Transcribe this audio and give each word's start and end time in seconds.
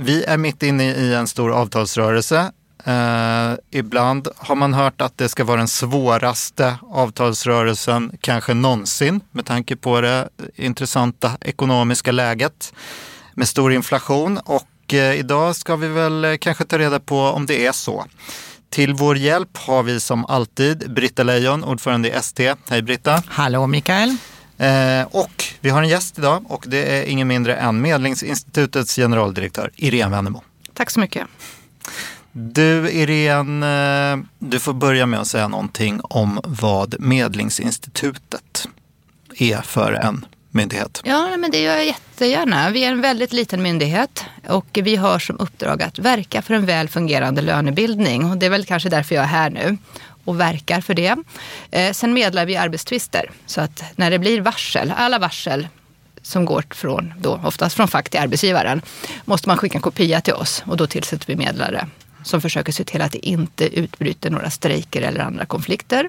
Vi 0.00 0.24
är 0.24 0.36
mitt 0.36 0.62
inne 0.62 0.84
i 0.84 1.14
en 1.14 1.26
stor 1.26 1.52
avtalsrörelse. 1.52 2.52
Eh, 2.84 3.52
ibland 3.70 4.28
har 4.36 4.54
man 4.54 4.74
hört 4.74 5.00
att 5.00 5.18
det 5.18 5.28
ska 5.28 5.44
vara 5.44 5.56
den 5.56 5.68
svåraste 5.68 6.78
avtalsrörelsen 6.90 8.12
kanske 8.20 8.54
någonsin 8.54 9.20
med 9.30 9.46
tanke 9.46 9.76
på 9.76 10.00
det 10.00 10.28
intressanta 10.56 11.32
ekonomiska 11.40 12.12
läget 12.12 12.74
med 13.34 13.48
stor 13.48 13.72
inflation. 13.72 14.38
Och 14.38 14.94
eh, 14.94 15.18
idag 15.18 15.56
ska 15.56 15.76
vi 15.76 15.88
väl 15.88 16.24
eh, 16.24 16.36
kanske 16.36 16.64
ta 16.64 16.78
reda 16.78 17.00
på 17.00 17.20
om 17.20 17.46
det 17.46 17.66
är 17.66 17.72
så. 17.72 18.04
Till 18.70 18.94
vår 18.94 19.16
hjälp 19.16 19.56
har 19.56 19.82
vi 19.82 20.00
som 20.00 20.24
alltid 20.24 20.94
Britta 20.94 21.22
Lejon, 21.22 21.64
ordförande 21.64 22.08
i 22.08 22.12
ST. 22.12 22.54
Hej 22.68 22.82
Britta! 22.82 23.22
Hallå 23.26 23.66
Mikael! 23.66 24.16
Eh, 24.58 25.06
och 25.10 25.44
vi 25.60 25.70
har 25.70 25.82
en 25.82 25.88
gäst 25.88 26.18
idag 26.18 26.44
och 26.48 26.64
det 26.68 26.98
är 26.98 27.04
ingen 27.04 27.28
mindre 27.28 27.56
än 27.56 27.80
Medlingsinstitutets 27.80 28.96
generaldirektör 28.96 29.70
Irene 29.76 30.16
Wennemo. 30.16 30.42
Tack 30.74 30.90
så 30.90 31.00
mycket. 31.00 31.26
Du 32.32 32.90
Irene, 32.90 34.12
eh, 34.12 34.18
du 34.38 34.58
får 34.58 34.72
börja 34.72 35.06
med 35.06 35.20
att 35.20 35.26
säga 35.26 35.48
någonting 35.48 36.00
om 36.02 36.40
vad 36.44 37.00
Medlingsinstitutet 37.00 38.68
är 39.38 39.62
för 39.62 39.92
en 39.92 40.26
myndighet. 40.50 41.00
Ja, 41.04 41.36
men 41.36 41.50
det 41.50 41.60
gör 41.62 41.76
jag 41.76 41.86
jättegärna. 41.86 42.70
Vi 42.70 42.84
är 42.84 42.90
en 42.90 43.00
väldigt 43.00 43.32
liten 43.32 43.62
myndighet 43.62 44.24
och 44.48 44.78
vi 44.82 44.96
har 44.96 45.18
som 45.18 45.40
uppdrag 45.40 45.82
att 45.82 45.98
verka 45.98 46.42
för 46.42 46.54
en 46.54 46.66
väl 46.66 46.88
fungerande 46.88 47.42
lönebildning. 47.42 48.30
Och 48.30 48.36
det 48.36 48.46
är 48.46 48.50
väl 48.50 48.64
kanske 48.64 48.88
därför 48.88 49.14
jag 49.14 49.24
är 49.24 49.28
här 49.28 49.50
nu 49.50 49.78
och 50.28 50.40
verkar 50.40 50.80
för 50.80 50.94
det. 50.94 51.16
Eh, 51.70 51.92
sen 51.92 52.12
medlar 52.12 52.46
vi 52.46 52.56
arbetstvister. 52.56 53.30
Så 53.46 53.60
att 53.60 53.84
när 53.96 54.10
det 54.10 54.18
blir 54.18 54.40
varsel, 54.40 54.92
alla 54.96 55.18
varsel 55.18 55.68
som 56.22 56.44
går 56.44 56.64
från, 56.70 57.14
då, 57.18 57.40
oftast 57.44 57.76
från 57.76 57.88
fack 57.88 58.08
till 58.08 58.20
arbetsgivaren, 58.20 58.82
måste 59.24 59.48
man 59.48 59.56
skicka 59.56 59.78
en 59.78 59.82
kopia 59.82 60.20
till 60.20 60.34
oss 60.34 60.62
och 60.66 60.76
då 60.76 60.86
tillsätter 60.86 61.26
vi 61.26 61.36
medlare 61.36 61.88
som 62.22 62.40
försöker 62.40 62.72
se 62.72 62.84
till 62.84 63.02
att 63.02 63.12
det 63.12 63.26
inte 63.26 63.78
utbryter 63.78 64.30
några 64.30 64.50
strejker 64.50 65.02
eller 65.02 65.20
andra 65.20 65.46
konflikter. 65.46 66.08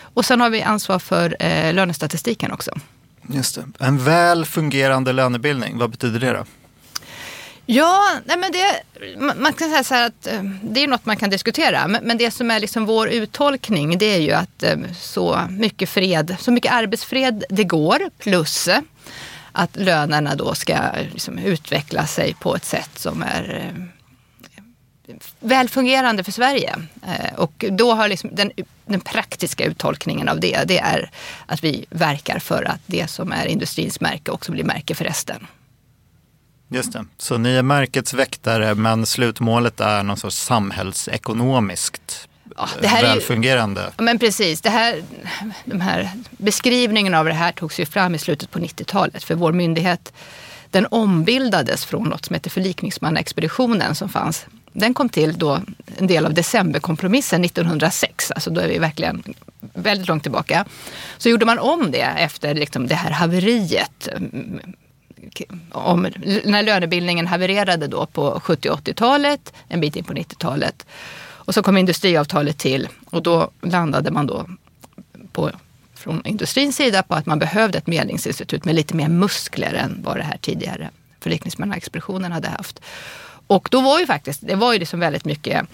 Och 0.00 0.24
sen 0.24 0.40
har 0.40 0.50
vi 0.50 0.62
ansvar 0.62 0.98
för 0.98 1.36
eh, 1.40 1.74
lönestatistiken 1.74 2.52
också. 2.52 2.70
Just 3.28 3.54
det. 3.54 3.84
En 3.84 3.98
väl 3.98 4.44
fungerande 4.44 5.12
lönebildning, 5.12 5.78
vad 5.78 5.90
betyder 5.90 6.20
det 6.20 6.32
då? 6.32 6.44
Ja, 7.70 8.20
nej 8.24 8.38
men 8.38 8.52
det, 8.52 8.82
man 9.36 9.52
kan 9.52 9.70
säga 9.70 9.84
så 9.84 9.94
här 9.94 10.06
att 10.06 10.26
eh, 10.26 10.42
det 10.62 10.82
är 10.82 10.88
något 10.88 11.06
man 11.06 11.16
kan 11.16 11.30
diskutera. 11.30 11.88
Men 11.88 12.18
det 12.18 12.30
som 12.30 12.50
är 12.50 12.60
liksom 12.60 12.86
vår 12.86 13.08
uttolkning 13.08 13.98
det 13.98 14.06
är 14.06 14.18
ju 14.18 14.32
att 14.32 14.62
eh, 14.62 14.76
så 15.00 15.40
mycket 15.50 15.88
fred, 15.88 16.36
så 16.40 16.50
mycket 16.50 16.72
arbetsfred 16.72 17.44
det 17.48 17.64
går 17.64 18.10
plus 18.18 18.68
eh, 18.68 18.80
att 19.52 19.76
lönerna 19.76 20.34
då 20.34 20.54
ska 20.54 20.76
liksom 21.12 21.38
utveckla 21.38 22.06
sig 22.06 22.34
på 22.34 22.56
ett 22.56 22.64
sätt 22.64 22.90
som 22.98 23.22
är 23.22 23.74
välfungerande 25.40 26.24
för 26.24 26.32
Sverige. 26.32 26.76
Och 27.36 27.64
då 27.70 27.92
har 27.92 28.08
liksom 28.08 28.30
den, 28.32 28.52
den, 28.86 29.00
praktiska 29.00 29.64
uttolkningen 29.64 30.28
av 30.28 30.40
det, 30.40 30.64
det 30.64 30.78
är 30.78 31.10
att 31.46 31.64
vi 31.64 31.86
verkar 31.90 32.38
för 32.38 32.64
att 32.64 32.80
det 32.86 33.10
som 33.10 33.32
är 33.32 33.46
industrins 33.46 34.00
märke 34.00 34.30
också 34.30 34.52
blir 34.52 34.64
märke 34.64 34.94
för 34.94 35.04
resten. 35.04 35.46
Just 36.68 36.92
det. 36.92 37.04
Så 37.18 37.38
ni 37.38 37.54
är 37.54 37.62
märkets 37.62 38.14
väktare 38.14 38.74
men 38.74 39.06
slutmålet 39.06 39.80
är 39.80 40.02
någon 40.02 40.16
sorts 40.16 40.36
samhällsekonomiskt 40.36 42.28
ja, 42.56 42.68
det 42.80 42.86
här 42.86 43.02
välfungerande? 43.02 43.80
Är 43.80 43.86
ju, 43.98 44.04
men 44.04 44.18
precis. 44.18 44.60
Det 44.60 44.70
här, 44.70 45.02
de 45.64 45.80
här 45.80 46.10
beskrivningen 46.30 47.14
av 47.14 47.24
det 47.24 47.32
här 47.32 47.52
togs 47.52 47.80
ju 47.80 47.86
fram 47.86 48.14
i 48.14 48.18
slutet 48.18 48.50
på 48.50 48.58
90-talet 48.58 49.24
för 49.24 49.34
vår 49.34 49.52
myndighet 49.52 50.12
den 50.70 50.86
ombildades 50.86 51.84
från 51.84 52.08
något 52.08 52.24
som 52.24 52.34
heter 52.34 52.50
förlikningsmannaexpeditionen 52.50 53.94
som 53.94 54.08
fanns. 54.08 54.46
Den 54.72 54.94
kom 54.94 55.08
till 55.08 55.38
då 55.38 55.60
en 55.96 56.06
del 56.06 56.26
av 56.26 56.34
decemberkompromissen 56.34 57.44
1906, 57.44 58.30
alltså 58.30 58.50
då 58.50 58.60
är 58.60 58.68
vi 58.68 58.78
verkligen 58.78 59.22
väldigt 59.74 60.08
långt 60.08 60.22
tillbaka. 60.22 60.64
Så 61.18 61.28
gjorde 61.28 61.46
man 61.46 61.58
om 61.58 61.90
det 61.90 62.00
efter 62.00 62.54
liksom 62.54 62.86
det 62.86 62.94
här 62.94 63.10
haveriet 63.10 64.08
om, 65.72 66.08
när 66.44 66.62
lönebildningen 66.62 67.26
havererade 67.26 67.86
då 67.86 68.06
på 68.06 68.40
70 68.40 68.70
och 68.70 68.78
80-talet, 68.78 69.52
en 69.68 69.80
bit 69.80 69.96
in 69.96 70.04
på 70.04 70.12
90-talet. 70.12 70.86
Och 71.48 71.54
så 71.54 71.62
kom 71.62 71.76
industriavtalet 71.76 72.58
till 72.58 72.88
och 73.10 73.22
då 73.22 73.50
landade 73.62 74.10
man 74.10 74.26
då 74.26 74.46
på, 75.32 75.50
från 75.94 76.26
industrins 76.26 76.76
sida 76.76 77.02
på 77.02 77.14
att 77.14 77.26
man 77.26 77.38
behövde 77.38 77.78
ett 77.78 77.86
medlingsinstitut 77.86 78.64
med 78.64 78.74
lite 78.74 78.96
mer 78.96 79.08
muskler 79.08 79.74
än 79.74 80.00
vad 80.04 80.16
det 80.16 80.22
här 80.22 80.38
tidigare 80.40 80.90
förlikningsmannaexpeditionen 81.20 82.32
hade 82.32 82.48
haft. 82.48 82.80
Och 83.46 83.68
då 83.70 83.80
var 83.80 84.00
ju 84.00 84.06
faktiskt, 84.06 84.40
det 84.46 84.54
var 84.54 84.72
ju 84.72 84.78
liksom 84.78 85.00
väldigt 85.00 85.24
mycket 85.24 85.66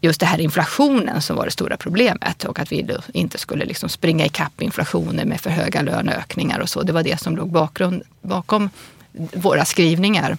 just 0.00 0.20
det 0.20 0.26
här 0.26 0.40
inflationen 0.40 1.22
som 1.22 1.36
var 1.36 1.44
det 1.44 1.50
stora 1.50 1.76
problemet 1.76 2.44
och 2.44 2.58
att 2.58 2.72
vi 2.72 2.98
inte 3.12 3.38
skulle 3.38 3.64
liksom 3.64 3.88
springa 3.88 4.26
ikapp 4.26 4.62
inflationen 4.62 5.28
med 5.28 5.40
för 5.40 5.50
höga 5.50 5.82
löneökningar 5.82 6.60
och 6.60 6.68
så. 6.68 6.82
Det 6.82 6.92
var 6.92 7.02
det 7.02 7.20
som 7.20 7.36
låg 7.36 7.52
bakgrund, 7.52 8.02
bakom 8.22 8.70
våra 9.32 9.64
skrivningar. 9.64 10.36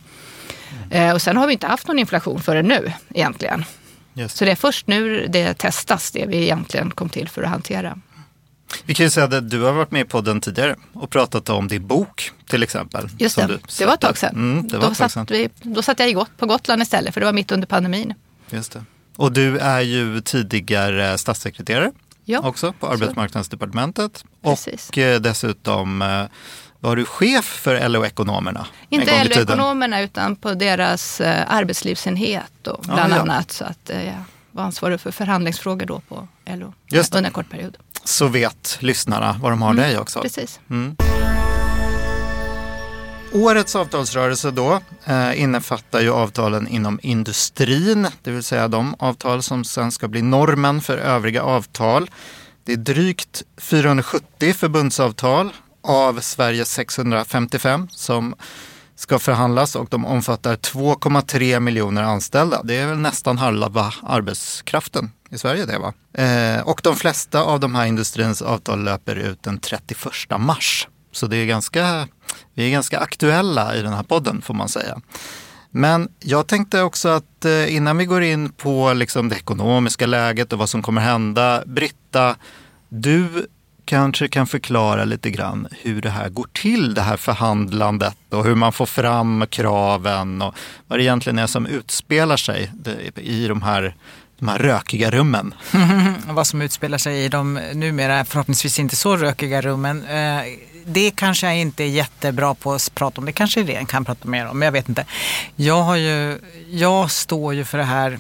Mm. 0.92 1.16
och 1.16 1.22
sen 1.22 1.38
har 1.38 1.48
vi 1.48 1.54
inte 1.54 1.68
haft 1.68 1.88
någon 1.88 2.00
inflation 2.00 2.42
förrän 2.42 2.68
nu 2.68 2.94
egentligen. 3.14 3.66
Just. 4.14 4.38
Så 4.38 4.46
det 4.46 4.52
är 4.52 4.56
först 4.56 4.88
nu 4.88 5.28
det 5.28 5.54
testas, 5.54 6.12
det 6.12 6.26
vi 6.26 6.38
egentligen 6.38 6.92
kom 6.92 7.10
till 7.10 7.30
för 7.30 7.44
att 7.44 7.50
hantera. 7.50 8.00
Vi 8.86 8.94
kan 8.94 9.06
ju 9.06 9.10
säga 9.10 9.26
att 9.26 9.50
du 9.50 9.62
har 9.62 9.74
varit 9.74 9.92
med 9.92 10.10
på 10.10 10.22
den 10.22 10.42
tidigare 10.42 10.76
och 10.94 11.10
pratat 11.10 11.50
om 11.50 11.68
din 11.68 11.88
bok 11.88 12.32
till 12.48 12.64
exempel. 12.64 13.10
Just 13.18 13.36
det, 13.36 13.60
det 13.78 13.86
var 13.86 13.94
ett 13.94 14.00
tag 14.00 14.18
sedan. 14.18 14.36
Mm, 14.36 14.68
det 14.68 14.78
var 14.78 14.88
då, 14.88 14.96
satt 14.96 15.32
vi, 15.32 15.50
då 15.62 15.82
satt 15.82 16.00
jag 16.00 16.26
på 16.38 16.46
Gotland 16.46 16.82
istället 16.82 17.14
för 17.14 17.22
det 17.22 17.26
var 17.26 17.34
mitt 17.34 17.52
under 17.52 17.68
pandemin. 17.68 18.14
Just 18.50 18.72
det. 18.72 18.84
Och 19.20 19.32
du 19.32 19.58
är 19.58 19.82
ju 19.82 20.22
tidigare 20.22 21.18
statssekreterare 21.18 21.92
ja, 22.26 22.40
också 22.40 22.74
på 22.74 22.88
Arbetsmarknadsdepartementet. 22.88 24.24
Precis. 24.42 24.90
Och 24.90 24.98
eh, 24.98 25.22
dessutom 25.22 26.02
eh, 26.02 26.24
var 26.80 26.96
du 26.96 27.06
chef 27.06 27.46
för 27.46 27.90
LO-ekonomerna? 27.90 28.68
Inte 28.90 29.24
LO-ekonomerna 29.24 30.02
utan 30.02 30.36
på 30.36 30.54
deras 30.54 31.22
eh, 31.22 31.54
arbetslivsenhet 31.54 32.68
och 32.68 32.84
bland 32.84 33.14
ah, 33.14 33.16
ja. 33.16 33.22
annat. 33.22 33.52
Så 33.52 33.66
att 33.66 33.90
jag 33.90 34.24
var 34.52 34.64
ansvarig 34.64 35.00
för 35.00 35.12
förhandlingsfrågor 35.12 35.86
då 35.86 36.00
på 36.00 36.28
LO 36.46 36.74
Just 36.92 37.16
under 37.16 37.30
en 37.30 37.34
kort 37.34 37.50
period. 37.50 37.78
Så 38.04 38.28
vet 38.28 38.78
lyssnarna 38.80 39.36
vad 39.42 39.52
de 39.52 39.62
har 39.62 39.72
mm, 39.72 39.84
dig 39.84 39.98
också. 39.98 40.22
Precis. 40.22 40.60
Mm. 40.70 40.96
Årets 43.34 43.76
avtalsrörelse 43.76 44.52
då 44.52 44.80
eh, 45.06 45.42
innefattar 45.42 46.02
ju 46.02 46.12
avtalen 46.12 46.68
inom 46.68 47.00
industrin, 47.04 48.08
det 48.24 48.32
vill 48.32 48.44
säga 48.44 48.68
de 48.68 48.96
avtal 49.00 49.44
som 49.44 49.64
sen 49.64 49.92
ska 49.92 50.08
bli 50.08 50.22
normen 50.22 50.82
för 50.82 50.98
övriga 50.98 51.44
avtal. 51.44 52.10
Det 52.64 52.74
är 52.74 52.78
drygt 52.78 53.44
470 53.58 54.54
förbundsavtal 54.54 55.52
av 55.84 56.20
Sveriges 56.20 56.72
655 56.72 57.88
som 57.92 58.36
ska 58.96 59.20
förhandlas 59.20 59.76
och 59.76 59.88
de 59.90 60.06
omfattar 60.06 60.56
2,3 60.56 61.60
miljoner 61.60 62.04
anställda. 62.04 62.62
Det 62.64 62.76
är 62.76 62.88
väl 62.88 62.98
nästan 62.98 63.38
halva 63.38 63.94
arbetskraften 64.04 65.12
i 65.30 65.38
Sverige 65.38 65.66
det 65.66 65.78
va? 65.78 65.94
Eh, 66.24 66.62
och 66.62 66.82
de 66.84 66.96
flesta 66.96 67.44
av 67.44 67.60
de 67.60 67.76
här 67.76 67.86
industrins 67.86 68.42
avtal 68.42 68.84
löper 68.84 69.16
ut 69.16 69.44
den 69.44 69.60
31 69.60 70.40
mars. 70.40 70.88
Så 71.12 71.28
det 71.28 71.38
är 71.38 71.46
ganska, 71.46 72.08
vi 72.54 72.68
är 72.68 72.72
ganska 72.72 73.00
aktuella 73.00 73.76
i 73.76 73.82
den 73.82 73.94
här 73.94 74.04
podden 74.04 74.42
får 74.42 74.54
man 74.54 74.70
säga. 74.70 75.02
Men 75.72 76.10
jag 76.20 76.48
tänkte 76.48 76.82
också 76.82 77.10
att 77.10 77.46
eh, 77.46 77.76
innan 77.76 77.98
vi 77.98 78.06
går 78.06 78.24
in 78.24 78.50
på 78.50 78.94
liksom 78.94 79.30
det 79.30 79.36
ekonomiska 79.36 80.06
läget 80.06 80.54
och 80.54 80.60
vad 80.60 80.70
som 80.70 80.82
kommer 80.82 81.02
hända. 81.02 81.64
Britta, 81.66 82.36
du 82.90 83.48
kanske 83.86 84.28
kan 84.28 84.48
förklara 84.48 85.06
lite 85.06 85.32
grann 85.32 85.68
hur 85.82 86.02
det 86.02 86.10
här 86.10 86.30
går 86.30 86.48
till, 86.54 86.94
det 86.94 87.02
här 87.02 87.18
förhandlandet 87.18 88.18
och 88.30 88.46
hur 88.46 88.56
man 88.56 88.74
får 88.74 88.86
fram 88.86 89.46
kraven 89.50 90.42
och 90.42 90.56
vad 90.88 91.00
det 91.00 91.04
egentligen 91.04 91.40
är 91.40 91.48
som 91.48 91.66
utspelar 91.66 92.38
sig 92.38 92.72
i 93.16 93.48
de 93.48 93.62
här 93.62 93.96
de 94.40 94.48
här 94.48 94.60
rökiga 94.60 95.12
rummen. 95.12 95.54
vad 96.28 96.48
som 96.48 96.62
utspelar 96.62 96.98
sig 96.98 97.26
i 97.26 97.28
de 97.30 97.54
numera 97.54 98.26
förhoppningsvis 98.26 98.80
inte 98.80 98.96
så 98.96 99.18
rökiga 99.18 99.62
rummen. 99.62 100.06
Eh, 100.06 100.42
det 100.90 101.12
kanske 101.12 101.48
jag 101.48 101.58
inte 101.58 101.84
är 101.84 101.88
jättebra 101.88 102.56
på 102.56 102.74
att 102.74 102.96
prata 102.96 103.22
om. 103.22 103.26
Det 103.26 103.32
kanske 103.32 103.62
Irene 103.62 103.86
kan 103.86 104.06
prata 104.06 104.28
mer 104.28 104.48
om, 104.48 104.60
men 104.60 104.66
jag 104.66 104.72
vet 104.72 104.90
inte. 104.90 105.06
Jag, 105.56 105.82
har 105.82 105.96
ju, 105.96 106.40
jag 106.70 107.12
står 107.12 107.54
ju 107.54 107.66
för 107.66 107.78
det 107.78 107.84
här 107.84 108.20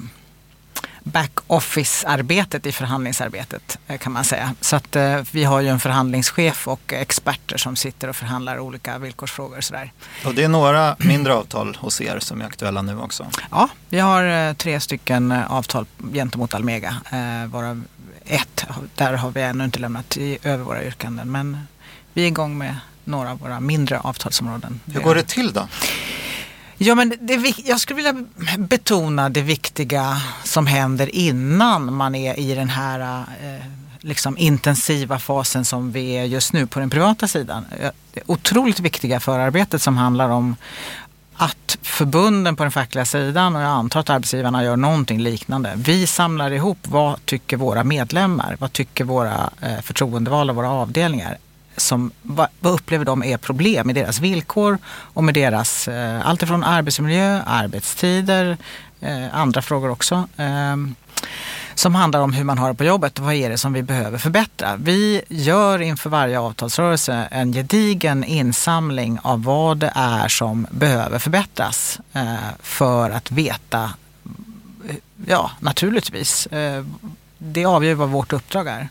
back-office-arbetet 1.04 2.66
i 2.66 2.72
förhandlingsarbetet 2.72 3.80
eh, 3.88 3.98
kan 3.98 4.12
man 4.12 4.24
säga. 4.24 4.56
Så 4.62 4.76
att 4.76 4.96
eh, 4.96 5.22
vi 5.32 5.44
har 5.44 5.62
ju 5.62 5.68
en 5.68 5.80
förhandlingschef 5.80 6.68
och 6.68 6.94
experter 6.94 7.58
som 7.58 7.76
sitter 7.76 8.08
och 8.08 8.16
förhandlar 8.16 8.60
olika 8.60 8.98
villkorsfrågor 8.98 9.58
och 9.58 9.64
sådär. 9.64 9.92
Och 10.26 10.36
det 10.36 10.44
är 10.44 10.48
några 10.48 10.96
mindre 11.00 11.34
avtal 11.34 11.78
hos 11.80 12.02
er 12.02 12.20
som 12.20 12.42
är 12.42 12.46
aktuella 12.46 12.82
nu 12.82 13.00
också? 13.00 13.26
Ja, 13.52 13.70
vi 13.90 14.00
har 14.00 14.24
eh, 14.24 14.54
tre 14.54 14.80
stycken 14.80 15.32
eh, 15.32 15.52
avtal 15.52 15.86
gentemot 16.14 16.54
Almega. 16.54 16.96
Eh, 17.12 17.50
varav 17.50 17.84
ett, 18.26 18.66
där 18.96 19.14
har 19.14 19.32
vi 19.32 19.42
ännu 19.42 19.64
inte 19.64 19.80
lämnat 19.80 20.18
i, 20.18 20.38
över 20.44 20.64
våra 20.64 20.84
yrkanden. 20.84 21.32
Men 21.32 21.68
vi 22.14 22.24
är 22.24 22.28
igång 22.28 22.58
med 22.58 22.76
några 23.04 23.32
av 23.32 23.40
våra 23.40 23.60
mindre 23.60 24.00
avtalsområden. 24.00 24.80
Hur 24.86 25.02
går 25.02 25.16
det 25.16 25.28
till 25.28 25.54
då? 25.54 25.68
Ja, 26.78 26.96
men 26.96 27.14
det, 27.22 27.54
jag 27.66 27.80
skulle 27.80 27.96
vilja 27.96 28.26
betona 28.58 29.30
det 29.30 29.42
viktiga 29.42 30.22
som 30.44 30.68
händer 30.68 31.16
innan 31.16 31.94
man 31.94 32.16
är 32.16 32.40
i 32.40 32.56
den 32.56 32.70
här 32.70 33.20
eh, 33.20 33.66
liksom 34.00 34.38
intensiva 34.38 35.20
fasen 35.20 35.66
som 35.66 35.92
vi 35.92 36.12
är 36.12 36.24
just 36.24 36.54
nu 36.54 36.68
på 36.68 36.80
den 36.80 36.90
privata 36.90 37.28
sidan. 37.28 37.66
Det 38.14 38.22
otroligt 38.26 38.80
viktiga 38.80 39.20
förarbetet 39.20 39.82
som 39.82 39.98
handlar 39.98 40.30
om 40.30 40.56
att 41.36 41.78
förbunden 41.82 42.56
på 42.56 42.64
den 42.64 42.72
fackliga 42.72 43.06
sidan 43.06 43.56
och 43.56 43.62
jag 43.62 43.70
antar 43.70 44.00
att 44.00 44.10
arbetsgivarna 44.10 44.64
gör 44.64 44.78
någonting 44.78 45.22
liknande. 45.22 45.74
Vi 45.76 46.08
samlar 46.08 46.52
ihop 46.52 46.78
vad 46.84 47.26
tycker 47.26 47.58
våra 47.58 47.84
medlemmar, 47.84 48.56
vad 48.60 48.74
tycker 48.74 49.04
våra 49.04 49.50
eh, 49.62 49.82
förtroendevalda, 49.82 50.54
våra 50.54 50.70
avdelningar 50.70 51.38
som, 51.80 52.12
vad, 52.22 52.48
vad 52.60 52.74
upplever 52.74 53.06
de 53.06 53.24
är 53.24 53.38
problem 53.38 53.88
med 53.88 53.96
deras 53.96 54.20
villkor 54.20 54.78
och 54.88 55.24
med 55.24 55.34
deras, 55.34 55.88
eh, 55.88 56.28
allt 56.28 56.44
arbetsmiljö, 56.44 57.42
arbetstider, 57.46 58.58
eh, 59.00 59.36
andra 59.36 59.62
frågor 59.62 59.90
också. 59.90 60.28
Eh, 60.38 60.76
som 61.80 61.96
handlar 61.96 62.20
om 62.20 62.34
hur 62.34 62.44
man 62.44 62.58
har 62.58 62.70
det 62.70 62.76
på 62.76 62.84
jobbet. 62.84 63.20
och 63.20 63.26
Vad 63.26 63.34
är 63.34 63.50
det 63.50 63.58
som 63.58 63.74
vi 63.74 63.84
behöver 63.84 64.18
förbättra? 64.18 64.76
Vi 64.76 65.22
gör 65.28 65.82
inför 65.82 66.10
varje 66.10 66.40
avtalsrörelse 66.40 67.28
en 67.32 67.54
gedigen 67.54 68.24
insamling 68.24 69.20
av 69.22 69.44
vad 69.44 69.78
det 69.78 69.92
är 69.96 70.28
som 70.28 70.68
behöver 70.72 71.20
förbättras 71.20 72.00
eh, 72.14 72.36
för 72.60 73.10
att 73.10 73.32
veta, 73.32 73.92
ja 75.26 75.52
naturligtvis, 75.60 76.46
eh, 76.46 76.84
det 77.40 77.66
avgör 77.66 77.94
vad 77.94 78.10
vårt 78.10 78.34
uppdrag 78.34 78.68
är. 78.68 78.90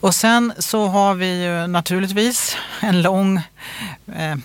Och 0.00 0.14
sen 0.14 0.52
så 0.58 0.86
har 0.86 1.14
vi 1.14 1.44
ju 1.44 1.66
naturligtvis 1.66 2.56
en 2.80 3.02
lång 3.02 3.36
eh, 4.16 4.36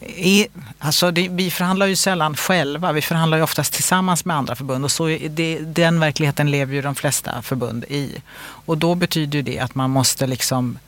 i, 0.00 0.48
alltså 0.78 1.10
det, 1.10 1.28
vi 1.28 1.50
förhandlar 1.50 1.86
ju 1.86 1.96
sällan 1.96 2.36
själva, 2.36 2.92
vi 2.92 3.02
förhandlar 3.02 3.38
ju 3.38 3.44
oftast 3.44 3.72
tillsammans 3.72 4.24
med 4.24 4.36
andra 4.36 4.54
förbund 4.54 4.84
och 4.84 4.90
så 4.90 5.06
det, 5.06 5.58
den 5.58 6.00
verkligheten 6.00 6.50
lever 6.50 6.74
ju 6.74 6.82
de 6.82 6.94
flesta 6.94 7.42
förbund 7.42 7.84
i. 7.84 8.22
Och 8.38 8.78
då 8.78 8.94
betyder 8.94 9.42
det 9.42 9.58
att 9.58 9.74
man 9.74 9.90
måste 9.90 10.26
liksom 10.26 10.78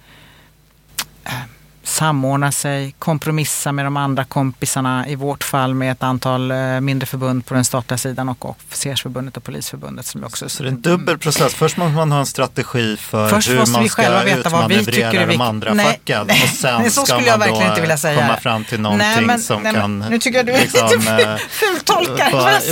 eh, 1.25 1.33
samordna 1.83 2.53
sig, 2.53 2.95
kompromissa 2.99 3.73
med 3.73 3.87
de 3.87 3.97
andra 3.97 4.25
kompisarna. 4.25 5.09
I 5.09 5.15
vårt 5.15 5.45
fall 5.45 5.75
med 5.75 5.93
ett 5.93 6.03
antal 6.03 6.51
eh, 6.51 6.81
mindre 6.81 7.07
förbund 7.07 7.47
på 7.47 7.55
den 7.55 7.65
statliga 7.65 7.99
sidan 7.99 8.29
och 8.29 8.51
officersförbundet 8.51 9.37
och 9.37 9.45
polisförbundet. 9.45 10.07
Som 10.07 10.25
också... 10.25 10.49
Så 10.49 10.63
det 10.63 10.69
är 10.69 10.73
en 10.73 10.81
dubbel 10.81 11.19
process. 11.19 11.55
Först 11.55 11.77
måste 11.77 11.97
man 11.97 12.13
ha 12.13 12.21
en 12.21 12.27
strategi 12.27 12.97
för 12.97 13.29
Först 13.29 13.49
hur 13.49 13.73
man 13.73 13.83
vi 13.83 13.89
ska 13.89 14.23
veta 14.23 14.49
vad 14.49 14.69
vi 14.69 14.85
tycker 14.85 15.15
är 15.15 15.27
de 15.27 15.41
andra 15.41 15.75
nej, 15.75 15.87
facken. 15.87 16.27
Nej, 16.27 16.43
och 16.43 16.49
sen 16.57 16.83
nej, 16.83 16.91
så 16.91 17.07
ska 17.07 17.15
skulle 17.15 17.29
jag 17.29 17.39
man 17.39 17.49
verkligen 17.49 17.65
då 17.65 17.69
inte 17.69 17.81
vilja 17.81 17.97
säga. 17.97 18.21
komma 18.21 18.37
fram 18.37 18.65
till 18.65 18.81
någonting 18.81 19.09
nej, 19.09 19.27
men, 19.27 19.41
som 19.41 19.63
nej, 19.63 19.75
kan 19.75 19.99
nu 19.99 20.19
tycker 20.19 20.39
jag 20.39 20.47
du 20.47 20.53
liksom, 20.53 21.09
eh, 21.19 21.37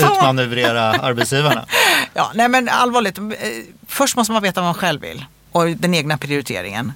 utmanövrera 0.11 0.83
arbetsgivarna. 0.83 1.67
Ja, 2.15 2.31
nej 2.35 2.49
men 2.49 2.69
allvarligt. 2.69 3.19
Eh, 3.19 3.25
först 3.89 4.17
måste 4.17 4.33
man 4.33 4.43
veta 4.43 4.61
vad 4.61 4.69
man 4.69 4.75
själv 4.75 5.01
vill 5.01 5.25
och 5.53 5.67
den 5.69 5.95
egna 5.95 6.19
prioriteringen. 6.19 6.93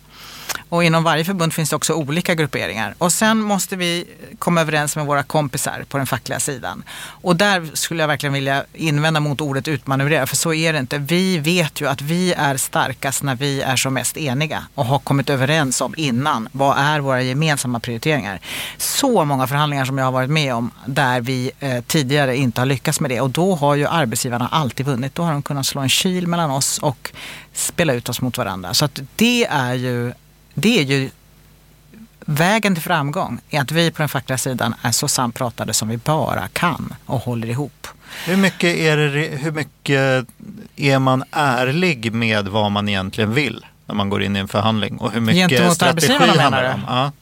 Och 0.69 0.85
inom 0.85 1.05
varje 1.05 1.25
förbund 1.25 1.55
finns 1.55 1.71
det 1.71 1.77
också 1.77 1.95
olika 1.95 2.35
grupperingar. 2.35 2.95
Och 2.99 3.13
sen 3.13 3.39
måste 3.39 3.77
vi 3.77 4.05
komma 4.39 4.61
överens 4.61 4.97
med 4.97 5.07
våra 5.07 5.23
kompisar 5.23 5.85
på 5.89 5.97
den 5.97 6.07
fackliga 6.07 6.41
sidan. 6.41 6.83
Och 7.01 7.37
där 7.37 7.71
skulle 7.75 8.03
jag 8.03 8.09
verkligen 8.09 8.33
vilja 8.33 8.65
invända 8.75 9.21
mot 9.21 9.41
ordet 9.41 9.69
utmanövrera, 9.69 10.27
för 10.27 10.37
så 10.37 10.55
är 10.55 10.73
det 10.73 10.79
inte. 10.79 10.99
Vi 10.99 11.39
vet 11.39 11.81
ju 11.81 11.89
att 11.89 12.01
vi 12.01 12.33
är 12.33 12.57
starkast 12.57 13.23
när 13.23 13.35
vi 13.35 13.63
är 13.63 13.77
som 13.77 13.95
mest 13.95 14.17
eniga 14.17 14.65
och 14.75 14.87
har 14.87 14.99
kommit 14.99 15.31
överens 15.31 15.81
om 15.81 15.95
innan 15.97 16.49
vad 16.53 16.79
är 16.79 17.01
våra 17.01 17.23
gemensamma 17.23 17.81
prioriteringar. 17.81 18.41
Så 18.77 19.25
många 19.25 19.47
förhandlingar 19.47 19.85
som 19.85 19.99
jag 19.99 20.05
har 20.05 20.13
varit 20.13 20.31
med 20.31 20.55
om 20.55 20.71
där 20.87 21.21
vi 21.21 21.51
eh, 21.61 21.81
tidigare 21.81 22.37
inte 22.37 22.61
har 22.61 22.67
lyckats 22.67 23.01
med 23.01 23.11
det 23.11 23.21
och 23.21 23.31
då 23.31 23.55
har 23.55 23.75
ju 23.75 23.87
arbetsgivarna 23.87 24.49
alltid 24.49 24.87
vunnit. 24.87 25.15
Då 25.15 25.23
har 25.23 25.33
de 25.33 25.43
kunnat 25.43 25.67
slå 25.67 25.81
en 25.81 25.89
kil 25.89 26.27
mellan 26.27 26.51
oss 26.51 26.79
och 26.79 27.13
spela 27.53 27.93
ut 27.93 28.09
oss 28.09 28.21
mot 28.21 28.39
varandra. 28.39 28.75
Så 28.75 28.85
att 28.85 29.01
det 29.17 29.45
är 29.45 29.75
ju 29.75 30.13
det 30.55 30.79
är 30.79 30.83
ju 30.83 31.11
vägen 32.27 32.75
till 32.75 32.83
framgång 32.83 33.41
är 33.51 33.61
att 33.61 33.73
vi 33.73 33.91
på 33.91 34.03
den 34.03 34.09
fackliga 34.09 34.39
sidan 34.39 34.75
är 34.83 34.91
så 34.91 35.09
sampratade 35.09 35.75
som 35.75 35.89
vi 35.89 35.97
bara 35.97 36.49
kan 36.49 36.95
och 37.07 37.21
håller 37.21 37.49
ihop. 37.49 37.87
Hur 38.27 38.37
mycket, 38.37 38.77
är 38.77 38.97
det, 38.97 39.37
hur 39.37 39.51
mycket 39.53 40.27
är 40.77 40.99
man 40.99 41.25
ärlig 41.31 42.13
med 42.13 42.49
vad 42.49 42.73
man 42.73 42.89
egentligen 42.89 43.35
vill 43.35 43.67
när 43.87 43.95
man 43.95 44.09
går 44.09 44.23
in 44.23 44.37
i 44.37 44.39
en 44.39 44.49
förhandling? 44.49 44.99
Och 44.99 45.13
hur 45.13 45.21
mycket 45.21 45.51
Gentemot 45.51 45.75
strategi 45.75 46.13
handlar 46.13 46.63
det 46.63 46.75
om? 46.75 46.85
Ja. 46.89 47.13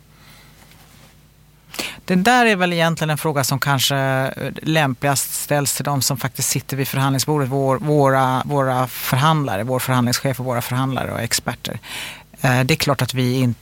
Det 2.04 2.14
där 2.14 2.46
är 2.46 2.56
väl 2.56 2.72
egentligen 2.72 3.10
en 3.10 3.18
fråga 3.18 3.44
som 3.44 3.58
kanske 3.58 4.30
lämpligast 4.62 5.34
ställs 5.34 5.74
till 5.74 5.84
de 5.84 6.02
som 6.02 6.16
faktiskt 6.16 6.48
sitter 6.48 6.76
vid 6.76 6.88
förhandlingsbordet, 6.88 7.48
vår, 7.48 7.78
våra, 7.78 8.42
våra 8.44 8.86
förhandlare, 8.86 9.64
vår 9.64 9.78
förhandlingschef 9.78 10.40
och 10.40 10.46
våra 10.46 10.62
förhandlare 10.62 11.12
och 11.12 11.20
experter. 11.20 11.78
Eh, 12.40 12.64
det 12.64 12.74
är 12.74 12.76
klart 12.76 13.02
att 13.02 13.14
vi 13.14 13.40
inte 13.40 13.60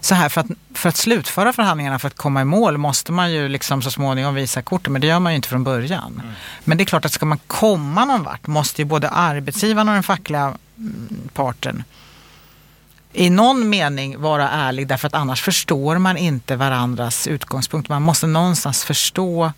så 0.00 0.14
här, 0.14 0.28
för 0.28 0.40
att, 0.40 0.46
för 0.74 0.88
att 0.88 0.96
slutföra 0.96 1.52
förhandlingarna, 1.52 1.98
för 1.98 2.06
att 2.06 2.16
komma 2.16 2.40
i 2.40 2.44
mål, 2.44 2.78
måste 2.78 3.12
man 3.12 3.32
ju 3.32 3.48
liksom 3.48 3.82
så 3.82 3.90
småningom 3.90 4.34
visa 4.34 4.62
korten, 4.62 4.92
men 4.92 5.00
det 5.00 5.06
gör 5.06 5.20
man 5.20 5.32
ju 5.32 5.36
inte 5.36 5.48
från 5.48 5.64
början. 5.64 6.20
Mm. 6.22 6.34
Men 6.64 6.78
det 6.78 6.84
är 6.84 6.86
klart 6.86 7.04
att 7.04 7.12
ska 7.12 7.26
man 7.26 7.38
komma 7.46 8.04
någon 8.04 8.22
vart 8.22 8.46
måste 8.46 8.82
ju 8.82 8.86
både 8.86 9.08
arbetsgivaren 9.08 9.88
och 9.88 9.94
den 9.94 10.02
fackliga 10.02 10.54
mm, 10.78 11.28
parten 11.34 11.84
i 13.16 13.30
någon 13.30 13.68
mening 13.68 14.20
vara 14.20 14.50
ärlig, 14.50 14.88
därför 14.88 15.06
att 15.06 15.14
annars 15.14 15.42
förstår 15.42 15.98
man 15.98 16.16
inte 16.16 16.56
varandras 16.56 17.26
utgångspunkt. 17.26 17.88
Man 17.88 18.02
måste 18.02 18.26
någonstans 18.26 18.84
förstå, 18.84 19.52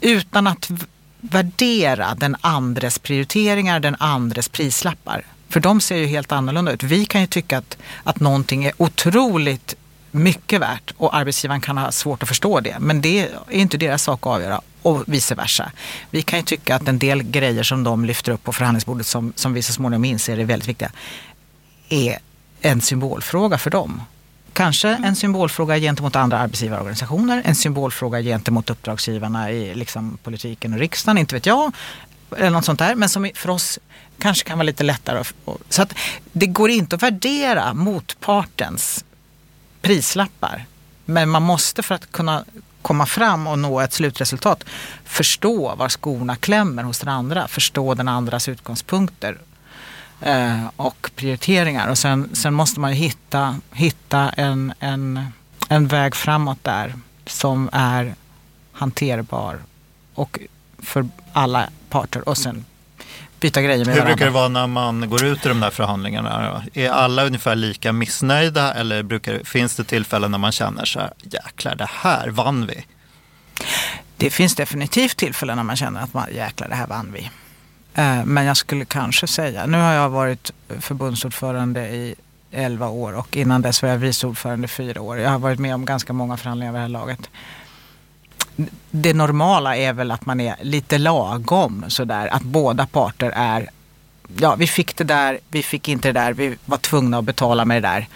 utan 0.00 0.46
att 0.46 0.70
värdera 1.20 2.14
den 2.14 2.36
andres 2.40 2.98
prioriteringar, 2.98 3.80
den 3.80 3.96
andres 3.98 4.48
prislappar. 4.48 5.24
För 5.50 5.60
de 5.60 5.80
ser 5.80 5.96
ju 5.96 6.06
helt 6.06 6.32
annorlunda 6.32 6.72
ut. 6.72 6.82
Vi 6.82 7.04
kan 7.04 7.20
ju 7.20 7.26
tycka 7.26 7.58
att, 7.58 7.78
att 8.04 8.20
någonting 8.20 8.64
är 8.64 8.72
otroligt 8.76 9.76
mycket 10.10 10.60
värt 10.60 10.94
och 10.96 11.16
arbetsgivaren 11.16 11.60
kan 11.60 11.78
ha 11.78 11.92
svårt 11.92 12.22
att 12.22 12.28
förstå 12.28 12.60
det. 12.60 12.76
Men 12.80 13.00
det 13.00 13.20
är 13.20 13.28
inte 13.50 13.76
deras 13.76 14.02
sak 14.02 14.20
att 14.20 14.26
avgöra 14.26 14.60
och 14.82 15.02
vice 15.06 15.34
versa. 15.34 15.72
Vi 16.10 16.22
kan 16.22 16.38
ju 16.38 16.44
tycka 16.44 16.76
att 16.76 16.88
en 16.88 16.98
del 16.98 17.22
grejer 17.22 17.62
som 17.62 17.84
de 17.84 18.04
lyfter 18.04 18.32
upp 18.32 18.44
på 18.44 18.52
förhandlingsbordet 18.52 19.06
som, 19.06 19.32
som 19.36 19.54
vi 19.54 19.62
så 19.62 19.72
småningom 19.72 20.04
inser 20.04 20.38
är 20.38 20.44
väldigt 20.44 20.68
viktiga 20.68 20.90
är 21.88 22.18
en 22.60 22.80
symbolfråga 22.80 23.58
för 23.58 23.70
dem. 23.70 24.02
Kanske 24.52 24.88
en 24.88 25.16
symbolfråga 25.16 25.78
gentemot 25.78 26.16
andra 26.16 26.38
arbetsgivarorganisationer, 26.38 27.42
en 27.44 27.54
symbolfråga 27.54 28.22
gentemot 28.22 28.70
uppdragsgivarna 28.70 29.50
i 29.50 29.74
liksom, 29.74 30.18
politiken 30.22 30.72
och 30.72 30.78
riksdagen, 30.78 31.18
inte 31.18 31.34
vet 31.34 31.46
jag. 31.46 31.72
Eller 32.36 32.50
något 32.50 32.64
sånt 32.64 32.78
där. 32.78 32.94
Men 32.94 33.08
som 33.08 33.30
för 33.34 33.50
oss 33.50 33.78
kanske 34.20 34.48
kan 34.48 34.58
vara 34.58 34.66
lite 34.66 34.84
lättare. 34.84 35.24
Så 35.68 35.82
att 35.82 35.94
det 36.32 36.46
går 36.46 36.70
inte 36.70 36.96
att 36.96 37.02
värdera 37.02 37.74
motpartens 37.74 39.04
prislappar. 39.82 40.64
Men 41.04 41.28
man 41.28 41.42
måste 41.42 41.82
för 41.82 41.94
att 41.94 42.12
kunna 42.12 42.44
komma 42.82 43.06
fram 43.06 43.46
och 43.46 43.58
nå 43.58 43.80
ett 43.80 43.92
slutresultat 43.92 44.64
förstå 45.04 45.74
var 45.74 45.88
skorna 45.88 46.36
klämmer 46.36 46.82
hos 46.82 46.98
den 46.98 47.08
andra. 47.08 47.48
Förstå 47.48 47.94
den 47.94 48.08
andras 48.08 48.48
utgångspunkter 48.48 49.38
eh, 50.20 50.66
och 50.76 51.10
prioriteringar. 51.16 51.88
Och 51.88 51.98
sen, 51.98 52.30
sen 52.32 52.54
måste 52.54 52.80
man 52.80 52.90
ju 52.90 52.96
hitta, 52.96 53.56
hitta 53.72 54.28
en, 54.28 54.72
en, 54.80 55.26
en 55.68 55.88
väg 55.88 56.16
framåt 56.16 56.64
där 56.64 56.94
som 57.26 57.70
är 57.72 58.14
hanterbar 58.72 59.58
och 60.14 60.38
för 60.78 61.08
alla 61.32 61.68
parter. 61.88 62.28
Och 62.28 62.38
sen 62.38 62.64
byta 63.40 63.62
grejer 63.62 63.78
med 63.78 63.86
Hur 63.86 63.92
varandra. 63.92 64.14
brukar 64.14 64.24
det 64.24 64.30
vara 64.30 64.48
när 64.48 64.66
man 64.66 65.10
går 65.10 65.24
ut 65.24 65.46
i 65.46 65.48
de 65.48 65.60
där 65.60 65.70
förhandlingarna? 65.70 66.62
Är 66.74 66.90
alla 66.90 67.24
ungefär 67.24 67.54
lika 67.54 67.92
missnöjda 67.92 68.74
eller 68.74 69.02
brukar, 69.02 69.44
finns 69.44 69.76
det 69.76 69.84
tillfällen 69.84 70.30
när 70.30 70.38
man 70.38 70.52
känner 70.52 70.84
så 70.84 70.98
här, 70.98 71.12
jäklar 71.22 71.74
det 71.74 71.88
här 71.90 72.28
vann 72.28 72.66
vi? 72.66 72.84
Det 74.16 74.30
finns 74.30 74.54
definitivt 74.54 75.16
tillfällen 75.16 75.56
när 75.56 75.64
man 75.64 75.76
känner 75.76 76.00
att 76.00 76.14
man, 76.14 76.26
jäklar 76.34 76.68
det 76.68 76.74
här 76.74 76.86
vann 76.86 77.12
vi. 77.12 77.30
Eh, 77.94 78.24
men 78.24 78.44
jag 78.44 78.56
skulle 78.56 78.84
kanske 78.84 79.26
säga, 79.26 79.66
nu 79.66 79.78
har 79.78 79.92
jag 79.92 80.08
varit 80.08 80.52
förbundsordförande 80.80 81.88
i 81.88 82.14
11 82.50 82.88
år 82.88 83.12
och 83.12 83.36
innan 83.36 83.62
dess 83.62 83.82
var 83.82 83.88
jag 83.88 83.98
vice 83.98 84.26
ordförande 84.26 84.64
i 84.64 84.68
fyra 84.68 85.00
år. 85.00 85.18
Jag 85.18 85.30
har 85.30 85.38
varit 85.38 85.58
med 85.58 85.74
om 85.74 85.84
ganska 85.84 86.12
många 86.12 86.36
förhandlingar 86.36 86.72
vid 86.72 86.78
det 86.78 86.82
här 86.82 86.88
laget. 86.88 87.30
Det 88.90 89.14
normala 89.14 89.76
är 89.76 89.92
väl 89.92 90.10
att 90.10 90.26
man 90.26 90.40
är 90.40 90.56
lite 90.62 90.98
lagom 90.98 91.84
sådär, 91.88 92.28
att 92.32 92.42
båda 92.42 92.86
parter 92.86 93.32
är 93.36 93.70
ja, 94.38 94.54
vi 94.54 94.66
fick 94.66 94.96
det 94.96 95.04
där, 95.04 95.38
vi 95.48 95.62
fick 95.62 95.88
inte 95.88 96.08
det 96.08 96.20
där, 96.20 96.32
vi 96.32 96.56
var 96.64 96.78
tvungna 96.78 97.18
att 97.18 97.24
betala 97.24 97.64
med 97.64 97.82
det 97.82 97.88
där. 97.88 98.08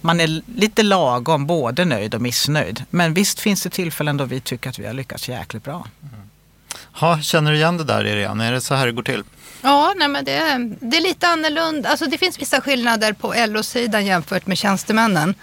Man 0.00 0.20
är 0.20 0.42
lite 0.56 0.82
lagom, 0.82 1.46
både 1.46 1.84
nöjd 1.84 2.14
och 2.14 2.20
missnöjd. 2.20 2.84
Men 2.90 3.14
visst 3.14 3.40
finns 3.40 3.62
det 3.62 3.70
tillfällen 3.70 4.16
då 4.16 4.24
vi 4.24 4.40
tycker 4.40 4.70
att 4.70 4.78
vi 4.78 4.86
har 4.86 4.92
lyckats 4.92 5.28
jäkligt 5.28 5.64
bra. 5.64 5.86
Ha, 6.92 7.20
känner 7.20 7.50
du 7.50 7.56
igen 7.56 7.76
det 7.76 7.84
där 7.84 8.06
Irene? 8.06 8.46
Är 8.46 8.52
det 8.52 8.60
så 8.60 8.74
här 8.74 8.86
det 8.86 8.92
går 8.92 9.02
till? 9.02 9.24
Ja, 9.62 9.94
nej, 9.96 10.08
men 10.08 10.24
det, 10.24 10.32
är, 10.32 10.76
det 10.80 10.96
är 10.96 11.00
lite 11.00 11.28
annorlunda. 11.28 11.88
Alltså, 11.88 12.06
det 12.06 12.18
finns 12.18 12.38
vissa 12.38 12.60
skillnader 12.60 13.12
på 13.12 13.34
LO-sidan 13.46 14.06
jämfört 14.06 14.46
med 14.46 14.58
tjänstemännen. 14.58 15.34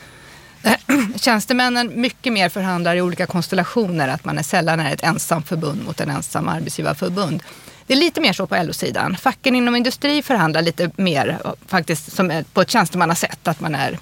Tjänstemännen 1.16 2.02
mycket 2.02 2.34
mer 2.34 2.50
förhandlar 2.50 2.96
i 2.96 3.02
olika 3.02 3.26
konstellationer, 3.26 4.08
att 4.08 4.26
man 4.26 4.38
är 4.38 4.44
sällan 4.44 4.80
är 4.80 4.94
ett 4.94 5.04
ensamt 5.04 5.48
förbund 5.48 5.86
mot 5.86 6.02
en 6.02 6.10
ensam 6.10 6.48
arbetsgivarförbund. 6.48 7.44
Det 7.88 7.94
är 7.94 7.98
lite 7.98 8.22
mer 8.22 8.34
så 8.34 8.48
på 8.48 8.64
LO-sidan. 8.64 9.18
Facken 9.18 9.56
inom 9.56 9.76
industri 9.76 10.24
förhandlar 10.24 10.62
lite 10.62 10.92
mer 10.96 11.40
faktiskt 11.68 12.16
som 12.16 12.44
på 12.54 12.62
ett 12.62 12.70
tjänstemannasätt. 12.70 13.48
Att 13.48 13.60
man 13.60 13.76
är 13.76 14.00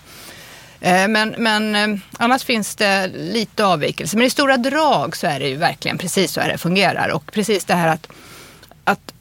eh, 0.81 1.07
men, 1.07 1.35
men 1.37 1.75
eh, 1.75 1.99
annars 2.17 2.43
finns 2.43 2.75
det 2.75 3.07
lite 3.07 3.65
avvikelse. 3.65 4.17
Men 4.17 4.25
i 4.25 4.29
stora 4.29 4.57
drag 4.57 5.15
så 5.17 5.27
är 5.27 5.39
det 5.39 5.47
ju 5.47 5.55
verkligen 5.55 5.97
precis 5.97 6.31
så 6.31 6.41
här 6.41 6.51
det 6.51 6.57
fungerar. 6.57 7.09
Och 7.09 7.31
precis 7.31 7.65
det 7.65 7.73
här 7.73 7.87
att, 7.87 8.07
att 8.83 9.13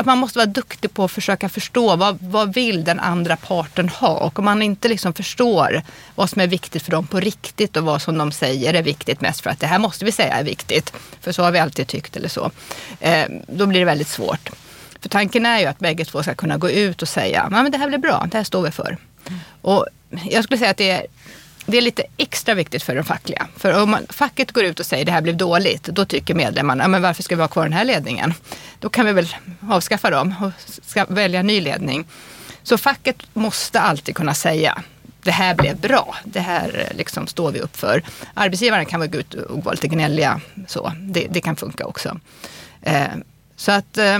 att 0.00 0.06
man 0.06 0.18
måste 0.18 0.38
vara 0.38 0.46
duktig 0.46 0.94
på 0.94 1.04
att 1.04 1.10
försöka 1.10 1.48
förstå 1.48 1.96
vad, 1.96 2.18
vad 2.20 2.54
vill 2.54 2.84
den 2.84 3.00
andra 3.00 3.36
parten 3.36 3.88
ha. 3.88 4.08
Och 4.08 4.38
om 4.38 4.44
man 4.44 4.62
inte 4.62 4.88
liksom 4.88 5.12
förstår 5.12 5.82
vad 6.14 6.30
som 6.30 6.40
är 6.40 6.46
viktigt 6.46 6.82
för 6.82 6.90
dem 6.90 7.06
på 7.06 7.20
riktigt 7.20 7.76
och 7.76 7.84
vad 7.84 8.02
som 8.02 8.18
de 8.18 8.32
säger 8.32 8.74
är 8.74 8.82
viktigt 8.82 9.20
mest 9.20 9.40
för 9.40 9.50
att 9.50 9.60
det 9.60 9.66
här 9.66 9.78
måste 9.78 10.04
vi 10.04 10.12
säga 10.12 10.34
är 10.34 10.44
viktigt. 10.44 10.92
För 11.20 11.32
så 11.32 11.42
har 11.42 11.50
vi 11.50 11.58
alltid 11.58 11.86
tyckt 11.86 12.16
eller 12.16 12.28
så. 12.28 12.50
Eh, 13.00 13.24
då 13.46 13.66
blir 13.66 13.80
det 13.80 13.86
väldigt 13.86 14.08
svårt. 14.08 14.50
För 15.00 15.08
tanken 15.08 15.46
är 15.46 15.58
ju 15.58 15.66
att 15.66 15.78
bägge 15.78 16.04
två 16.04 16.22
ska 16.22 16.34
kunna 16.34 16.56
gå 16.56 16.70
ut 16.70 17.02
och 17.02 17.08
säga, 17.08 17.48
men 17.50 17.70
det 17.70 17.78
här 17.78 17.88
blir 17.88 17.98
bra, 17.98 18.28
det 18.30 18.36
här 18.36 18.44
står 18.44 18.62
vi 18.62 18.70
för. 18.70 18.96
Och 19.62 19.86
jag 20.30 20.44
skulle 20.44 20.58
säga 20.58 20.70
att 20.70 20.76
det 20.76 20.90
är 20.90 21.06
det 21.70 21.78
är 21.78 21.82
lite 21.82 22.04
extra 22.16 22.54
viktigt 22.54 22.82
för 22.82 22.96
de 22.96 23.04
fackliga. 23.04 23.46
För 23.56 23.82
om 23.82 23.90
man, 23.90 24.06
facket 24.10 24.52
går 24.52 24.64
ut 24.64 24.80
och 24.80 24.86
säger 24.86 25.04
det 25.04 25.12
här 25.12 25.20
blev 25.20 25.36
dåligt, 25.36 25.82
då 25.82 26.04
tycker 26.04 26.34
medlemmarna, 26.34 26.88
men 26.88 27.02
varför 27.02 27.22
ska 27.22 27.36
vi 27.36 27.42
ha 27.42 27.48
kvar 27.48 27.62
den 27.62 27.72
här 27.72 27.84
ledningen? 27.84 28.34
Då 28.78 28.88
kan 28.88 29.06
vi 29.06 29.12
väl 29.12 29.36
avskaffa 29.70 30.10
dem 30.10 30.34
och 30.42 30.50
ska 30.82 31.04
välja 31.08 31.42
ny 31.42 31.60
ledning. 31.60 32.06
Så 32.62 32.78
facket 32.78 33.16
måste 33.34 33.80
alltid 33.80 34.16
kunna 34.16 34.34
säga 34.34 34.82
det 35.22 35.30
här 35.30 35.54
blev 35.54 35.80
bra, 35.80 36.16
det 36.24 36.40
här 36.40 36.86
eh, 36.90 36.96
liksom 36.96 37.26
står 37.26 37.52
vi 37.52 37.60
upp 37.60 37.76
för. 37.76 38.02
Arbetsgivaren 38.34 38.86
kan 38.86 39.00
väl 39.00 39.08
gå 39.08 39.18
ut 39.18 39.34
och 39.34 39.64
vara 39.64 39.72
lite 39.72 39.88
gnälliga, 39.88 40.40
så. 40.66 40.92
Det, 41.00 41.26
det 41.30 41.40
kan 41.40 41.56
funka 41.56 41.86
också. 41.86 42.20
Eh, 42.82 43.08
så 43.56 43.72
att 43.72 43.98
eh, 43.98 44.18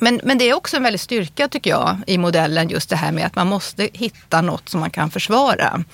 men, 0.00 0.20
men 0.24 0.38
det 0.38 0.50
är 0.50 0.54
också 0.54 0.76
en 0.76 0.82
väldig 0.82 1.00
styrka 1.00 1.48
tycker 1.48 1.70
jag 1.70 1.98
i 2.06 2.18
modellen 2.18 2.68
just 2.68 2.90
det 2.90 2.96
här 2.96 3.12
med 3.12 3.26
att 3.26 3.34
man 3.34 3.46
måste 3.46 3.88
hitta 3.92 4.42
något 4.42 4.68
som 4.68 4.80
man 4.80 4.90
kan 4.90 5.10
försvara. 5.10 5.84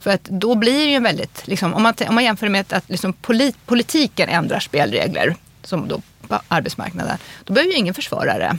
För 0.00 0.10
att 0.10 0.24
då 0.24 0.54
blir 0.54 0.86
det 0.86 0.92
ju 0.92 1.00
väldigt, 1.00 1.46
liksom, 1.46 1.74
om, 1.74 1.82
man, 1.82 1.94
om 2.08 2.14
man 2.14 2.24
jämför 2.24 2.48
med 2.48 2.72
att 2.72 2.88
liksom 2.88 3.12
polit, 3.12 3.56
politiken 3.66 4.28
ändrar 4.28 4.60
spelregler, 4.60 5.36
som 5.62 5.88
då 5.88 6.02
på 6.28 6.40
arbetsmarknaden, 6.48 7.18
då 7.44 7.52
behöver 7.52 7.72
ju 7.72 7.78
ingen 7.78 7.94
försvarare. 7.94 8.58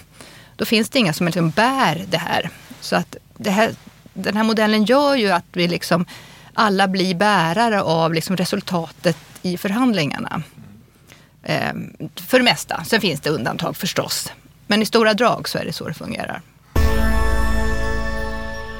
Då 0.56 0.66
finns 0.66 0.90
det 0.90 1.00
inga 1.00 1.14
som 1.14 1.26
liksom 1.26 1.50
bär 1.50 2.06
det 2.08 2.18
här. 2.18 2.50
Så 2.80 2.96
att 2.96 3.16
det 3.38 3.50
här, 3.52 3.72
den 4.14 4.38
här 4.38 4.44
modellen 4.44 4.86
gör 4.86 5.16
ju 5.16 5.32
att 5.32 5.46
vi 5.52 5.68
liksom 5.68 6.06
alla 6.54 6.88
blir 6.88 7.16
bärare 7.16 7.82
av 7.82 8.14
liksom 8.14 8.38
resultatet 8.38 9.18
i 9.42 9.58
förhandlingarna. 9.58 10.44
Ehm, 11.44 11.94
för 12.16 12.38
det 12.38 12.44
mesta. 12.44 12.84
Sen 12.84 13.02
finns 13.02 13.22
det 13.22 13.30
undantag 13.30 13.78
förstås. 13.78 14.32
Men 14.74 14.82
i 14.82 14.86
stora 14.86 15.14
drag 15.14 15.50
så 15.50 15.58
är 15.58 15.66
det 15.66 15.74
så 15.74 15.88
det 15.88 15.94
fungerar. 15.94 16.42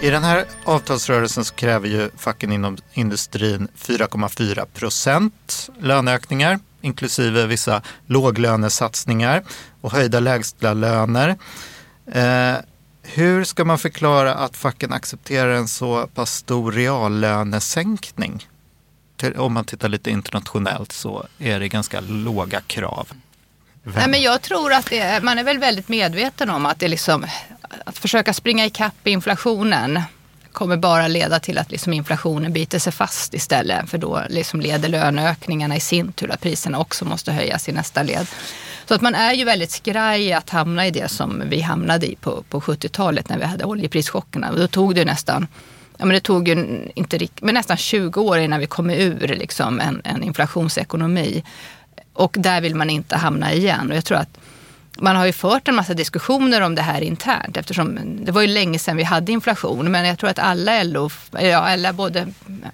I 0.02 0.10
den 0.10 0.24
här 0.24 0.46
avtalsrörelsen 0.66 1.46
så 1.46 1.56
kräver 1.56 1.88
ju 1.88 2.10
facken 2.18 2.52
inom 2.52 2.78
industrin 2.94 3.68
4,4 3.78 4.66
procent 4.66 5.70
löneökningar 5.80 6.60
inklusive 6.82 7.46
vissa 7.46 7.82
låglönesatsningar 8.06 9.44
och 9.82 9.92
höjda 9.92 10.20
lägstalöner. 10.20 11.30
Eh, 12.12 12.56
hur 13.04 13.44
ska 13.44 13.66
man 13.66 13.80
förklara 13.80 14.34
att 14.34 14.58
facken 14.58 14.94
accepterar 14.94 15.54
en 15.54 15.68
så 15.68 16.08
pass 16.08 16.34
stor 16.34 16.72
reallönesänkning? 16.72 18.48
Om 19.36 19.54
man 19.54 19.66
tittar 19.66 19.90
lite 19.90 20.10
internationellt 20.12 20.92
så 20.92 21.28
är 21.40 21.60
det 21.60 21.68
ganska 21.68 22.02
låga 22.02 22.62
krav. 22.62 23.08
Nej, 23.84 24.08
men 24.08 24.22
jag 24.22 24.42
tror 24.42 24.74
att 24.74 24.92
är, 24.92 25.22
man 25.22 25.40
är 25.40 25.44
väl 25.44 25.60
väldigt 25.60 25.90
medveten 25.90 26.50
om 26.50 26.66
att 26.66 26.80
det 26.80 26.88
liksom, 26.88 27.26
att 27.86 27.98
försöka 27.98 28.34
springa 28.34 28.66
ikapp 28.66 29.08
inflationen 29.08 30.02
kommer 30.52 30.78
bara 30.78 31.08
leda 31.08 31.40
till 31.40 31.58
att 31.58 31.72
liksom 31.72 31.94
inflationen 31.94 32.54
biter 32.54 32.80
sig 32.80 32.94
fast 32.94 33.34
istället. 33.34 33.90
För 33.90 33.98
då 33.98 34.22
liksom 34.30 34.62
leder 34.62 34.90
löneökningarna 34.90 35.76
i 35.76 35.80
sin 35.80 36.12
tur 36.12 36.32
att 36.32 36.42
priserna 36.42 36.80
också 36.80 37.06
måste 37.06 37.32
höjas 37.32 37.70
i 37.70 37.72
nästa 37.72 38.04
led. 38.04 38.28
Så 38.86 38.94
att 38.94 39.02
man 39.02 39.16
är 39.16 39.34
ju 39.34 39.46
väldigt 39.46 39.72
skraj 39.72 40.34
att 40.34 40.50
hamna 40.50 40.88
i 40.88 40.92
det 40.92 41.12
som 41.12 41.44
vi 41.46 41.62
hamnade 41.62 42.12
i 42.12 42.16
på, 42.16 42.44
på 42.50 42.60
70-talet 42.60 43.30
när 43.30 43.38
vi 43.38 43.46
hade 43.46 43.66
oljeprischockerna. 43.66 44.52
Då 44.52 44.68
tog 44.68 44.96
det 44.96 45.06
nästan 45.06 45.48
Ja, 45.98 46.06
men 46.06 46.14
det 46.14 46.20
tog 46.20 46.48
ju 46.48 46.80
inte, 46.96 47.28
men 47.42 47.54
nästan 47.54 47.78
20 47.78 48.22
år 48.22 48.38
innan 48.38 48.60
vi 48.60 48.68
kom 48.68 48.90
ur 48.90 49.28
liksom 49.28 49.80
en, 49.80 50.02
en 50.04 50.24
inflationsekonomi. 50.24 51.44
Och 52.14 52.36
där 52.40 52.62
vill 52.62 52.76
man 52.76 52.90
inte 52.90 53.16
hamna 53.16 53.54
igen. 53.54 53.92
Och 53.92 53.98
jag 53.98 54.06
tror 54.06 54.18
att 54.18 54.38
man 54.98 55.16
har 55.16 55.26
ju 55.26 55.34
fört 55.34 55.68
en 55.68 55.76
massa 55.76 55.94
diskussioner 55.94 56.62
om 56.62 56.76
det 56.76 56.82
här 56.82 57.02
internt 57.02 57.58
eftersom 57.58 58.00
det 58.26 58.32
var 58.32 58.42
ju 58.42 58.48
länge 58.48 58.80
sedan 58.80 58.98
vi 58.98 59.04
hade 59.04 59.32
inflation. 59.32 59.92
Men 59.92 60.06
jag 60.06 60.20
tror 60.20 60.30
att 60.30 60.40
alla 60.40 60.84
LO, 60.84 61.10
ja, 61.32 61.58
alla, 61.58 61.94
både, 61.94 62.28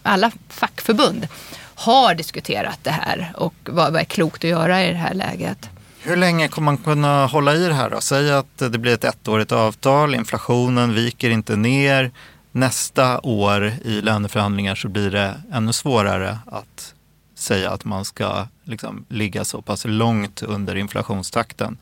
alla 0.03 0.31
fackförbund 0.50 1.27
har 1.75 2.15
diskuterat 2.15 2.79
det 2.84 2.91
här 2.91 3.34
och 3.36 3.53
vad, 3.65 3.93
vad 3.93 4.01
är 4.01 4.05
klokt 4.05 4.43
att 4.43 4.50
göra 4.50 4.84
i 4.84 4.91
det 4.91 4.98
här 4.98 5.13
läget. 5.13 5.69
Hur 6.01 6.15
länge 6.15 6.48
kommer 6.48 6.65
man 6.65 6.77
kunna 6.77 7.25
hålla 7.25 7.55
i 7.55 7.67
det 7.67 7.74
här 7.74 7.89
då? 7.89 8.01
Säg 8.01 8.31
att 8.31 8.58
det 8.58 8.77
blir 8.77 8.93
ett 8.93 9.03
ettårigt 9.03 9.51
avtal, 9.51 10.15
inflationen 10.15 10.93
viker 10.93 11.29
inte 11.29 11.55
ner. 11.55 12.12
Nästa 12.51 13.19
år 13.19 13.74
i 13.86 14.01
löneförhandlingar 14.01 14.75
så 14.75 14.89
blir 14.89 15.12
det 15.12 15.34
ännu 15.51 15.74
svårare 15.74 16.38
att 16.46 16.93
säga 17.39 17.72
att 17.72 17.86
man 17.86 18.05
ska 18.05 18.48
liksom 18.63 19.05
ligga 19.10 19.46
så 19.46 19.62
pass 19.62 19.86
långt 19.86 20.41
under 20.43 20.75
inflationstakten. 20.75 21.77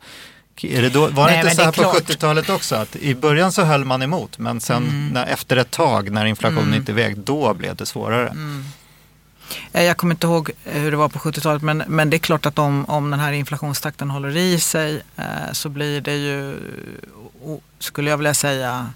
Det 0.60 0.88
då, 0.88 1.00
var 1.06 1.26
det 1.28 1.32
Nej, 1.32 1.40
inte 1.44 1.54
så 1.56 1.62
här 1.62 1.72
på 1.72 1.82
klart. 1.82 1.94
70-talet 1.96 2.50
också? 2.50 2.74
Att 2.76 2.96
I 2.96 3.14
början 3.14 3.52
så 3.52 3.62
höll 3.62 3.84
man 3.84 4.02
emot 4.02 4.38
men 4.38 4.60
sen 4.60 4.82
Mm. 4.88 5.08
när, 5.08 5.26
efter 5.26 5.56
ett 5.56 5.70
tag 5.70 6.10
när 6.10 6.24
inflationen 6.26 6.74
inte 6.74 6.92
väg, 6.92 7.18
då 7.18 7.54
blev 7.54 7.76
det 7.76 7.86
svårare. 7.86 8.28
Mm. 8.28 8.64
Eh, 9.72 9.82
Jag 9.82 9.96
kommer 9.96 10.14
inte 10.14 10.26
ihåg 10.26 10.50
hur 10.64 10.90
det 10.90 10.96
var 10.96 11.08
på 11.08 11.18
70-talet 11.18 11.62
men, 11.62 11.82
men 11.86 12.10
det 12.10 12.16
är 12.16 12.18
klart 12.18 12.46
att 12.46 12.58
om, 12.58 12.84
om 12.84 13.10
den 13.10 13.20
här 13.20 13.32
inflationstakten 13.32 14.10
håller 14.10 14.36
i 14.36 14.60
sig 14.60 15.02
eh, 15.16 15.24
så 15.52 15.68
blir 15.68 16.00
det 16.00 16.16
ju, 16.16 16.56
skulle 17.78 18.10
jag 18.10 18.16
vilja 18.16 18.34
säga, 18.34 18.86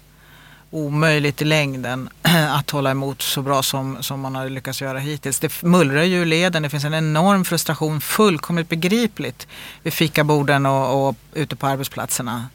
omöjligt 0.73 1.41
i 1.41 1.45
längden 1.45 2.09
att 2.49 2.69
hålla 2.69 2.91
emot 2.91 3.21
så 3.21 3.41
bra 3.41 3.63
som, 3.63 4.03
som 4.03 4.19
man 4.19 4.35
har 4.35 4.49
lyckats 4.49 4.81
göra 4.81 4.99
hittills. 4.99 5.39
Det 5.39 5.63
mullrar 5.63 6.03
ju 6.03 6.21
i 6.21 6.25
leden, 6.25 6.63
det 6.63 6.69
finns 6.69 6.83
en 6.83 6.93
enorm 6.93 7.45
frustration, 7.45 8.01
fullkomligt 8.01 8.69
begripligt 8.69 9.47
vid 9.83 9.93
fikaborden 9.93 10.65
och, 10.65 11.07
och 11.07 11.15
ute 11.33 11.55
på 11.55 11.67
arbetsplatserna. 11.67 12.45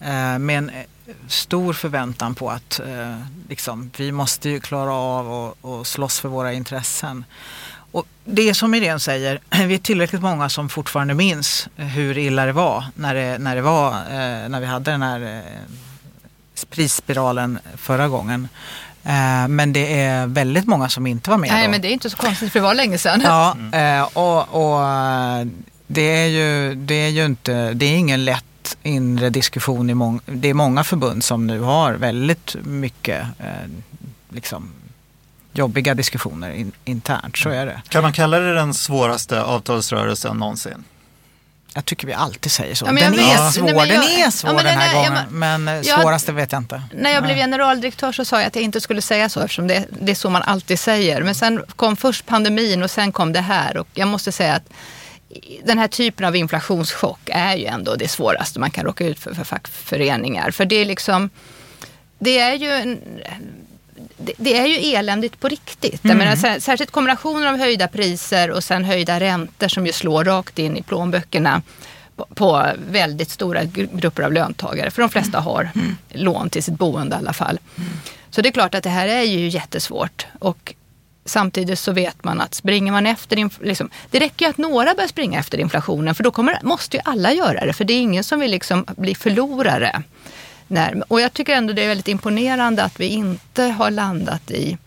Eh, 0.00 0.38
med 0.38 0.58
en 0.58 0.70
eh, 0.70 0.84
stor 1.28 1.72
förväntan 1.72 2.34
på 2.34 2.50
att 2.50 2.80
eh, 2.80 3.18
liksom, 3.48 3.90
vi 3.96 4.12
måste 4.12 4.48
ju 4.48 4.60
klara 4.60 4.92
av 4.92 5.32
och, 5.32 5.56
och 5.60 5.86
slåss 5.86 6.20
för 6.20 6.28
våra 6.28 6.52
intressen. 6.52 7.24
Och 7.90 8.06
det 8.24 8.48
är 8.48 8.54
som 8.54 8.74
Irene 8.74 9.00
säger, 9.00 9.40
vi 9.66 9.74
är 9.74 9.78
tillräckligt 9.78 10.22
många 10.22 10.48
som 10.48 10.68
fortfarande 10.68 11.14
minns 11.14 11.68
hur 11.76 12.18
illa 12.18 12.46
det 12.46 12.52
var 12.52 12.84
när, 12.94 13.14
det, 13.14 13.38
när, 13.38 13.56
det 13.56 13.62
var, 13.62 13.90
eh, 13.90 14.48
när 14.48 14.60
vi 14.60 14.66
hade 14.66 14.90
den 14.90 15.02
här 15.02 15.20
eh, 15.20 15.83
prisspiralen 16.70 17.58
förra 17.76 18.08
gången. 18.08 18.48
Eh, 19.04 19.48
men 19.48 19.72
det 19.72 20.00
är 20.00 20.26
väldigt 20.26 20.66
många 20.66 20.88
som 20.88 21.06
inte 21.06 21.30
var 21.30 21.38
med 21.38 21.50
Nej, 21.50 21.64
då. 21.64 21.70
men 21.70 21.80
det 21.80 21.88
är 21.88 21.92
inte 21.92 22.10
så 22.10 22.16
konstigt 22.16 22.52
för 22.52 22.58
det 22.60 22.64
var 22.64 22.74
länge 22.74 22.98
sedan. 22.98 23.20
Ja, 23.24 23.56
eh, 23.78 24.02
och, 24.02 24.38
och 24.38 24.80
det 25.86 26.02
är 26.02 26.26
ju, 26.26 26.74
det 26.74 26.94
är 26.94 27.08
ju 27.08 27.24
inte, 27.24 27.72
det 27.72 27.86
är 27.86 27.96
ingen 27.96 28.24
lätt 28.24 28.76
inre 28.82 29.30
diskussion 29.30 29.90
i 29.90 29.94
många, 29.94 30.20
det 30.26 30.48
är 30.48 30.54
många 30.54 30.84
förbund 30.84 31.24
som 31.24 31.46
nu 31.46 31.60
har 31.60 31.92
väldigt 31.92 32.56
mycket 32.64 33.22
eh, 33.38 33.70
liksom, 34.28 34.70
jobbiga 35.52 35.94
diskussioner 35.94 36.50
in, 36.50 36.72
internt, 36.84 37.36
så 37.36 37.48
är 37.48 37.66
det. 37.66 37.82
Kan 37.88 38.02
man 38.02 38.12
kalla 38.12 38.38
det 38.38 38.54
den 38.54 38.74
svåraste 38.74 39.42
avtalsrörelsen 39.42 40.36
någonsin? 40.36 40.84
Jag 41.76 41.84
tycker 41.84 42.06
vi 42.06 42.12
alltid 42.12 42.52
säger 42.52 42.74
så. 42.74 42.86
Ja, 42.86 42.92
men 42.92 43.02
jag 43.02 43.12
den, 43.12 43.20
vet. 43.26 43.40
är 43.40 43.50
svår, 43.50 43.64
Nej, 43.64 43.74
men 43.74 43.88
jag- 43.88 44.02
den 44.04 44.20
är 44.26 44.30
svår 44.30 44.50
Ja, 44.50 44.54
men 44.56 44.64
den 44.64 44.72
den 44.74 44.82
här 44.82 44.90
är- 45.00 45.04
ja, 45.04 45.08
gången. 45.08 45.24
men 45.30 45.68
eh, 45.68 45.74
jag- 45.88 46.00
svåraste 46.00 46.32
vet 46.32 46.52
jag 46.52 46.60
inte. 46.60 46.82
När 46.94 47.10
jag 47.10 47.22
blev 47.22 47.36
Nej. 47.36 47.42
generaldirektör 47.44 48.12
så 48.12 48.24
sa 48.24 48.38
jag 48.40 48.46
att 48.46 48.54
jag 48.54 48.64
inte 48.64 48.80
skulle 48.80 49.02
säga 49.02 49.28
så 49.28 49.40
eftersom 49.40 49.66
det, 49.66 49.84
det 50.00 50.10
är 50.12 50.16
så 50.16 50.30
man 50.30 50.42
alltid 50.42 50.78
säger. 50.78 51.22
Men 51.22 51.34
sen 51.34 51.62
kom 51.76 51.96
först 51.96 52.26
pandemin 52.26 52.82
och 52.82 52.90
sen 52.90 53.12
kom 53.12 53.32
det 53.32 53.40
här 53.40 53.76
och 53.76 53.88
jag 53.94 54.08
måste 54.08 54.32
säga 54.32 54.54
att 54.54 54.68
den 55.64 55.78
här 55.78 55.88
typen 55.88 56.26
av 56.26 56.36
inflationschock 56.36 57.20
är 57.26 57.54
ju 57.56 57.66
ändå 57.66 57.94
det 57.94 58.08
svåraste 58.08 58.60
man 58.60 58.70
kan 58.70 58.84
råka 58.84 59.06
ut 59.06 59.18
för 59.20 59.34
för 59.34 59.44
fackföreningar. 59.44 60.50
För 60.50 60.64
det 60.64 60.76
är 60.76 60.84
liksom, 60.84 61.30
det 62.18 62.38
är 62.38 62.54
ju 62.54 62.70
en, 62.70 62.98
det, 64.16 64.32
det 64.36 64.58
är 64.58 64.66
ju 64.66 64.94
eländigt 64.94 65.40
på 65.40 65.48
riktigt. 65.48 66.00
Jag 66.02 66.16
menar, 66.16 66.36
sär- 66.36 66.58
särskilt 66.60 66.90
kombinationen 66.90 67.48
av 67.48 67.58
höjda 67.58 67.88
priser 67.88 68.50
och 68.50 68.64
sen 68.64 68.84
höjda 68.84 69.20
räntor 69.20 69.68
som 69.68 69.86
ju 69.86 69.92
slår 69.92 70.24
rakt 70.24 70.58
in 70.58 70.76
i 70.76 70.82
plånböckerna 70.82 71.62
på, 72.34 72.66
väldigt 72.90 73.30
stora 73.30 73.62
gru- 73.62 73.88
grupper 73.92 74.22
av 74.22 74.32
löntagare. 74.32 74.90
För 74.90 75.02
de 75.02 75.08
flesta 75.10 75.40
har 75.40 75.70
lån 76.08 76.50
till 76.50 76.62
sitt 76.62 76.78
boende 76.78 77.16
i 77.16 77.18
alla 77.18 77.32
fall. 77.32 77.58
Så 78.30 78.42
det 78.42 78.48
är 78.48 78.52
klart 78.52 78.74
att 78.74 78.82
det 78.82 78.90
här 78.90 79.08
är 79.08 79.22
ju 79.22 79.48
jättesvårt. 79.48 80.26
Och 80.38 80.74
samtidigt 81.24 81.78
så 81.78 81.92
vet 81.92 82.24
man 82.24 82.40
att 82.40 82.54
springer 82.54 82.92
man 82.92 83.06
efter, 83.06 83.64
liksom, 83.64 83.90
det 84.10 84.18
räcker 84.20 84.44
ju 84.46 84.50
att 84.50 84.58
några 84.58 84.94
börjar 84.94 85.08
springa 85.08 85.38
efter 85.38 85.58
inflationen 85.60 86.14
för 86.14 86.24
då 86.24 86.30
kommer, 86.30 86.58
måste 86.62 86.96
ju 86.96 87.00
alla 87.04 87.32
göra 87.32 87.66
det. 87.66 87.72
För 87.72 87.84
det 87.84 87.94
är 87.94 88.00
ingen 88.00 88.24
som 88.24 88.40
vill 88.40 88.50
liksom 88.50 88.84
bli 88.96 89.14
förlorare. 89.14 90.02
När, 90.74 91.12
och 91.12 91.20
jag 91.20 91.32
tycker 91.32 91.54
ändå 91.54 91.72
det 91.72 91.82
är 91.82 91.88
väldigt 91.88 92.08
imponerande 92.08 92.84
att 92.84 93.00
vi 93.00 93.06
inte 93.06 93.62
har 93.62 93.90
landat 93.90 94.50
i 94.50 94.78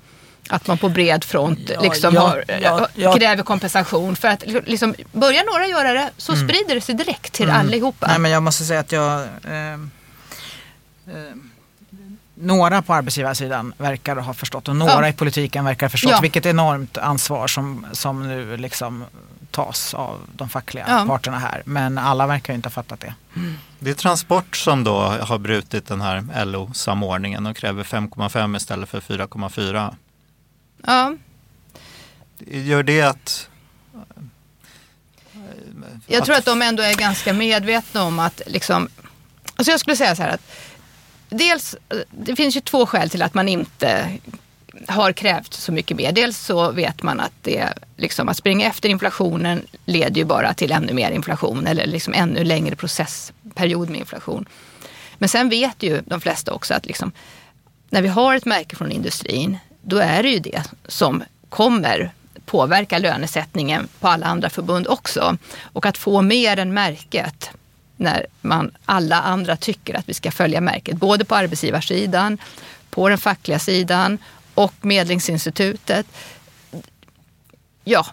att 0.50 0.68
man 0.68 0.78
på 0.78 0.90
bred 0.90 1.24
front 1.24 1.60
Ja, 1.74 1.82
liksom 1.82 2.14
ja, 2.14 2.22
har, 2.22 2.44
ja, 2.62 2.88
ja. 2.96 3.16
kräver 3.16 3.44
kompensation. 3.44 4.16
För 4.16 4.28
att 4.28 4.44
liksom, 4.48 4.96
börjar 5.12 5.44
några 5.54 5.68
göra 5.68 5.94
det 5.94 6.10
så 6.18 6.36
sprider 6.36 6.76
det 6.76 6.82
sig 6.82 6.96
direkt 6.96 7.34
till 7.34 7.50
allihopa. 7.50 8.06
Mm. 8.06 8.14
Nej, 8.14 8.20
men 8.22 8.32
jag 8.32 8.44
måste 8.44 8.64
säga 8.64 8.80
att 8.80 8.92
jag... 8.92 9.22
Eh, 9.44 9.74
eh, 9.74 9.78
några 12.36 12.82
på 12.82 12.94
arbetsgivarsidan 12.94 13.74
verkar 13.78 14.16
ha 14.16 14.34
förstått 14.34 14.68
och 14.68 14.76
några 14.76 15.10
i 15.10 15.14
politiken 15.14 15.66
verkar 15.66 15.86
ha 15.86 15.90
förstått 15.90 16.24
vilket 16.24 16.46
enormt 16.46 16.98
ansvar 16.98 17.48
som, 17.48 17.86
som 17.92 18.28
nu 18.28 18.58
liksom 18.58 19.06
tas 19.58 19.94
av 19.94 20.20
de 20.36 20.50
fackliga 20.50 20.86
Ja. 20.88 21.06
parterna 21.08 21.40
här. 21.40 21.62
Men 21.66 21.98
alla 21.98 22.28
verkar 22.28 22.54
ju 22.54 22.56
inte 22.56 22.68
ha 22.68 22.72
fattat 22.72 23.00
det. 23.00 23.14
Det 23.80 23.90
är 23.90 23.94
Transport 23.94 24.58
som 24.58 24.84
då 24.84 25.00
har 25.00 25.38
brutit 25.38 25.88
den 25.88 26.02
här 26.02 26.46
LO-samordningen 26.46 27.46
och 27.46 27.58
kräver 27.58 27.84
5,5 27.84 28.58
istället 28.58 28.90
för 28.90 29.00
4,4. 29.02 29.96
ja. 30.86 31.16
Gör 32.40 32.84
det 32.84 33.02
att... 33.02 33.50
Jag 36.08 36.26
tror 36.26 36.36
att 36.36 36.46
de 36.46 36.62
ändå 36.62 36.84
är 36.84 36.94
ganska 36.94 37.34
medvetna 37.34 38.04
om 38.04 38.20
att 38.20 38.42
liksom, 38.46 38.90
alltså 39.56 39.72
jag 39.72 39.80
skulle 39.80 39.96
säga 39.96 40.16
så 40.16 40.22
här 40.24 40.30
att 40.30 40.52
dels, 41.30 41.76
det 42.12 42.36
finns 42.36 42.56
ju 42.56 42.62
två 42.62 42.86
skäl 42.86 43.10
till 43.10 43.22
att 43.22 43.34
man 43.34 43.50
inte 43.50 44.18
har 44.88 45.12
krävt 45.12 45.54
så 45.54 45.72
mycket 45.72 45.98
mer. 45.98 46.12
Dels 46.12 46.38
så 46.38 46.72
vet 46.72 47.04
man 47.04 47.20
att 47.20 47.34
det, 47.42 47.74
liksom, 47.98 48.30
att 48.30 48.38
springa 48.38 48.68
efter 48.68 48.90
inflationen 48.90 49.62
leder 49.86 50.16
ju 50.16 50.26
bara 50.26 50.54
till 50.54 50.72
ännu 50.72 50.94
mer 50.94 51.12
inflation 51.12 51.68
eller 51.68 51.88
liksom 51.88 52.14
ännu 52.14 52.44
längre 52.44 52.76
processperiod 52.76 53.90
med 53.90 54.00
inflation. 54.00 54.46
Men 55.18 55.30
sen 55.30 55.50
vet 55.50 55.84
ju 55.84 56.02
de 56.06 56.22
flesta 56.22 56.54
också 56.54 56.74
att 56.74 56.86
liksom, 56.86 57.12
när 57.90 58.02
vi 58.02 58.08
har 58.08 58.36
ett 58.36 58.46
märke 58.46 58.76
från 58.76 58.92
industrin, 58.92 59.58
då 59.82 59.98
är 59.98 60.24
det 60.24 60.30
ju 60.30 60.40
det 60.40 60.64
som 60.88 61.24
kommer 61.50 62.12
påverka 62.46 62.98
lönesättningen 62.98 63.88
på 64.00 64.08
alla 64.08 64.26
andra 64.26 64.50
förbund 64.50 64.88
också. 64.88 65.38
Och 65.62 65.86
att 65.86 65.98
få 65.98 66.22
mer 66.22 66.60
än 66.60 66.74
märket 66.74 67.50
när 67.96 68.26
man, 68.42 68.72
alla 68.86 69.22
andra 69.22 69.56
tycker 69.58 69.94
att 69.94 70.10
vi 70.10 70.14
ska 70.14 70.32
följa 70.32 70.62
märket, 70.62 70.98
både 70.98 71.26
på 71.26 71.36
arbetsgivarsidan, 71.36 72.38
på 72.90 73.10
den 73.10 73.18
fackliga 73.18 73.60
sidan 73.60 74.18
och 74.58 74.74
Medlingsinstitutet. 74.82 76.06
Ja, 77.84 78.06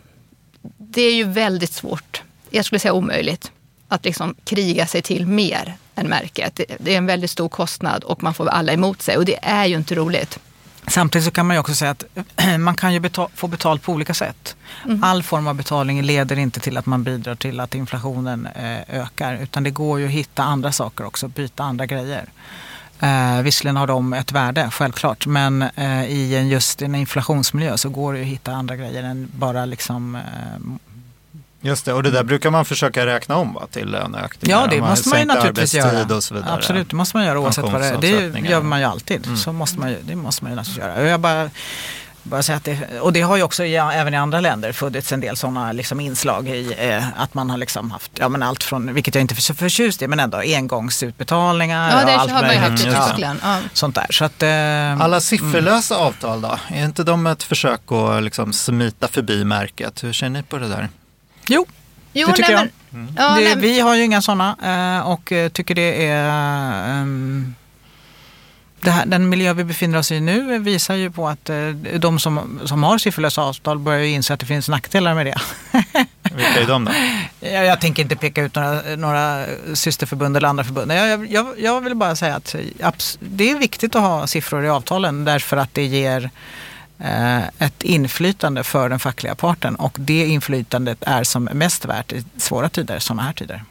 det 0.79 1.03
är 1.03 1.15
ju 1.15 1.25
väldigt 1.25 1.73
svårt, 1.73 2.23
jag 2.51 2.65
skulle 2.65 2.79
säga 2.79 2.93
omöjligt, 2.93 3.53
att 3.89 4.05
liksom 4.05 4.35
kriga 4.45 4.87
sig 4.87 5.03
till 5.03 5.27
mer 5.27 5.75
än 5.95 6.07
märket. 6.09 6.61
Det- 6.79 6.95
är 6.95 6.99
en 6.99 7.07
väldigt 7.07 7.31
stor 7.31 7.49
kostnad 7.49 8.05
och 8.05 8.23
man 8.23 8.35
får 8.35 8.49
alla 8.49 8.73
emot 8.73 9.03
sig 9.03 9.17
och 9.17 9.25
det 9.25 9.39
är 9.45 9.67
ju 9.67 9.77
inte 9.77 9.95
roligt. 9.95 10.39
Samtidigt 10.87 11.25
så 11.25 11.31
kan 11.31 11.47
man 11.47 11.57
ju 11.57 11.61
också 11.61 11.75
säga 11.75 11.91
att 11.91 12.05
man 12.61 12.75
kan 12.77 12.93
ju 12.93 13.01
betal, 13.01 13.29
få 13.35 13.47
betalt 13.47 13.83
på 13.83 13.93
olika 13.93 14.15
sätt. 14.15 14.57
All 15.03 15.23
form 15.23 15.47
av 15.47 15.55
betalning 15.55 16.03
leder 16.03 16.39
inte 16.39 16.61
till 16.61 16.77
att 16.77 16.87
man 16.87 17.05
bidrar 17.05 17.35
till 17.35 17.61
att 17.61 17.75
inflationen 17.75 18.47
eh, 18.47 19.01
ökar 19.01 19.35
utan 19.43 19.63
det 19.65 19.71
går 19.71 20.01
ju 20.01 20.07
att 20.07 20.13
hitta 20.13 20.43
andra 20.43 20.73
saker 20.73 21.05
också, 21.07 21.29
byta 21.29 21.63
andra 21.65 21.87
grejer. 21.87 22.29
Eh, 23.01 23.43
visserligen 23.43 23.77
har 23.77 23.87
de 23.87 24.13
ett 24.13 24.33
värde, 24.33 24.71
självklart, 24.73 25.27
men 25.27 25.63
eh, 25.63 26.05
i 26.05 26.37
en, 26.37 26.49
just 26.49 26.83
en 26.83 26.95
inflationsmiljö 26.95 27.77
så 27.77 27.89
går 27.89 28.13
det 28.13 28.19
ju 28.19 28.25
att 28.25 28.31
hitta 28.31 28.53
andra 28.53 28.77
grejer 28.77 29.03
än 29.03 29.29
bara 29.35 29.65
liksom 29.65 30.15
eh, 30.15 30.23
Just 31.61 31.85
det, 31.85 31.93
och 31.93 32.03
det 32.03 32.11
där 32.11 32.25
brukar 32.25 32.51
man 32.51 32.65
försöka 32.65 33.07
räkna 33.07 33.37
om 33.37 33.55
va, 33.55 33.67
till 33.71 33.91
löneökningar. 33.91 34.61
Ja, 34.61 34.67
det 34.67 34.81
man 34.81 34.91
måste 34.91 35.09
man 35.09 35.19
ju 35.19 35.25
naturligtvis 35.25 35.75
göra. 35.75 36.17
Och 36.17 36.25
så 36.25 36.35
vidare. 36.35 36.53
Absolut, 36.53 36.91
det 36.91 36.97
måste 36.97 37.17
man 37.17 37.27
göra 37.27 37.41
oavsett 37.41 37.65
vad 37.65 37.81
det 37.81 37.87
är. 37.87 38.31
Det 38.31 38.49
gör 38.49 38.63
man 38.63 38.79
ju 38.81 38.85
alltid. 38.85 39.39
Så 39.39 39.53
måste 39.53 39.81
man 39.81 39.91
ju, 39.91 39.97
det 40.03 40.17
måste 40.17 40.45
man 40.45 40.53
ju 40.53 40.57
naturligtvis 40.57 40.85
göra. 40.85 41.09
Jag 41.09 41.21
bara, 41.21 41.51
bara 42.25 42.43
säga 42.43 42.57
att 42.57 42.65
det, 42.65 43.01
och 43.01 43.13
det 43.13 43.21
har 43.21 43.37
ju 43.37 43.43
också 43.43 43.65
ja, 43.65 43.93
även 43.93 44.15
i 44.15 44.17
andra 44.17 44.41
länder 44.41 44.73
funnits 44.73 45.13
en 45.13 45.21
del 45.21 45.37
sådana 45.37 45.73
liksom 45.73 46.01
inslag 46.01 46.49
i 46.49 46.75
eh, 46.79 47.05
att 47.17 47.35
man 47.35 47.51
har 47.51 47.59
liksom 47.59 47.91
haft, 47.91 48.11
ja 48.15 48.29
men 48.29 48.43
allt 48.43 48.65
från, 48.65 48.95
vilket 48.95 49.15
jag 49.15 49.23
inte 49.23 49.35
är 49.35 49.41
så 49.41 49.55
förtjust 49.55 50.03
i, 50.03 50.09
men 50.09 50.21
ändå 50.21 50.39
engångsutbetalningar 50.39 51.91
Ja, 51.91 52.07
det 52.07 52.15
och 52.15 52.21
allt 52.21 52.31
har 52.31 52.43
man 52.43 52.53
ju 52.53 52.59
haft 52.59 52.85
i. 52.85 52.85
Tyskland. 52.85 53.39
Ja. 53.43 53.59
sånt 53.73 53.95
där. 53.95 54.07
Så 54.11 54.25
att, 54.25 54.43
eh, 54.43 55.05
Alla 55.05 55.21
sifferlösa 55.21 55.97
avtal 55.97 56.41
då? 56.41 56.59
Är 56.69 56.85
inte 56.85 57.05
de 57.05 57.27
ett 57.27 57.43
försök 57.43 57.93
att 57.93 58.23
liksom 58.23 58.53
smita 58.53 59.09
förbi 59.09 59.45
märket? 59.45 60.05
Hur 60.05 60.13
ser 60.13 60.29
ni 60.29 60.43
på 60.43 60.59
det 60.59 60.69
där? 60.69 60.89
jo, 61.49 61.67
Jo, 62.17 62.27
Det 62.29 62.33
tycker 62.35 62.55
nej, 62.57 62.71
jag. 62.91 62.99
Men, 62.99 63.15
ja, 63.19 63.29
det, 63.29 63.41
nej, 63.45 63.57
vi 63.57 63.81
har 63.81 63.95
ju 63.95 64.05
inga 64.05 64.23
sådana 64.23 64.57
eh, 64.99 65.09
och 65.09 65.33
eh, 65.33 65.49
tycker 65.49 65.75
det 65.75 66.07
är 66.07 66.25
det 66.25 67.55
här, 68.91 69.07
den 69.07 69.29
miljö 69.29 69.53
vi 69.53 69.65
befinner 69.65 69.99
oss 69.99 70.13
i 70.13 70.21
nu 70.21 70.59
visar 70.59 70.95
ju 70.95 71.11
på 71.11 71.29
att 71.29 71.51
eh, 71.51 71.69
de 71.99 72.19
som, 72.19 72.61
som 72.65 72.83
har 72.83 72.99
sifferlösa 72.99 73.43
avtal 73.43 73.79
börjar 73.79 74.01
ju 74.01 74.11
inse 74.11 74.35
att 74.35 74.41
det 74.41 74.47
finns 74.47 74.69
nackdelar 74.69 75.15
med 75.15 75.27
det. 75.27 75.41
Vilka 76.23 76.61
är 76.61 76.67
de 76.67 76.85
då? 76.85 76.93
jag, 77.41 77.65
jag 77.65 77.81
tänker 77.81 78.03
inte 78.03 78.17
peka 78.17 78.43
ut 78.43 78.55
några, 78.55 78.97
några 78.97 79.47
systerförbund 79.75 80.37
eller 80.37 80.49
andra 80.49 80.65
förbund. 80.65 80.93
Jag, 80.93 81.33
jag, 81.33 81.47
jag 81.59 81.81
vill 81.81 81.95
bara 81.95 82.17
säga 82.17 82.37
att 82.37 82.55
abs- 82.79 83.19
det 83.21 83.51
är 83.51 83.59
viktigt 83.59 83.95
att 83.95 84.03
ha 84.03 84.27
siffror 84.27 84.65
i 84.65 84.69
avtalen 84.69 85.25
därför 85.25 85.57
att 85.57 85.75
det 85.75 85.85
ger 85.85 86.31
eh, 86.99 87.39
ett 87.59 87.83
inflytande 87.83 88.65
för 88.65 88.89
den 88.89 88.99
fackliga 88.99 89.35
parten 89.35 89.75
och 89.75 89.97
det 90.01 90.27
inflytandet 90.27 90.99
är 91.01 91.25
som 91.25 91.45
mest 91.45 91.85
värt 91.85 92.13
i 92.13 92.25
svåra 92.37 92.69
tider, 92.69 92.99
sådana 92.99 93.23
här 93.23 93.33
tider. 93.33 93.65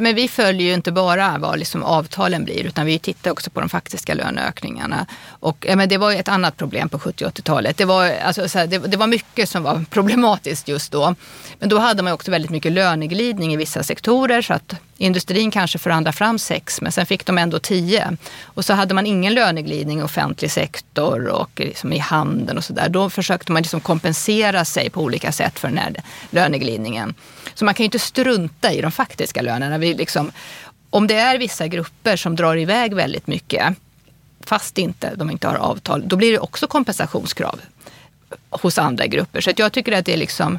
Men 0.00 0.14
vi 0.14 0.28
följer 0.28 0.66
ju 0.66 0.74
inte 0.74 0.92
bara 0.92 1.38
vad 1.38 1.58
liksom 1.58 1.82
avtalen 1.82 2.44
blir 2.44 2.66
utan 2.66 2.86
vi 2.86 2.98
tittar 2.98 3.30
också 3.30 3.50
på 3.50 3.60
de 3.60 3.68
faktiska 3.68 4.14
löneökningarna. 4.14 5.06
Och, 5.28 5.66
ja, 5.68 5.76
men 5.76 5.88
det 5.88 5.98
var 5.98 6.10
ju 6.10 6.16
ett 6.16 6.28
annat 6.28 6.56
problem 6.56 6.88
på 6.88 6.98
70 6.98 7.24
och 7.24 7.30
80-talet. 7.32 7.76
Det 7.76 7.84
var, 7.84 8.10
alltså, 8.24 8.48
så 8.48 8.58
här, 8.58 8.66
det, 8.66 8.78
det 8.78 8.96
var 8.96 9.06
mycket 9.06 9.48
som 9.48 9.62
var 9.62 9.84
problematiskt 9.90 10.68
just 10.68 10.92
då. 10.92 11.14
Men 11.58 11.68
då 11.68 11.78
hade 11.78 12.02
man 12.02 12.12
också 12.12 12.30
väldigt 12.30 12.50
mycket 12.50 12.72
löneglidning 12.72 13.52
i 13.52 13.56
vissa 13.56 13.82
sektorer 13.82 14.42
så 14.42 14.54
att 14.54 14.74
industrin 14.98 15.50
kanske 15.50 15.78
förhandlade 15.78 16.16
fram 16.16 16.38
sex 16.38 16.80
men 16.80 16.92
sen 16.92 17.06
fick 17.06 17.26
de 17.26 17.38
ändå 17.38 17.58
tio. 17.58 18.16
Och 18.44 18.64
så 18.64 18.72
hade 18.72 18.94
man 18.94 19.06
ingen 19.06 19.34
löneglidning 19.34 20.00
i 20.00 20.02
offentlig 20.02 20.50
sektor 20.50 21.26
och 21.26 21.50
liksom 21.54 21.92
i 21.92 21.98
handeln 21.98 22.58
och 22.58 22.64
sådär. 22.64 22.88
Då 22.88 23.10
försökte 23.10 23.52
man 23.52 23.62
liksom 23.62 23.80
kompensera 23.80 24.64
sig 24.64 24.90
på 24.90 25.02
olika 25.02 25.32
sätt 25.32 25.58
för 25.58 25.68
den 25.68 25.78
här 25.78 25.94
löneglidningen. 26.30 27.14
Så 27.58 27.64
man 27.64 27.74
kan 27.74 27.84
ju 27.84 27.86
inte 27.86 27.98
strunta 27.98 28.72
i 28.72 28.80
de 28.80 28.92
faktiska 28.92 29.42
lönerna. 29.42 29.78
Vi 29.78 29.94
liksom, 29.94 30.32
om 30.90 31.06
det 31.06 31.14
är 31.14 31.38
vissa 31.38 31.66
grupper 31.66 32.16
som 32.16 32.36
drar 32.36 32.56
iväg 32.56 32.94
väldigt 32.94 33.26
mycket 33.26 33.76
fast 34.40 34.78
inte, 34.78 35.14
de 35.14 35.30
inte 35.30 35.48
har 35.48 35.54
avtal, 35.54 36.08
då 36.08 36.16
blir 36.16 36.32
det 36.32 36.38
också 36.38 36.66
kompensationskrav 36.66 37.60
hos 38.50 38.78
andra 38.78 39.06
grupper. 39.06 39.40
Så 39.40 39.50
att 39.50 39.58
jag 39.58 39.72
tycker 39.72 39.92
att 39.92 40.06
det 40.06 40.12
är 40.12 40.16
liksom 40.16 40.58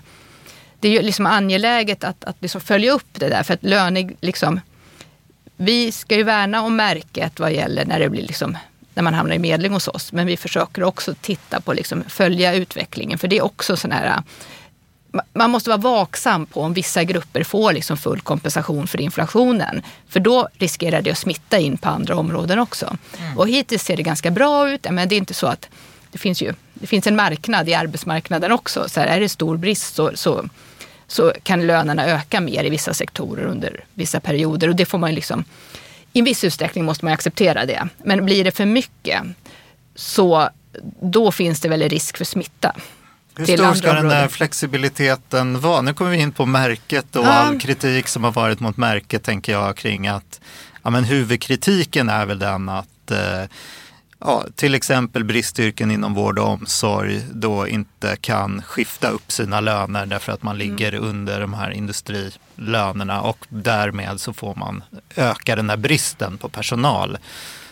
det 0.79 0.97
är 0.97 1.03
liksom 1.03 1.25
angeläget 1.25 2.03
att, 2.03 2.23
att 2.23 2.35
liksom 2.39 2.61
följa 2.61 2.91
upp 2.91 3.07
det 3.11 3.29
där 3.29 3.43
för 3.43 3.53
att 3.53 3.63
löne, 3.63 4.09
liksom, 4.21 4.61
vi 5.57 5.91
ska 5.91 6.15
ju 6.15 6.23
värna 6.23 6.61
om 6.61 6.75
märket 6.75 7.39
vad 7.39 7.53
gäller 7.53 7.85
när 7.85 7.99
det 7.99 8.09
blir 8.09 8.21
liksom 8.27 8.57
när 8.93 9.03
man 9.03 9.13
hamnar 9.13 9.35
i 9.35 9.39
medling 9.39 9.73
hos 9.73 9.87
oss. 9.87 10.11
Men 10.11 10.27
vi 10.27 10.37
försöker 10.37 10.83
också 10.83 11.15
titta 11.21 11.61
på, 11.61 11.73
liksom, 11.73 12.03
följa 12.07 12.53
utvecklingen. 12.53 13.19
För 13.19 13.27
det 13.27 13.37
är 13.37 13.43
också 13.43 13.77
sån 13.77 13.91
här, 13.91 14.23
man 15.33 15.49
måste 15.49 15.69
vara 15.69 15.77
vaksam 15.77 16.45
på 16.45 16.61
om 16.61 16.73
vissa 16.73 17.03
grupper 17.03 17.43
får 17.43 17.73
liksom 17.73 17.97
full 17.97 18.21
kompensation 18.21 18.87
för 18.87 19.01
inflationen. 19.01 19.81
För 20.07 20.19
då 20.19 20.47
riskerar 20.53 21.01
det 21.01 21.11
att 21.11 21.17
smitta 21.17 21.59
in 21.59 21.77
på 21.77 21.89
andra 21.89 22.15
områden 22.15 22.59
också. 22.59 22.97
Och 23.37 23.47
hittills 23.47 23.83
ser 23.83 23.97
det 23.97 24.03
ganska 24.03 24.31
bra 24.31 24.69
ut. 24.69 24.87
Men 24.91 25.09
det 25.09 25.15
är 25.15 25.17
inte 25.17 25.33
så 25.33 25.47
att 25.47 25.69
det 26.11 26.17
finns 26.17 26.41
ju 26.41 26.53
det 26.73 26.87
finns 26.87 27.07
en 27.07 27.15
marknad 27.15 27.69
i 27.69 27.73
arbetsmarknaden 27.73 28.51
också. 28.51 28.89
Så 28.89 28.99
här, 28.99 29.07
är 29.07 29.19
det 29.19 29.29
stor 29.29 29.57
brist 29.57 29.95
så, 29.95 30.11
så, 30.15 30.49
så 31.07 31.33
kan 31.43 31.67
lönerna 31.67 32.05
öka 32.05 32.41
mer 32.41 32.63
i 32.63 32.69
vissa 32.69 32.93
sektorer 32.93 33.45
under 33.45 33.83
vissa 33.93 34.19
perioder. 34.19 34.67
Och 34.67 34.75
det 34.75 34.85
får 34.85 34.97
man 34.97 35.15
liksom, 35.15 35.43
I 36.13 36.19
en 36.19 36.25
viss 36.25 36.43
utsträckning 36.43 36.85
måste 36.85 37.05
man 37.05 37.13
acceptera 37.13 37.65
det. 37.65 37.87
Men 37.97 38.25
blir 38.25 38.43
det 38.43 38.51
för 38.51 38.65
mycket 38.65 39.23
så 39.95 40.49
då 41.01 41.31
finns 41.31 41.59
det 41.59 41.69
väl 41.69 41.89
risk 41.89 42.17
för 42.17 42.25
smitta. 42.25 42.75
Hur 43.39 43.57
stor 43.57 43.73
ska 43.73 43.93
den 43.93 44.07
där 44.07 44.27
flexibiliteten 44.27 45.59
vara? 45.59 45.81
Nu 45.81 45.93
kommer 45.93 46.11
vi 46.11 46.17
in 46.17 46.31
på 46.31 46.45
märket 46.45 47.15
och 47.15 47.25
ja. 47.25 47.29
all 47.29 47.59
kritik 47.59 48.07
som 48.07 48.23
har 48.23 48.31
varit 48.31 48.59
mot 48.59 48.77
märket 48.77 49.23
tänker 49.23 49.51
jag 49.51 49.75
kring 49.75 50.07
att 50.07 50.41
ja, 50.83 50.89
men 50.89 51.03
huvudkritiken 51.03 52.09
är 52.09 52.25
väl 52.25 52.39
den 52.39 52.69
att 52.69 53.11
eh, 53.11 53.43
ja, 54.19 54.45
till 54.55 54.75
exempel 54.75 55.23
bristyrken 55.23 55.91
inom 55.91 56.13
vård 56.13 56.39
och 56.39 56.47
omsorg 56.47 57.21
då 57.31 57.67
inte 57.67 58.15
kan 58.21 58.61
skifta 58.61 59.09
upp 59.09 59.31
sina 59.31 59.59
löner 59.59 60.05
därför 60.05 60.31
att 60.31 60.43
man 60.43 60.55
mm. 60.55 60.67
ligger 60.67 60.93
mm. 60.93 61.09
under 61.09 61.41
de 61.41 61.53
här 61.53 61.71
industrilönerna 61.71 63.21
och 63.21 63.45
därmed 63.49 64.21
så 64.21 64.33
får 64.33 64.55
man 64.55 64.83
öka 65.15 65.55
den 65.55 65.69
här 65.69 65.77
bristen 65.77 66.37
på 66.37 66.49
personal. 66.49 67.17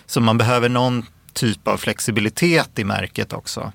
Så 0.06 0.22
man 0.22 0.38
behöver 0.38 0.70
någon 0.70 1.06
typ 1.34 1.68
av 1.68 1.78
flexibilitet 1.78 2.80
i 2.80 2.84
märket 2.84 3.34
också. 3.34 3.72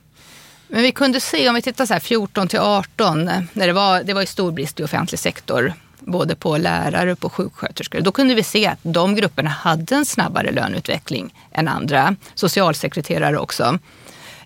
Men 0.75 0.83
vi 0.83 0.93
kunde 0.93 1.21
se, 1.21 1.49
om 1.49 1.55
vi 1.55 1.63
tittar 1.63 1.87
så 1.87 1.93
här 1.93 2.01
14 2.01 2.49
till 2.49 2.59
18, 2.59 3.25
när 3.53 3.67
det 3.67 3.73
var, 3.73 4.03
det 4.03 4.15
var 4.15 4.25
stor 4.25 4.53
brist 4.53 4.81
i 4.81 4.85
offentlig 4.85 5.19
sektor, 5.19 5.73
både 5.99 6.35
på 6.35 6.57
lärare 6.57 7.13
och 7.13 7.21
på 7.21 7.31
sjuksköterskor. 7.31 8.01
Då 8.01 8.13
kunde 8.13 8.35
vi 8.35 8.43
se 8.43 8.67
att 8.67 8.79
de 8.83 9.15
grupperna 9.15 9.51
hade 9.51 9.95
en 9.95 10.07
snabbare 10.07 10.53
löneutveckling 10.53 11.35
än 11.53 11.69
andra. 11.69 12.17
Socialsekreterare 12.35 13.39
också. 13.39 13.79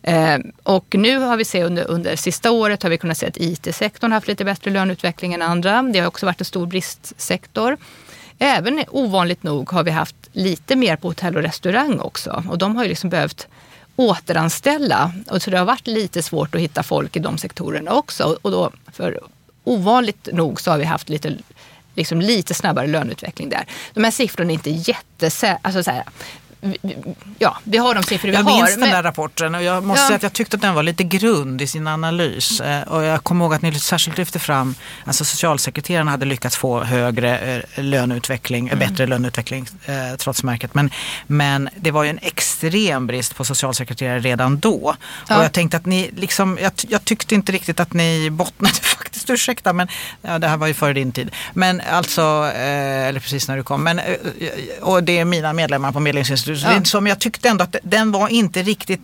Eh, 0.02 0.38
och 0.62 0.94
nu 0.98 1.18
har 1.18 1.36
vi 1.36 1.44
sett 1.44 1.64
under, 1.64 1.90
under 1.90 2.16
sista 2.16 2.50
året 2.50 2.82
har 2.82 2.90
vi 2.90 2.98
kunnat 2.98 3.18
se 3.18 3.26
att 3.26 3.36
IT-sektorn 3.40 4.12
haft 4.12 4.28
lite 4.28 4.44
bättre 4.44 4.70
löneutveckling 4.70 5.34
än 5.34 5.42
andra. 5.42 5.82
Det 5.82 5.98
har 5.98 6.06
också 6.06 6.26
varit 6.26 6.40
en 6.40 6.44
stor 6.44 6.66
bristsektor. 6.66 7.76
Även 8.38 8.84
ovanligt 8.88 9.42
nog 9.42 9.70
har 9.70 9.82
vi 9.82 9.90
haft 9.90 10.16
lite 10.32 10.76
mer 10.76 10.96
på 10.96 11.08
hotell 11.08 11.36
och 11.36 11.42
restaurang 11.42 12.00
också. 12.00 12.44
Och 12.48 12.58
de 12.58 12.76
har 12.76 12.82
ju 12.82 12.88
liksom 12.88 13.10
behövt 13.10 13.48
återanställa. 13.96 15.12
Och 15.30 15.42
så 15.42 15.50
det 15.50 15.58
har 15.58 15.64
varit 15.64 15.86
lite 15.86 16.22
svårt 16.22 16.54
att 16.54 16.60
hitta 16.60 16.82
folk 16.82 17.16
i 17.16 17.18
de 17.18 17.38
sektorerna 17.38 17.92
också. 17.92 18.38
Och 18.42 18.50
då, 18.50 18.70
för 18.92 19.20
ovanligt 19.64 20.28
nog 20.32 20.60
så 20.60 20.70
har 20.70 20.78
vi 20.78 20.84
haft 20.84 21.08
lite, 21.08 21.36
liksom 21.94 22.20
lite 22.20 22.54
snabbare 22.54 22.86
löneutveckling 22.86 23.48
där. 23.48 23.66
De 23.94 24.04
här 24.04 24.10
siffrorna 24.10 24.50
är 24.50 24.54
inte 24.54 24.70
jättesäkra. 24.70 25.58
Alltså 25.62 25.92
ja, 27.38 27.56
vi 27.64 27.78
har 27.78 27.94
de 27.94 28.02
siffror 28.02 28.28
vi 28.28 28.34
jag 28.34 28.42
har. 28.42 28.50
Jag 28.50 28.64
minns 28.64 28.76
den 28.76 28.90
där 28.90 29.02
rapporten 29.02 29.54
och 29.54 29.62
jag 29.62 29.84
måste 29.84 30.02
ja. 30.02 30.06
säga 30.06 30.16
att 30.16 30.22
jag 30.22 30.32
tyckte 30.32 30.56
att 30.56 30.62
den 30.62 30.74
var 30.74 30.82
lite 30.82 31.04
grund 31.04 31.62
i 31.62 31.66
sin 31.66 31.86
analys. 31.86 32.60
Eh, 32.60 32.82
och 32.82 33.04
jag 33.04 33.24
kommer 33.24 33.44
ihåg 33.44 33.54
att 33.54 33.62
ni 33.62 33.78
särskilt 33.78 34.18
lyfte 34.18 34.38
fram, 34.38 34.74
alltså 35.04 35.24
socialsekreterarna 35.24 36.10
hade 36.10 36.26
lyckats 36.26 36.56
få 36.56 36.80
högre 36.80 37.38
eh, 37.38 37.84
löneutveckling, 37.84 38.68
mm. 38.68 38.78
bättre 38.78 39.06
löneutveckling 39.06 39.66
eh, 39.84 40.16
trots 40.18 40.42
märket. 40.42 40.74
Men, 40.74 40.90
men 41.26 41.68
det 41.76 41.90
var 41.90 42.04
ju 42.04 42.10
en 42.10 42.18
extrem 42.22 43.06
brist 43.06 43.36
på 43.36 43.44
socialsekreterare 43.44 44.18
redan 44.18 44.58
då. 44.58 44.96
Ja. 45.28 45.38
Och 45.38 45.44
jag 45.44 45.52
tänkte 45.52 45.76
att 45.76 45.86
ni, 45.86 46.10
liksom, 46.16 46.58
jag, 46.62 46.72
jag, 46.88 47.04
tyckte 47.04 47.34
inte 47.34 47.52
riktigt 47.52 47.80
att 47.80 47.92
ni 47.92 48.30
bottnade 48.30 48.74
faktiskt, 48.82 49.30
ursäkta 49.30 49.72
men 49.72 49.88
ja, 50.22 50.38
det 50.38 50.48
här 50.48 50.56
var 50.56 50.66
ju 50.66 50.74
före 50.74 50.92
din 50.92 51.12
tid. 51.12 51.30
Men 51.54 51.82
alltså, 51.90 52.22
eller 52.56 53.20
precis 53.20 53.48
när 53.48 53.56
du 53.56 53.62
kom. 53.62 53.84
Men, 53.84 54.00
och 54.80 55.02
det 55.02 55.18
är 55.18 55.24
mina 55.24 55.52
medlemmar 55.52 55.92
på 55.92 56.00
Medlingsinstitutet 56.00 56.55
ja. 56.62 56.84
som 56.84 57.06
jag 57.06 57.18
tyckte 57.18 57.48
ändå 57.48 57.64
att 57.64 57.76
den 57.82 58.12
var 58.12 58.28
inte 58.28 58.62
riktigt, 58.62 59.00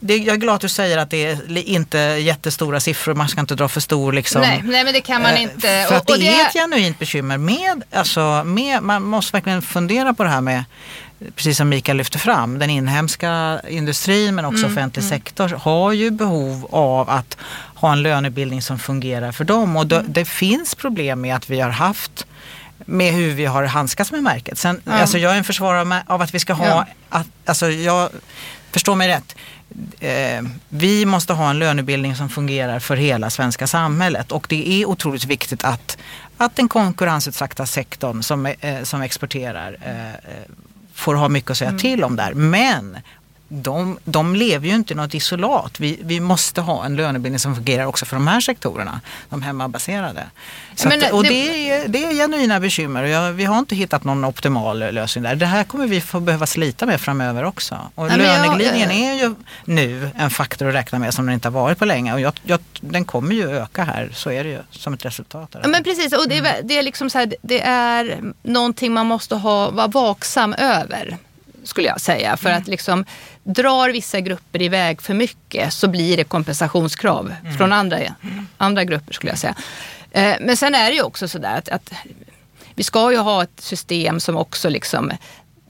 det, 0.00 0.16
jag 0.16 0.34
är 0.34 0.36
glad 0.36 0.54
att 0.54 0.60
du 0.60 0.68
säger 0.68 0.98
att 0.98 1.10
det 1.10 1.24
är 1.26 1.58
inte 1.58 1.98
jättestora 1.98 2.80
siffror, 2.80 3.14
man 3.14 3.28
ska 3.28 3.40
inte 3.40 3.54
dra 3.54 3.68
för 3.68 3.80
stor 3.80 4.12
liksom. 4.12 4.40
Nej, 4.40 4.62
nej 4.64 4.84
men 4.84 4.92
det 4.92 5.00
kan 5.00 5.22
man 5.22 5.34
eh, 5.34 5.42
inte. 5.42 5.86
För 5.88 5.94
att 5.94 6.10
och, 6.10 6.10
och 6.10 6.18
det, 6.18 6.24
det 6.24 6.40
är 6.40 6.46
ett 6.46 6.52
genuint 6.52 6.98
bekymmer 6.98 7.38
med, 7.38 7.82
alltså 7.92 8.42
med, 8.44 8.82
man 8.82 9.02
måste 9.02 9.32
verkligen 9.36 9.62
fundera 9.62 10.14
på 10.14 10.24
det 10.24 10.30
här 10.30 10.40
med 10.40 10.64
precis 11.34 11.56
som 11.56 11.68
Mikael 11.68 11.96
lyfte 11.96 12.18
fram, 12.18 12.58
den 12.58 12.70
inhemska 12.70 13.60
industrin 13.68 14.34
men 14.34 14.44
också 14.44 14.64
mm, 14.64 14.72
offentlig 14.72 15.02
mm. 15.02 15.10
sektor 15.10 15.48
har 15.48 15.92
ju 15.92 16.10
behov 16.10 16.68
av 16.70 17.10
att 17.10 17.36
ha 17.74 17.92
en 17.92 18.02
lönebildning 18.02 18.62
som 18.62 18.78
fungerar 18.78 19.32
för 19.32 19.44
dem. 19.44 19.76
Och 19.76 19.86
då, 19.86 19.96
mm. 19.96 20.12
det 20.12 20.24
finns 20.24 20.74
problem 20.74 21.20
med 21.20 21.36
att 21.36 21.50
vi 21.50 21.60
har 21.60 21.70
haft 21.70 22.26
med 22.84 23.12
hur 23.12 23.34
vi 23.34 23.44
har 23.44 23.64
handskats 23.64 24.12
med 24.12 24.22
märket. 24.22 24.58
Sen, 24.58 24.80
ja. 24.84 24.92
alltså 24.92 25.18
jag 25.18 25.32
är 25.32 25.36
en 25.36 25.44
försvarare 25.44 26.02
av 26.06 26.22
att 26.22 26.34
vi 26.34 26.38
ska 26.38 26.52
ha, 26.52 26.66
ja. 26.66 26.86
att, 27.08 27.26
alltså 27.44 27.70
jag 27.70 28.10
förstår 28.70 28.94
mig 28.94 29.08
rätt, 29.08 29.36
eh, 30.00 30.42
vi 30.68 31.06
måste 31.06 31.32
ha 31.32 31.50
en 31.50 31.58
lönebildning 31.58 32.16
som 32.16 32.28
fungerar 32.28 32.78
för 32.78 32.96
hela 32.96 33.30
svenska 33.30 33.66
samhället 33.66 34.32
och 34.32 34.46
det 34.48 34.82
är 34.82 34.86
otroligt 34.86 35.24
viktigt 35.24 35.64
att, 35.64 35.98
att 36.36 36.56
den 36.56 36.68
konkurrensutsatta 36.68 37.66
sektorn 37.66 38.22
som, 38.22 38.46
eh, 38.46 38.82
som 38.82 39.02
exporterar 39.02 39.76
eh, 39.82 40.08
eh 40.08 40.14
får 40.94 41.14
ha 41.14 41.28
mycket 41.28 41.50
att 41.50 41.58
säga 41.58 41.68
mm. 41.68 41.80
till 41.80 42.04
om 42.04 42.16
där. 42.16 42.34
Men 42.34 42.96
de, 43.48 43.98
de 44.04 44.36
lever 44.36 44.68
ju 44.68 44.74
inte 44.74 44.92
i 44.92 44.96
något 44.96 45.14
isolat. 45.14 45.80
Vi, 45.80 45.98
vi 46.02 46.20
måste 46.20 46.60
ha 46.60 46.84
en 46.84 46.96
lönebildning 46.96 47.38
som 47.38 47.54
fungerar 47.54 47.86
också 47.86 48.04
för 48.04 48.16
de 48.16 48.26
här 48.26 48.40
sektorerna, 48.40 49.00
de 49.28 49.42
hemmabaserade. 49.42 50.26
Att, 50.84 51.12
och 51.12 51.24
det, 51.24 51.70
är, 51.70 51.88
det 51.88 52.04
är 52.04 52.12
genuina 52.12 52.60
bekymmer 52.60 53.02
och 53.02 53.08
jag, 53.08 53.32
vi 53.32 53.44
har 53.44 53.58
inte 53.58 53.74
hittat 53.74 54.04
någon 54.04 54.24
optimal 54.24 54.78
lösning 54.78 55.24
där. 55.24 55.34
Det 55.34 55.46
här 55.46 55.64
kommer 55.64 55.86
vi 55.86 56.00
få 56.00 56.20
behöva 56.20 56.46
slita 56.46 56.86
med 56.86 57.00
framöver 57.00 57.44
också. 57.44 57.90
Och 57.94 58.06
Nej, 58.06 58.18
löneglidningen 58.18 58.90
jag, 58.90 58.98
är 58.98 59.14
ju 59.14 59.34
nu 59.64 60.10
en 60.16 60.30
faktor 60.30 60.68
att 60.68 60.74
räkna 60.74 60.98
med 60.98 61.14
som 61.14 61.26
den 61.26 61.34
inte 61.34 61.48
har 61.48 61.52
varit 61.52 61.78
på 61.78 61.84
länge 61.84 62.12
och 62.12 62.20
jag, 62.20 62.40
jag, 62.42 62.60
den 62.80 63.04
kommer 63.04 63.34
ju 63.34 63.50
öka 63.50 63.84
här, 63.84 64.10
så 64.14 64.30
är 64.30 64.44
det 64.44 64.50
ju 64.50 64.58
som 64.70 64.94
ett 64.94 65.04
resultat. 65.04 65.56
Ja, 65.62 65.68
men 65.68 65.84
precis, 65.84 66.12
och 66.12 66.28
det 66.28 66.36
är, 66.36 66.38
mm. 66.38 66.66
det 66.66 66.78
är 66.78 66.82
liksom 66.82 67.10
så 67.10 67.18
här, 67.18 67.34
det 67.42 67.60
är 67.60 68.20
någonting 68.42 68.92
man 68.92 69.06
måste 69.06 69.34
ha, 69.34 69.70
vara 69.70 69.86
vaksam 69.86 70.54
över 70.54 71.18
skulle 71.64 71.88
jag 71.88 72.00
säga. 72.00 72.36
För 72.36 72.48
mm. 72.48 72.62
att 72.62 72.68
liksom, 72.68 73.04
drar 73.44 73.88
vissa 73.88 74.20
grupper 74.20 74.62
iväg 74.62 75.02
för 75.02 75.14
mycket 75.14 75.72
så 75.72 75.88
blir 75.88 76.16
det 76.16 76.24
kompensationskrav 76.24 77.34
mm. 77.40 77.58
från 77.58 77.72
andra, 77.72 77.98
andra 78.56 78.84
grupper 78.84 79.14
skulle 79.14 79.32
jag 79.32 79.38
säga. 79.38 79.54
Eh, 80.10 80.34
men 80.40 80.56
sen 80.56 80.74
är 80.74 80.90
det 80.90 80.96
ju 80.96 81.02
också 81.02 81.28
sådär 81.28 81.58
att, 81.58 81.68
att 81.68 81.92
vi 82.74 82.82
ska 82.82 83.12
ju 83.12 83.18
ha 83.18 83.42
ett 83.42 83.60
system 83.60 84.20
som 84.20 84.36
också 84.36 84.68
liksom 84.68 85.12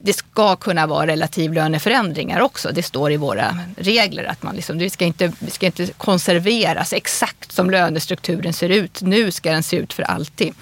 det 0.05 0.13
ska 0.13 0.55
kunna 0.55 0.87
vara 0.87 1.07
relativlöneförändringar 1.07 2.39
också. 2.39 2.69
Det 2.73 2.83
står 2.83 3.11
i 3.11 3.17
våra 3.17 3.59
regler 3.77 4.23
att 4.23 4.43
man 4.43 4.55
liksom, 4.55 4.77
det 4.77 4.89
ska 4.89 5.05
inte, 5.05 5.31
det 5.39 5.51
ska 5.51 5.65
inte 5.65 5.87
konserveras 5.97 6.93
exakt 6.93 7.51
som 7.51 7.69
lönestrukturen 7.69 8.53
ser 8.53 8.69
ut. 8.69 9.01
Nu 9.01 9.31
ska 9.31 9.51
den 9.51 9.63
se 9.63 9.77
ut 9.77 9.93
för 9.93 10.03
alltid. 10.03 10.53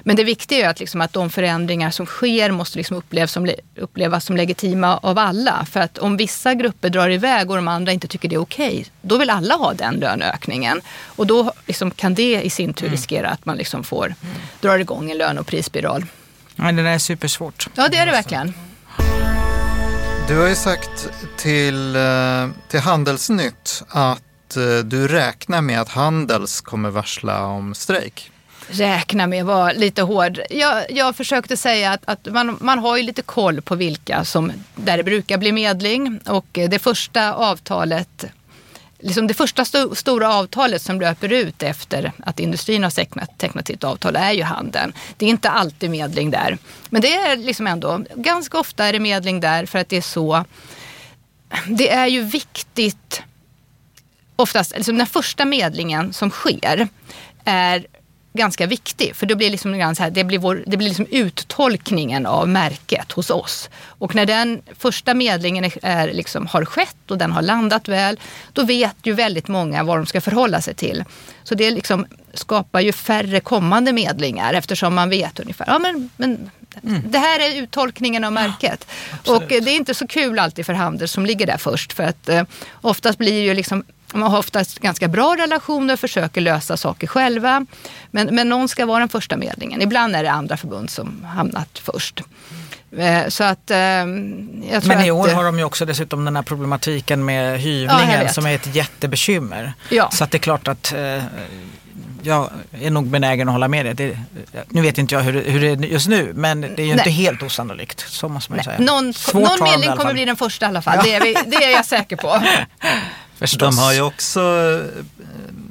Men 0.00 0.16
det 0.16 0.24
viktiga 0.24 0.66
är 0.66 0.70
att, 0.70 0.80
liksom 0.80 1.00
att 1.00 1.12
de 1.12 1.30
förändringar 1.30 1.90
som 1.90 2.06
sker 2.06 2.50
måste 2.50 2.78
liksom 2.78 2.96
upplevas, 2.96 3.32
som, 3.32 3.50
upplevas 3.76 4.24
som 4.24 4.36
legitima 4.36 4.96
av 4.96 5.18
alla. 5.18 5.66
För 5.70 5.80
att 5.80 5.98
om 5.98 6.16
vissa 6.16 6.54
grupper 6.54 6.90
drar 6.90 7.08
iväg 7.08 7.50
och 7.50 7.56
de 7.56 7.68
andra 7.68 7.92
inte 7.92 8.08
tycker 8.08 8.28
det 8.28 8.34
är 8.34 8.40
okej, 8.40 8.68
okay, 8.68 8.84
då 9.02 9.18
vill 9.18 9.30
alla 9.30 9.54
ha 9.54 9.74
den 9.74 9.94
löneökningen. 9.94 10.80
Och 11.04 11.26
då 11.26 11.52
liksom 11.66 11.90
kan 11.90 12.14
det 12.14 12.42
i 12.42 12.50
sin 12.50 12.74
tur 12.74 12.86
mm. 12.86 12.96
riskera 12.96 13.30
att 13.30 13.46
man 13.46 13.56
liksom 13.56 13.84
får, 13.84 14.06
mm. 14.06 14.36
drar 14.60 14.78
igång 14.78 15.10
en 15.10 15.18
löne 15.18 15.40
och 15.40 15.46
prisspiral. 15.46 16.06
Ja, 16.56 16.72
det 16.72 16.82
där 16.82 16.90
är 16.90 16.98
supersvårt. 16.98 17.68
Ja, 17.74 17.88
det 17.88 17.96
är 17.96 18.06
det 18.06 18.12
verkligen. 18.12 18.54
Du 20.28 20.38
har 20.38 20.48
ju 20.48 20.54
sagt 20.54 21.10
till, 21.36 21.96
eh, 21.96 22.48
till 22.68 22.80
Handelsnytt 22.80 23.82
att 23.88 24.56
eh, 24.56 24.78
du 24.84 25.08
räknar 25.08 25.60
med 25.60 25.80
att 25.80 25.88
Handels 25.88 26.60
kommer 26.60 26.90
varsla 26.90 27.44
om 27.44 27.74
strejk 27.74 28.32
räkna 28.70 29.26
med 29.26 29.44
var 29.44 29.74
lite 29.74 30.02
hård. 30.02 30.40
Jag, 30.50 30.90
jag 30.90 31.16
försökte 31.16 31.56
säga 31.56 31.92
att, 31.92 32.02
att, 32.04 32.26
man, 32.32 32.58
man 32.60 32.78
har 32.78 32.96
ju 32.96 33.02
lite 33.02 33.22
koll 33.22 33.62
på 33.62 33.74
vilka 33.74 34.24
som, 34.24 34.52
där 34.76 34.96
det 34.96 35.04
brukar 35.04 35.38
bli 35.38 35.52
medling 35.52 36.20
och 36.26 36.58
eh, 36.58 36.68
det 36.68 36.78
första 36.78 37.34
avtalet 37.34 38.24
Liksom 39.00 39.26
det 39.26 39.34
första 39.34 39.62
st 39.62 39.78
stora 39.92 40.34
avtalet 40.34 40.82
som 40.82 41.00
löper 41.00 41.32
ut 41.32 41.62
efter 41.62 42.12
att 42.18 42.40
industrin 42.40 42.82
har 42.82 42.90
tecknat, 42.90 43.38
tecknat 43.38 43.66
sitt 43.66 43.84
avtal 43.84 44.16
är 44.16 44.32
ju 44.32 44.42
handeln. 44.42 44.92
Det 45.16 45.26
är 45.26 45.30
inte 45.30 45.50
alltid 45.50 45.90
medling 45.90 46.30
där. 46.30 46.58
Men 46.90 47.02
det 47.02 47.14
är 47.14 47.36
liksom 47.36 47.66
ändå, 47.66 48.04
ganska 48.14 48.58
ofta 48.58 48.84
är 48.84 48.92
det 48.92 49.00
medling 49.00 49.40
där 49.40 49.66
för 49.66 49.78
att 49.78 49.88
det 49.88 49.96
är 49.96 50.00
så. 50.00 50.44
Det 51.66 51.90
är 51.90 52.06
ju 52.06 52.22
viktigt, 52.22 53.22
oftast, 54.36 54.76
liksom 54.76 54.98
den 54.98 55.06
första 55.06 55.44
medlingen 55.44 56.12
som 56.12 56.30
sker 56.30 56.88
är 57.44 57.86
ganska 58.38 58.66
viktig. 58.66 59.16
För 59.16 59.26
då 59.26 59.34
blir 59.34 59.50
liksom 59.50 59.94
så 59.96 60.02
här, 60.02 60.10
det 60.10 60.24
blir, 60.24 60.38
vår, 60.38 60.64
det 60.66 60.76
blir 60.76 60.88
liksom 60.88 61.06
uttolkningen 61.10 62.26
av 62.26 62.48
märket 62.48 63.12
hos 63.12 63.30
oss. 63.30 63.70
Och 63.84 64.14
när 64.14 64.26
den 64.26 64.62
första 64.78 65.14
medlingen 65.14 65.64
är, 65.64 65.72
är 65.82 66.12
liksom, 66.12 66.46
har 66.46 66.64
skett 66.64 67.10
och 67.10 67.18
den 67.18 67.32
har 67.32 67.42
landat 67.42 67.88
väl, 67.88 68.20
då 68.52 68.64
vet 68.64 68.96
ju 69.02 69.12
väldigt 69.12 69.48
många 69.48 69.82
vad 69.82 69.98
de 69.98 70.06
ska 70.06 70.20
förhålla 70.20 70.60
sig 70.60 70.74
till. 70.74 71.04
Så 71.44 71.54
det 71.54 71.70
liksom 71.70 72.06
skapar 72.34 72.80
ju 72.80 72.92
färre 72.92 73.40
kommande 73.40 73.92
medlingar 73.92 74.54
eftersom 74.54 74.94
man 74.94 75.10
vet 75.10 75.40
ungefär, 75.40 75.64
ja 75.68 75.78
men, 75.78 76.10
men 76.16 76.50
Mm. 76.82 77.02
Det 77.06 77.18
här 77.18 77.40
är 77.40 77.62
uttolkningen 77.62 78.24
av 78.24 78.32
märket. 78.32 78.86
Ja, 79.24 79.36
och 79.36 79.42
det 79.48 79.56
är 79.56 79.76
inte 79.76 79.94
så 79.94 80.06
kul 80.06 80.38
alltid 80.38 80.66
för 80.66 80.72
handel 80.72 81.08
som 81.08 81.26
ligger 81.26 81.46
där 81.46 81.56
först. 81.56 81.92
För 81.92 82.04
att 82.04 82.28
eh, 82.28 82.42
oftast 82.80 83.18
blir 83.18 83.42
ju 83.42 83.54
liksom 83.54 83.84
De 84.12 84.22
har 84.22 84.38
oftast 84.38 84.78
ganska 84.78 85.08
bra 85.08 85.36
relationer 85.38 85.94
och 85.94 86.00
försöker 86.00 86.40
lösa 86.40 86.76
saker 86.76 87.06
själva. 87.06 87.66
Men, 88.10 88.34
men 88.34 88.48
någon 88.48 88.68
ska 88.68 88.86
vara 88.86 88.98
den 88.98 89.08
första 89.08 89.36
medlingen. 89.36 89.82
Ibland 89.82 90.16
är 90.16 90.22
det 90.22 90.30
andra 90.30 90.56
förbund 90.56 90.90
som 90.90 91.24
hamnat 91.24 91.78
först. 91.78 92.22
Eh, 92.96 93.28
så 93.28 93.44
att, 93.44 93.70
eh, 93.70 93.76
Men 93.76 94.64
i 94.64 94.74
att, 94.74 95.10
år 95.10 95.28
eh, 95.28 95.34
har 95.34 95.44
de 95.44 95.58
ju 95.58 95.64
också 95.64 95.84
dessutom 95.84 96.24
den 96.24 96.36
här 96.36 96.42
problematiken 96.42 97.24
med 97.24 97.52
Ja, 97.52 97.56
hyvlingen 97.56 98.20
vet. 98.20 98.34
som 98.34 98.46
är 98.46 98.54
ett 98.54 98.74
jättebekymmer. 98.74 99.72
Ja. 99.90 100.10
Så 100.10 100.24
att 100.24 100.30
det 100.30 100.36
är 100.36 100.40
klart 100.40 100.68
att 100.68 100.94
jag 102.28 102.50
är 102.72 102.90
nog 102.90 103.06
benägen 103.06 103.48
att 103.48 103.52
hålla 103.54 103.68
med 103.68 103.86
dig. 103.86 103.94
Det, 103.94 104.18
nu 104.68 104.80
vet 104.82 104.98
inte 104.98 105.14
jag 105.14 105.22
hur, 105.22 105.32
det- 105.32 105.50
hur 105.50 105.60
det 105.60 105.66
är 105.68 105.76
just 105.76 106.08
nu 106.08 106.32
men 106.34 106.60
det 106.60 106.78
är 106.78 106.84
ju 106.86 106.90
inte 106.92 107.04
Nej. 107.04 107.12
helt 107.12 107.42
osannolikt. 107.42 108.04
Så 108.08 108.28
måste 108.28 108.52
man 108.52 108.64
säga. 108.64 108.78
Någon, 108.78 109.12
någon 109.34 109.62
alla 109.62 109.96
kommer 109.96 110.12
bli 110.12 110.24
den 110.24 110.36
första 110.36 110.66
i 110.66 110.68
alla 110.68 110.82
fall. 110.82 110.98
Det, 111.04 111.14
är 111.14 111.20
vi, 111.20 111.36
det 111.46 111.56
är 111.64 111.70
jag 111.70 111.86
säker 111.86 112.16
på. 112.16 112.42
Förstås. 113.38 113.76
De 113.76 113.82
har 113.82 113.92
ju 113.92 114.00
också 114.00 114.40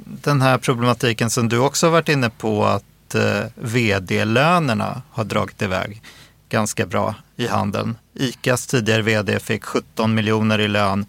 den 0.06 0.42
här 0.42 0.58
problematiken 0.58 1.30
som 1.30 1.48
du 1.48 1.58
också 1.58 1.86
har 1.86 1.90
varit 1.90 2.08
inne 2.08 2.30
på 2.30 2.64
att 2.66 3.14
eh, 3.14 3.22
vd-lönerna 3.54 5.02
har 5.10 5.24
dragit 5.24 5.62
iväg 5.62 6.02
ganska 6.48 6.86
bra 6.86 7.14
i 7.36 7.46
handeln. 7.46 7.96
ICAs 8.14 8.66
tidigare 8.66 9.02
vd 9.02 9.40
fick 9.40 9.64
17 9.64 10.14
miljoner 10.14 10.58
i 10.58 10.68
lön 10.68 11.06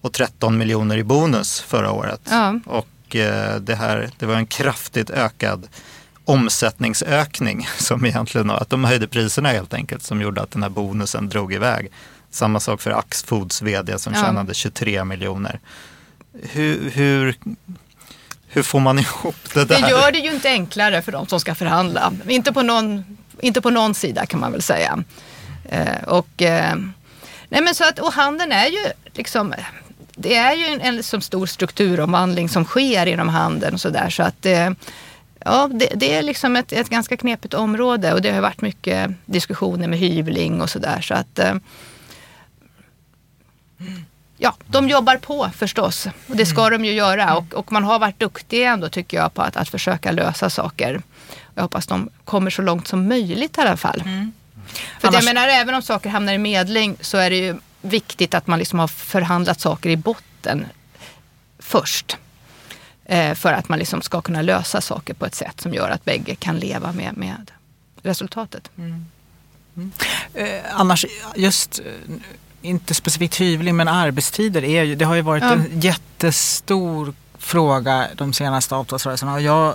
och 0.00 0.12
13 0.12 0.58
miljoner 0.58 0.96
i 0.98 1.04
bonus 1.04 1.60
förra 1.60 1.90
året. 1.92 2.20
Ja. 2.30 2.60
Och 2.66 2.88
eh, 3.16 3.54
det 3.56 3.74
här, 3.74 4.10
det 4.18 4.26
var 4.26 4.34
en 4.34 4.46
kraftigt 4.46 5.10
ökad 5.10 5.68
omsättningsökning 6.24 7.66
som 7.78 8.06
egentligen 8.06 8.50
att 8.50 8.70
de 8.70 8.84
höjde 8.84 9.08
priserna 9.08 9.48
helt 9.48 9.74
enkelt 9.74 10.02
som 10.02 10.20
gjorde 10.20 10.42
att 10.42 10.50
den 10.50 10.62
här 10.62 10.70
bonusen 10.70 11.28
drog 11.28 11.52
iväg. 11.54 11.90
Samma 12.30 12.60
sak 12.60 12.80
för 12.80 12.90
Axfoods 12.90 13.62
vd 13.62 13.98
som 13.98 14.12
Ja. 14.14 14.20
tjänade 14.22 14.54
23 14.54 15.04
miljoner. 15.04 15.60
Hur, 16.42 16.90
hur, 16.90 17.34
hur 18.48 18.62
får 18.62 18.80
man 18.80 18.98
ihop 18.98 19.36
det 19.54 19.64
där? 19.64 19.80
Det 19.82 19.90
gör 19.90 20.12
det 20.12 20.18
ju 20.18 20.32
inte 20.32 20.48
enklare 20.48 21.02
för 21.02 21.12
de 21.12 21.26
som 21.26 21.40
ska 21.40 21.54
förhandla. 21.54 22.12
Inte 22.28 22.52
på 22.52 22.62
någon, 22.62 23.16
inte 23.40 23.60
på 23.60 23.70
någon 23.70 23.94
sida 23.94 24.26
kan 24.26 24.40
man 24.40 24.52
väl 24.52 24.62
säga. 24.62 25.04
Eh, 25.68 26.02
och, 26.06 26.42
eh, 26.42 26.76
nej 27.48 27.62
men 27.62 27.74
så 27.74 27.88
att, 27.88 27.98
och 27.98 28.12
handeln 28.12 28.52
är 28.52 28.66
ju 28.66 28.84
liksom, 29.12 29.54
det 30.22 30.36
är 30.36 30.54
ju 30.54 30.64
en, 30.64 30.80
en 30.80 31.02
som 31.02 31.20
stor 31.20 31.46
strukturomvandling 31.46 32.48
som 32.48 32.64
sker 32.64 33.06
inom 33.06 33.28
handeln 33.28 33.74
och 33.74 33.80
sådär. 33.80 34.10
Så 34.10 34.22
att 34.22 34.46
eh, 34.46 34.70
ja, 35.44 35.70
det, 35.72 35.88
det 35.94 36.14
är 36.14 36.22
liksom 36.22 36.56
ett, 36.56 36.72
ett 36.72 36.88
ganska 36.88 37.16
knepigt 37.16 37.54
område 37.54 38.12
och 38.12 38.22
det 38.22 38.32
har 38.32 38.40
varit 38.40 38.60
mycket 38.60 39.10
diskussioner 39.26 39.88
med 39.88 39.98
hyvling 39.98 40.62
och 40.62 40.70
sådär. 40.70 41.00
Så 41.00 41.14
att 41.14 41.38
eh, 41.38 41.54
Ja, 44.36 44.54
de 44.66 44.88
jobbar 44.88 45.16
på 45.16 45.50
förstås. 45.54 46.06
Och 46.26 46.36
det 46.36 46.46
ska 46.46 46.70
de 46.70 46.84
ju 46.84 46.92
göra. 46.92 47.36
Och, 47.36 47.54
och 47.54 47.72
man 47.72 47.84
har 47.84 47.98
varit 47.98 48.18
duktig 48.18 48.64
ändå 48.64 48.88
tycker 48.88 49.16
jag 49.16 49.34
på 49.34 49.42
att, 49.42 49.56
att 49.56 49.68
försöka 49.68 50.10
lösa 50.10 50.50
saker. 50.50 51.02
Jag 51.54 51.62
hoppas 51.62 51.86
de 51.86 52.10
kommer 52.24 52.50
så 52.50 52.62
långt 52.62 52.88
som 52.88 53.08
möjligt 53.08 53.58
i 53.58 53.60
alla 53.60 53.76
fall. 53.76 54.02
För 55.00 55.08
Annars- 55.08 55.14
jag 55.14 55.34
menar, 55.34 55.48
även 55.48 55.74
om 55.74 55.82
saker 55.82 56.10
hamnar 56.10 56.32
i 56.32 56.38
medling 56.38 56.96
så 57.00 57.18
är 57.18 57.30
det 57.30 57.36
ju 57.36 57.56
viktigt 57.82 58.34
att 58.34 58.46
man 58.46 58.58
liksom 58.58 58.78
har 58.78 58.88
förhandlat 58.88 59.60
saker 59.60 59.90
i 59.90 59.96
botten 59.96 60.66
först. 61.58 62.16
Eh, 63.04 63.34
för 63.34 63.52
att 63.52 63.68
man 63.68 63.78
liksom 63.78 64.02
ska 64.02 64.20
kunna 64.20 64.42
lösa 64.42 64.80
saker 64.80 65.14
på 65.14 65.26
ett 65.26 65.34
sätt 65.34 65.60
som 65.60 65.74
gör 65.74 65.90
att 65.90 66.04
bägge 66.04 66.34
kan 66.34 66.58
leva 66.58 66.92
med, 66.92 67.16
med 67.16 67.50
resultatet. 68.02 68.70
Eh, 70.34 70.46
annars, 70.72 71.06
just 71.36 71.78
eh, 71.78 72.14
inte 72.62 72.94
specifikt 72.94 73.40
hyvling 73.40 73.76
men 73.76 73.88
arbetstider 73.88 74.64
är 74.64 74.82
ju, 74.82 74.94
det 74.94 75.04
har 75.04 75.14
ju 75.14 75.22
varit 75.22 75.42
Ja. 75.42 75.52
en 75.52 75.80
jättestor 75.80 77.14
fråga 77.38 78.08
de 78.16 78.32
senaste 78.32 78.74
avtalsrörelserna 78.74 79.34
och 79.34 79.40
jag 79.42 79.74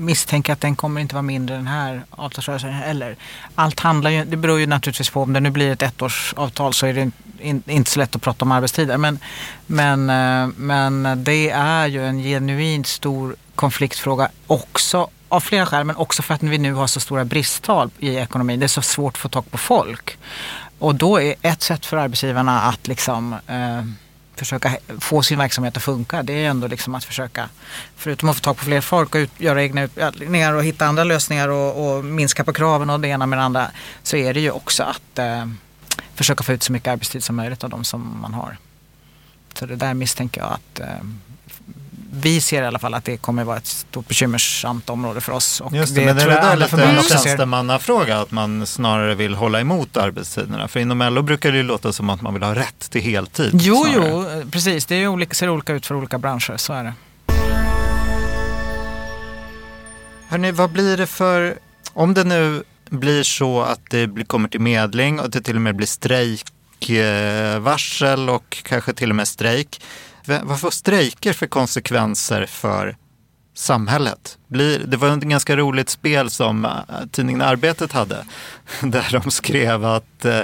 misstänker 0.00 0.52
att 0.52 0.60
den 0.60 0.76
kommer 0.76 1.00
inte 1.00 1.14
vara 1.14 1.22
mindre 1.22 1.56
den 1.56 1.66
här 1.66 2.02
avtalsrörelsen 2.10 2.72
heller. 2.72 3.16
Allt 3.54 3.80
handlar 3.80 4.10
ju, 4.10 4.24
det 4.24 4.36
beror 4.36 4.60
ju 4.60 4.66
naturligtvis 4.66 5.10
på 5.10 5.22
om 5.22 5.32
det 5.32 5.40
nu 5.40 5.50
blir 5.50 5.72
ett 5.72 5.82
ettårsavtal 5.82 6.74
så 6.74 6.86
är 6.86 6.94
det 6.94 7.10
in, 7.40 7.62
inte 7.66 7.90
så 7.90 7.98
lätt 7.98 8.16
att 8.16 8.22
prata 8.22 8.44
om 8.44 8.52
arbetstider 8.52 8.98
men, 8.98 9.18
men, 9.66 10.10
eh, 10.10 10.48
men 10.56 11.24
det 11.24 11.50
är 11.50 11.86
ju 11.86 12.06
en 12.06 12.18
genuint 12.22 12.86
stor 12.86 13.36
konfliktfråga 13.54 14.28
också 14.46 15.08
av 15.28 15.40
flera 15.40 15.66
skäl 15.66 15.84
men 15.84 15.96
också 15.96 16.22
för 16.22 16.34
att 16.34 16.42
vi 16.42 16.58
nu 16.58 16.72
har 16.72 16.86
så 16.86 17.00
stora 17.00 17.24
bristtal 17.24 17.90
i 17.98 18.16
ekonomin. 18.16 18.60
Det 18.60 18.66
är 18.66 18.68
så 18.68 18.82
svårt 18.82 19.14
att 19.14 19.18
få 19.18 19.28
tag 19.28 19.50
på 19.50 19.58
folk. 19.58 20.18
Och 20.78 20.94
då 20.94 21.20
är 21.20 21.34
ett 21.42 21.62
sätt 21.62 21.86
för 21.86 21.96
arbetsgivarna 21.96 22.60
att 22.60 22.88
liksom 22.88 23.32
eh, 23.32 23.84
försöka 24.40 24.76
få 24.98 25.22
sin 25.22 25.38
verksamhet 25.38 25.76
att 25.76 25.82
funka. 25.82 26.22
Det 26.22 26.32
är 26.32 26.50
ändå 26.50 26.66
liksom 26.66 26.94
att 26.94 27.04
försöka, 27.04 27.48
förutom 27.96 28.28
att 28.28 28.36
få 28.36 28.42
tag 28.42 28.56
på 28.56 28.64
fler 28.64 28.80
folk 28.80 29.14
och 29.14 29.18
ut, 29.18 29.30
göra 29.38 29.62
egna 29.62 29.82
utbildningar 29.82 30.52
och 30.52 30.64
hitta 30.64 30.86
andra 30.86 31.04
lösningar 31.04 31.48
och, 31.48 31.96
och 31.96 32.04
minska 32.04 32.44
på 32.44 32.52
kraven 32.52 32.90
och 32.90 33.00
det 33.00 33.08
ena 33.08 33.26
med 33.26 33.38
det 33.38 33.42
andra. 33.42 33.70
Så 34.02 34.16
är 34.16 34.34
det 34.34 34.40
ju 34.40 34.50
också 34.50 34.82
att 34.82 35.18
eh, 35.18 35.46
försöka 36.14 36.44
få 36.44 36.52
ut 36.52 36.62
så 36.62 36.72
mycket 36.72 36.88
arbetstid 36.88 37.24
som 37.24 37.36
möjligt 37.36 37.64
av 37.64 37.70
de 37.70 37.84
som 37.84 38.18
man 38.22 38.34
har. 38.34 38.56
Så 39.54 39.66
det 39.66 39.76
där 39.76 39.94
misstänker 39.94 40.40
jag 40.40 40.52
att 40.52 40.80
eh, 40.80 41.04
vi 42.12 42.40
ser 42.40 42.62
i 42.62 42.66
alla 42.66 42.78
fall 42.78 42.94
att 42.94 43.04
det 43.04 43.16
kommer 43.16 43.44
vara 43.44 43.56
ett 43.56 43.66
stort 43.66 44.08
bekymmersamt 44.08 44.90
område 44.90 45.20
för 45.20 45.32
oss. 45.32 45.60
Och 45.60 45.72
Just 45.72 45.94
det, 45.94 46.04
men 46.04 46.18
är 46.18 46.26
det 46.26 46.32
jag 46.32 46.42
där 46.42 46.50
alla 46.50 46.64
lite 46.64 46.82
en 46.82 47.02
tjänstemannafråga? 47.02 48.20
Att 48.20 48.30
man 48.30 48.66
snarare 48.66 49.14
vill 49.14 49.34
hålla 49.34 49.60
emot 49.60 49.96
arbetstiderna? 49.96 50.68
För 50.68 50.80
inom 50.80 50.98
LO 50.98 51.22
brukar 51.22 51.52
det 51.52 51.56
ju 51.56 51.62
låta 51.62 51.92
som 51.92 52.10
att 52.10 52.22
man 52.22 52.34
vill 52.34 52.42
ha 52.42 52.54
rätt 52.54 52.90
till 52.90 53.00
heltid. 53.00 53.50
Jo, 53.52 53.84
snarare. 53.84 54.40
jo, 54.44 54.50
precis. 54.50 54.86
Det 54.86 54.94
är 54.94 55.08
olika, 55.08 55.34
ser 55.34 55.48
olika 55.48 55.72
ut 55.72 55.86
för 55.86 55.94
olika 55.94 56.18
branscher, 56.18 56.56
så 56.56 56.72
är 56.72 56.84
det. 56.84 56.92
Hörrni, 60.28 60.52
vad 60.52 60.70
blir 60.70 60.96
det 60.96 61.06
för... 61.06 61.58
Om 61.92 62.14
det 62.14 62.24
nu 62.24 62.62
blir 62.90 63.22
så 63.22 63.62
att 63.62 63.80
det 63.90 64.10
kommer 64.26 64.48
till 64.48 64.60
medling 64.60 65.20
och 65.20 65.30
det 65.30 65.40
till 65.40 65.56
och 65.56 65.62
med 65.62 65.76
blir 65.76 65.86
strejkvarsel 65.86 68.28
och 68.28 68.62
kanske 68.62 68.92
till 68.92 69.10
och 69.10 69.16
med 69.16 69.28
strejk. 69.28 69.80
Vad 70.24 70.60
får 70.60 70.70
strejker 70.70 71.32
för 71.32 71.46
konsekvenser 71.46 72.46
för 72.46 72.96
samhället? 73.54 74.38
Blir, 74.48 74.78
det 74.78 74.96
var 74.96 75.16
ett 75.16 75.22
ganska 75.22 75.56
roligt 75.56 75.88
spel 75.88 76.30
som 76.30 76.64
eh, 76.64 76.70
tidningen 77.10 77.42
Arbetet 77.42 77.92
hade. 77.92 78.24
Där 78.82 79.20
de 79.22 79.30
skrev 79.30 79.84
att 79.84 80.24
eh, 80.24 80.40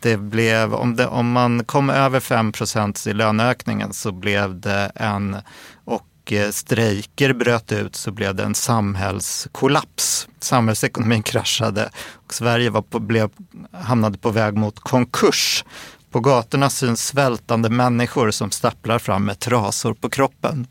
det 0.00 0.16
blev, 0.16 0.74
om, 0.74 0.96
det, 0.96 1.06
om 1.06 1.32
man 1.32 1.64
kom 1.64 1.90
över 1.90 2.20
5% 2.20 3.08
i 3.08 3.12
löneökningen 3.12 3.92
så 3.92 4.12
blev 4.12 4.60
det 4.60 4.92
en, 4.94 5.36
och 5.84 6.32
eh, 6.32 6.50
strejker 6.50 7.32
bröt 7.32 7.72
ut 7.72 7.96
så 7.96 8.10
blev 8.10 8.34
det 8.34 8.44
en 8.44 8.54
samhällskollaps. 8.54 10.28
Samhällsekonomin 10.40 11.22
kraschade 11.32 11.90
och 12.12 12.34
Sverige 12.34 12.70
var 12.70 12.82
på, 12.82 13.00
blev, 13.00 13.30
hamnade 13.72 14.18
på 14.18 14.30
väg 14.30 14.54
mot 14.54 14.80
konkurs. 14.80 15.64
På 16.10 16.20
gatorna 16.20 16.70
syns 16.70 17.06
svältande 17.06 17.68
människor 17.68 18.30
som 18.30 18.50
stapplar 18.50 18.98
fram 18.98 19.24
med 19.24 19.38
trasor 19.38 19.94
på 19.94 20.10
kroppen. 20.10 20.66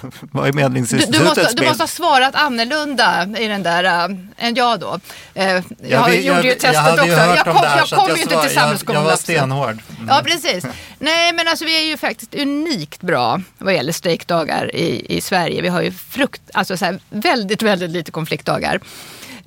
Vad 0.20 0.48
är 0.48 0.52
Du, 0.52 0.56
Medlingsinstitutets 0.56 1.18
du, 1.18 1.42
måste, 1.42 1.54
du 1.56 1.68
måste 1.68 1.82
ha 1.82 1.88
svarat 1.88 2.34
annorlunda 2.34 3.26
i 3.38 3.46
den 3.46 3.62
där, 3.62 3.84
äh, 3.84 4.16
än 4.38 4.54
jag 4.54 4.80
då. 4.80 5.00
Eh, 5.34 5.46
jag 5.46 5.62
Jag, 5.78 6.20
gjorde 6.20 6.42
ju 6.42 6.54
testet 6.54 6.74
jag 6.74 6.92
också. 6.92 7.06
jag 7.06 7.46
om 7.46 7.54
kom, 7.54 7.66
här, 7.66 7.78
jag 7.78 7.88
kom 7.88 8.16
ju 8.16 8.22
inte 8.22 8.42
till 8.42 8.56
jag, 8.56 8.78
jag 8.86 9.02
var 9.02 9.16
stenhård. 9.16 9.78
Mm. 9.96 10.08
Ja, 10.08 10.22
precis. 10.24 10.64
Nej, 10.98 11.32
men 11.32 11.48
alltså 11.48 11.64
vi 11.64 11.82
är 11.82 11.86
ju 11.86 11.96
faktiskt 11.96 12.34
unikt 12.34 13.00
bra 13.00 13.40
vad 13.58 13.74
gäller 13.74 13.92
strejkdagar 13.92 14.76
i, 14.76 15.16
i 15.16 15.20
Sverige. 15.20 15.62
Vi 15.62 15.68
har 15.68 15.82
ju 15.82 15.92
frukt, 15.92 16.42
alltså 16.54 16.76
så 16.76 16.84
här, 16.84 17.00
väldigt, 17.10 17.62
väldigt 17.62 17.90
lite 17.90 18.10
konfliktdagar. 18.10 18.80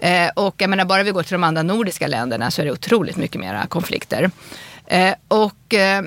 Eh, 0.02 0.30
och 0.36 0.56
jag 0.58 0.70
menar, 0.70 0.86
bara 0.86 1.04
vi 1.04 1.12
går 1.12 1.24
till 1.24 1.34
de 1.34 1.44
andra 1.44 1.64
nordiska 1.64 2.08
länderna 2.08 2.52
så 2.52 2.62
är 2.62 2.66
det 2.66 2.72
otroligt 2.72 3.18
mycket 3.18 3.42
mera 3.42 3.68
konflikter. 3.68 4.32
Eh, 4.88 5.14
och 5.28 5.74
eh, 5.74 6.04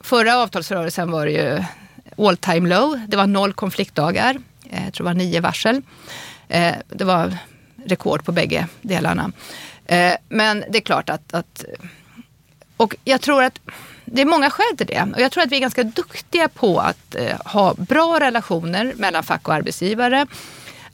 förra 0.00 0.36
avtalsrörelsen 0.36 1.10
var 1.10 1.26
det 1.26 1.32
ju 1.32 1.64
all 2.26 2.36
time 2.36 2.68
low. 2.68 3.00
Det 3.08 3.16
var 3.16 3.26
noll 3.26 3.52
konfliktdagar. 3.52 4.36
Eh, 4.70 4.84
jag 4.84 4.94
tror 4.94 5.04
det 5.04 5.10
var 5.10 5.18
nio 5.18 5.40
varsel. 5.40 5.82
Eh, 6.48 6.74
det 6.88 7.04
var 7.04 7.36
rekord 7.86 8.24
på 8.24 8.32
bägge 8.32 8.66
delarna. 8.82 9.32
Eh, 9.86 10.14
men 10.28 10.64
det 10.70 10.78
är 10.78 10.82
klart 10.82 11.10
att, 11.10 11.34
att 11.34 11.64
och 12.76 12.96
jag 13.04 13.20
tror 13.20 13.42
att 13.42 13.60
det 14.04 14.22
är 14.22 14.26
många 14.26 14.50
skäl 14.50 14.76
till 14.76 14.86
det. 14.86 15.08
Och 15.14 15.20
jag 15.20 15.32
tror 15.32 15.42
att 15.42 15.52
vi 15.52 15.56
är 15.56 15.60
ganska 15.60 15.82
duktiga 15.82 16.48
på 16.48 16.78
att 16.78 17.16
ha 17.44 17.74
bra 17.74 18.20
relationer 18.20 18.92
mellan 18.96 19.22
fack 19.22 19.48
och 19.48 19.54
arbetsgivare. 19.54 20.26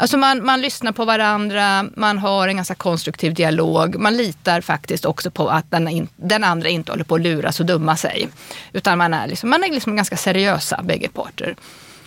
Alltså 0.01 0.17
man, 0.17 0.45
man 0.45 0.61
lyssnar 0.61 0.93
på 0.93 1.05
varandra, 1.05 1.87
man 1.97 2.19
har 2.19 2.49
en 2.49 2.57
ganska 2.57 2.75
konstruktiv 2.75 3.35
dialog. 3.35 3.97
Man 3.99 4.17
litar 4.17 4.61
faktiskt 4.61 5.05
också 5.05 5.31
på 5.31 5.49
att 5.49 5.71
den, 5.71 5.89
in, 5.89 6.09
den 6.17 6.45
andra 6.45 6.69
inte 6.69 6.93
håller 6.93 7.05
på 7.05 7.15
att 7.15 7.21
luras 7.21 7.61
och 7.61 7.67
dumma 7.67 7.97
sig. 7.97 8.29
Utan 8.73 8.99
man 8.99 9.15
är, 9.15 9.27
liksom, 9.27 9.51
man 9.51 9.65
är 9.65 9.71
liksom 9.71 9.97
ganska 9.97 10.17
seriösa 10.17 10.81
bägge 10.83 11.09
parter. 11.09 11.57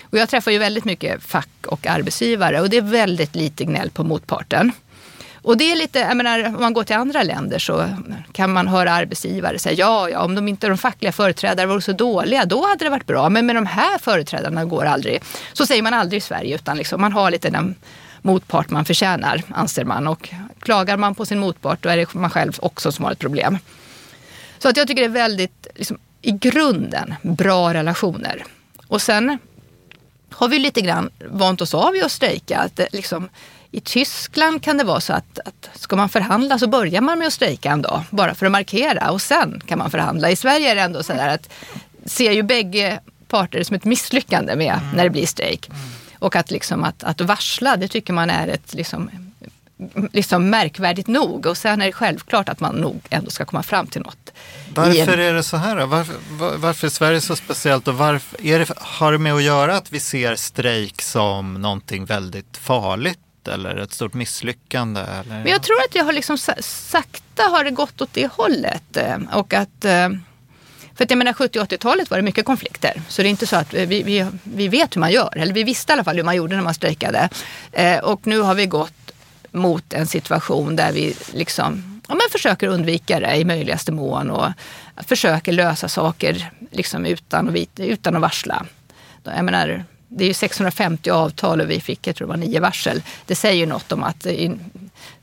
Och 0.04 0.18
jag 0.18 0.30
träffar 0.30 0.52
ju 0.52 0.58
väldigt 0.58 0.86
mycket 0.86 1.24
fack 1.24 1.50
och 1.68 1.88
arbetsgivare 1.88 2.62
och 2.62 2.70
det 2.70 2.78
är 2.78 2.82
väldigt 2.82 3.36
lite 3.36 3.64
gnäll 3.64 3.90
på 3.90 4.04
motparten. 4.04 4.72
Och 5.44 5.58
det 5.58 5.72
är 5.72 5.76
lite, 5.76 6.00
jag 6.00 6.18
menar, 6.18 6.46
om 6.46 6.62
man 6.62 6.74
går 6.74 6.84
till 6.84 6.96
andra 6.96 7.24
länder 7.24 7.60
så 7.60 7.90
kan 8.32 8.54
man 8.54 8.68
höra 8.68 8.92
arbetsgivare 8.92 9.60
säga 9.60 9.76
ja, 9.76 10.10
ja, 10.10 10.24
om 10.24 10.36
de 10.36 10.48
inte 10.48 10.68
de 10.68 10.78
fackliga 10.78 11.12
företrädarna 11.12 11.68
vore 11.70 11.82
så 11.82 11.92
dåliga, 11.92 12.46
då 12.46 12.68
hade 12.68 12.86
det 12.86 12.90
varit 12.90 13.06
bra. 13.08 13.30
Men 13.30 13.46
med 13.46 13.56
de 13.56 13.66
här 13.66 13.98
företrädarna 13.98 14.66
går 14.66 14.86
aldrig. 14.86 15.22
Så 15.54 15.66
säger 15.66 15.82
man 15.82 15.94
aldrig 15.94 16.18
i 16.18 16.22
Sverige, 16.22 16.56
utan 16.56 16.78
liksom, 16.78 17.02
man 17.02 17.14
har 17.14 17.32
lite 17.32 17.50
den 17.50 17.76
motpart 18.22 18.70
man 18.70 18.86
förtjänar, 18.86 19.44
anser 19.50 19.86
man. 19.86 20.08
Och 20.08 20.30
klagar 20.60 20.98
man 20.98 21.16
på 21.16 21.26
sin 21.26 21.40
motpart, 21.40 21.84
då 21.84 21.90
är 21.90 21.98
det 21.98 22.14
man 22.14 22.30
själv 22.30 22.54
också 22.60 22.92
som 22.92 23.06
har 23.06 23.12
ett 23.12 23.20
problem. 23.20 23.58
Så 24.60 24.70
att 24.70 24.78
jag 24.78 24.88
tycker 24.88 25.02
det 25.02 25.08
är 25.08 25.10
väldigt, 25.10 25.68
liksom, 25.76 25.98
i 26.22 26.32
grunden, 26.32 27.16
bra 27.22 27.74
relationer. 27.74 28.44
Och 28.88 29.02
sen 29.02 29.38
har 30.30 30.48
vi 30.48 30.60
lite 30.60 30.82
grann 30.82 31.10
vant 31.30 31.62
oss 31.62 31.74
av 31.74 31.92
vid 31.92 32.04
att 32.04 32.12
strejka. 32.12 32.60
Att 32.60 32.80
eh, 32.80 32.86
liksom, 32.92 33.30
i 33.76 33.82
Tyskland 33.82 34.64
kan 34.64 34.78
det 34.78 34.84
vara 34.84 35.02
så 35.02 35.14
att, 35.14 35.40
att 35.46 35.70
ska 35.74 35.96
man 35.96 36.10
förhandla 36.10 36.60
så 36.60 36.68
börjar 36.68 37.02
man 37.02 37.20
med 37.20 37.28
att 37.28 37.34
strejka 37.34 37.72
en 37.72 37.82
dag, 37.82 38.04
bara 38.10 38.36
för 38.36 38.46
att 38.46 38.52
markera 38.52 39.12
och 39.12 39.22
sen 39.22 39.62
kan 39.66 39.78
man 39.78 39.92
förhandla. 39.92 40.30
I 40.30 40.36
Sverige 40.36 40.72
är 40.72 40.76
det 40.76 40.82
ändå 40.82 41.04
så 41.04 41.14
där 41.14 41.28
att 41.28 41.50
ser 42.06 42.32
ju 42.32 42.44
bägge 42.44 43.00
parter 43.28 43.64
som 43.64 43.76
ett 43.76 43.86
misslyckande 43.86 44.56
med 44.56 44.80
när 44.96 45.04
det 45.04 45.10
blir 45.10 45.26
strejk. 45.26 45.70
Och 46.20 46.36
att, 46.36 46.52
liksom 46.52 46.84
att, 46.84 47.04
att 47.04 47.22
varsla, 47.22 47.78
det 47.78 47.88
tycker 47.88 48.14
man 48.14 48.30
är 48.30 48.48
ett 48.48 48.74
liksom, 48.74 49.10
liksom 50.12 50.50
märkvärdigt 50.50 51.08
nog. 51.08 51.46
Och 51.46 51.58
sen 51.58 51.82
är 51.82 51.86
det 51.86 51.92
självklart 51.92 52.50
att 52.50 52.60
man 52.60 52.76
nog 52.76 53.02
ändå 53.10 53.32
ska 53.32 53.46
komma 53.46 53.64
fram 53.64 53.88
till 53.88 54.02
något. 54.02 54.34
Varför 54.76 55.18
är 55.18 55.34
det 55.34 55.44
så 55.44 55.58
här 55.58 55.76
då? 55.76 55.86
Varför, 55.86 56.16
var, 56.30 56.58
varför 56.58 56.88
är 56.88 56.92
Sverige 56.92 57.22
så 57.22 57.36
speciellt 57.36 57.88
och 57.88 57.98
varför, 57.98 58.46
är 58.46 58.60
det, 58.60 58.68
har 58.78 59.12
det 59.12 59.18
med 59.18 59.34
att 59.34 59.44
göra 59.44 59.78
att 59.78 59.92
vi 59.92 60.00
ser 60.00 60.36
strejk 60.36 61.02
som 61.02 61.54
någonting 61.54 62.06
väldigt 62.06 62.58
farligt 62.58 63.20
eller 63.48 63.76
ett 63.76 63.94
stort 63.94 64.14
misslyckande? 64.14 65.02
Eller? 65.02 65.36
Men 65.44 65.48
jag 65.48 65.64
tror 65.64 65.80
att 65.80 65.96
jag 65.96 66.06
har 66.06 66.14
liksom 66.14 66.38
sakta 66.60 67.44
har 67.44 67.64
det 67.64 67.72
gått 67.72 68.02
åt 68.02 68.14
det 68.14 68.28
hållet. 68.28 68.98
Eh, 68.98 69.18
och 69.34 69.54
att, 69.54 69.86
eh, 69.86 70.10
för 70.96 71.04
att 71.04 71.10
jag 71.10 71.18
menar 71.18 71.34
70 71.34 71.60
80-talet 71.60 72.10
var 72.10 72.18
det 72.18 72.24
mycket 72.24 72.46
konflikter. 72.46 73.02
Så 73.08 73.22
det 73.22 73.28
är 73.28 73.30
inte 73.30 73.48
så 73.48 73.56
att 73.56 73.74
vi, 73.74 74.04
vi, 74.04 74.26
vi 74.44 74.68
vet 74.68 74.96
hur 74.96 75.00
man 75.00 75.12
gör. 75.12 75.38
Eller 75.38 75.54
vi 75.54 75.64
visste 75.64 75.92
i 75.92 75.94
alla 75.94 76.04
fall 76.04 76.16
hur 76.16 76.24
man 76.24 76.36
gjorde 76.36 76.56
när 76.56 76.64
man 76.64 76.74
strejkade. 76.74 77.30
Eh, 77.72 78.00
och 78.00 78.28
nu 78.28 78.40
har 78.40 78.56
vi 78.56 78.66
gått 78.66 79.12
mot 79.52 79.94
en 79.94 80.08
situation 80.08 80.76
där 80.76 80.92
vi 80.92 81.16
liksom, 81.34 82.02
ja, 82.08 82.16
men 82.16 82.22
försöker 82.32 82.68
undvika 82.68 83.20
det 83.20 83.36
i 83.36 83.46
möjligaste 83.46 83.92
mån 83.92 84.30
och 84.30 84.48
försöker 85.08 85.52
lösa 85.52 85.88
saker 85.88 86.52
liksom 86.72 87.06
utan, 87.06 87.50
att, 87.50 87.80
utan 87.80 88.16
att 88.16 88.22
varsla. 88.22 88.66
Jag 89.24 89.46
menar, 89.46 89.84
det 90.18 90.24
är 90.24 90.28
ju 90.28 90.34
650 90.34 91.10
avtal 91.10 91.62
och 91.62 91.70
vi 91.70 91.82
fick, 91.82 92.08
jag 92.08 92.16
tror 92.16 92.28
det 92.28 92.30
var 92.30 92.38
nio 92.38 92.60
varsel. 92.60 93.02
Det 93.26 93.36
säger 93.36 93.56
ju 93.58 93.66
något 93.66 93.92
om 93.92 94.04
att 94.04 94.26
i 94.26 94.52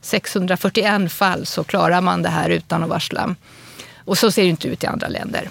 641 0.01 1.11
fall 1.11 1.45
så 1.45 1.63
klarar 1.63 2.01
man 2.01 2.21
det 2.21 2.29
här 2.29 2.49
utan 2.49 2.83
att 2.83 2.89
varsla. 2.89 3.35
Och 4.05 4.17
så 4.17 4.31
ser 4.31 4.41
det 4.43 4.47
inte 4.49 4.67
ut 4.67 4.83
i 4.83 4.87
andra 4.87 5.07
länder. 5.07 5.49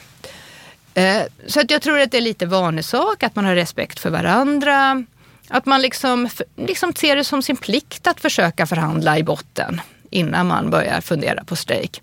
Eh, 0.94 1.22
Så 1.46 1.60
att 1.60 1.70
jag 1.70 1.82
tror 1.82 2.00
att 2.00 2.10
det 2.10 2.16
är 2.16 2.20
lite 2.22 2.46
vanesak, 2.46 3.22
att 3.22 3.36
man 3.36 3.44
har 3.44 3.54
respekt 3.54 4.00
för 4.00 4.10
varandra. 4.10 5.04
Att 5.48 5.66
man 5.66 5.82
liksom, 5.82 6.28
liksom 6.56 6.92
ser 6.94 7.16
det 7.16 7.24
som 7.24 7.42
sin 7.42 7.56
plikt 7.56 8.06
att 8.06 8.20
försöka 8.20 8.66
förhandla 8.66 9.18
i 9.18 9.22
botten 9.22 9.80
innan 10.10 10.46
man 10.46 10.70
börjar 10.70 11.00
fundera 11.00 11.44
på 11.44 11.56
strejk. 11.56 12.02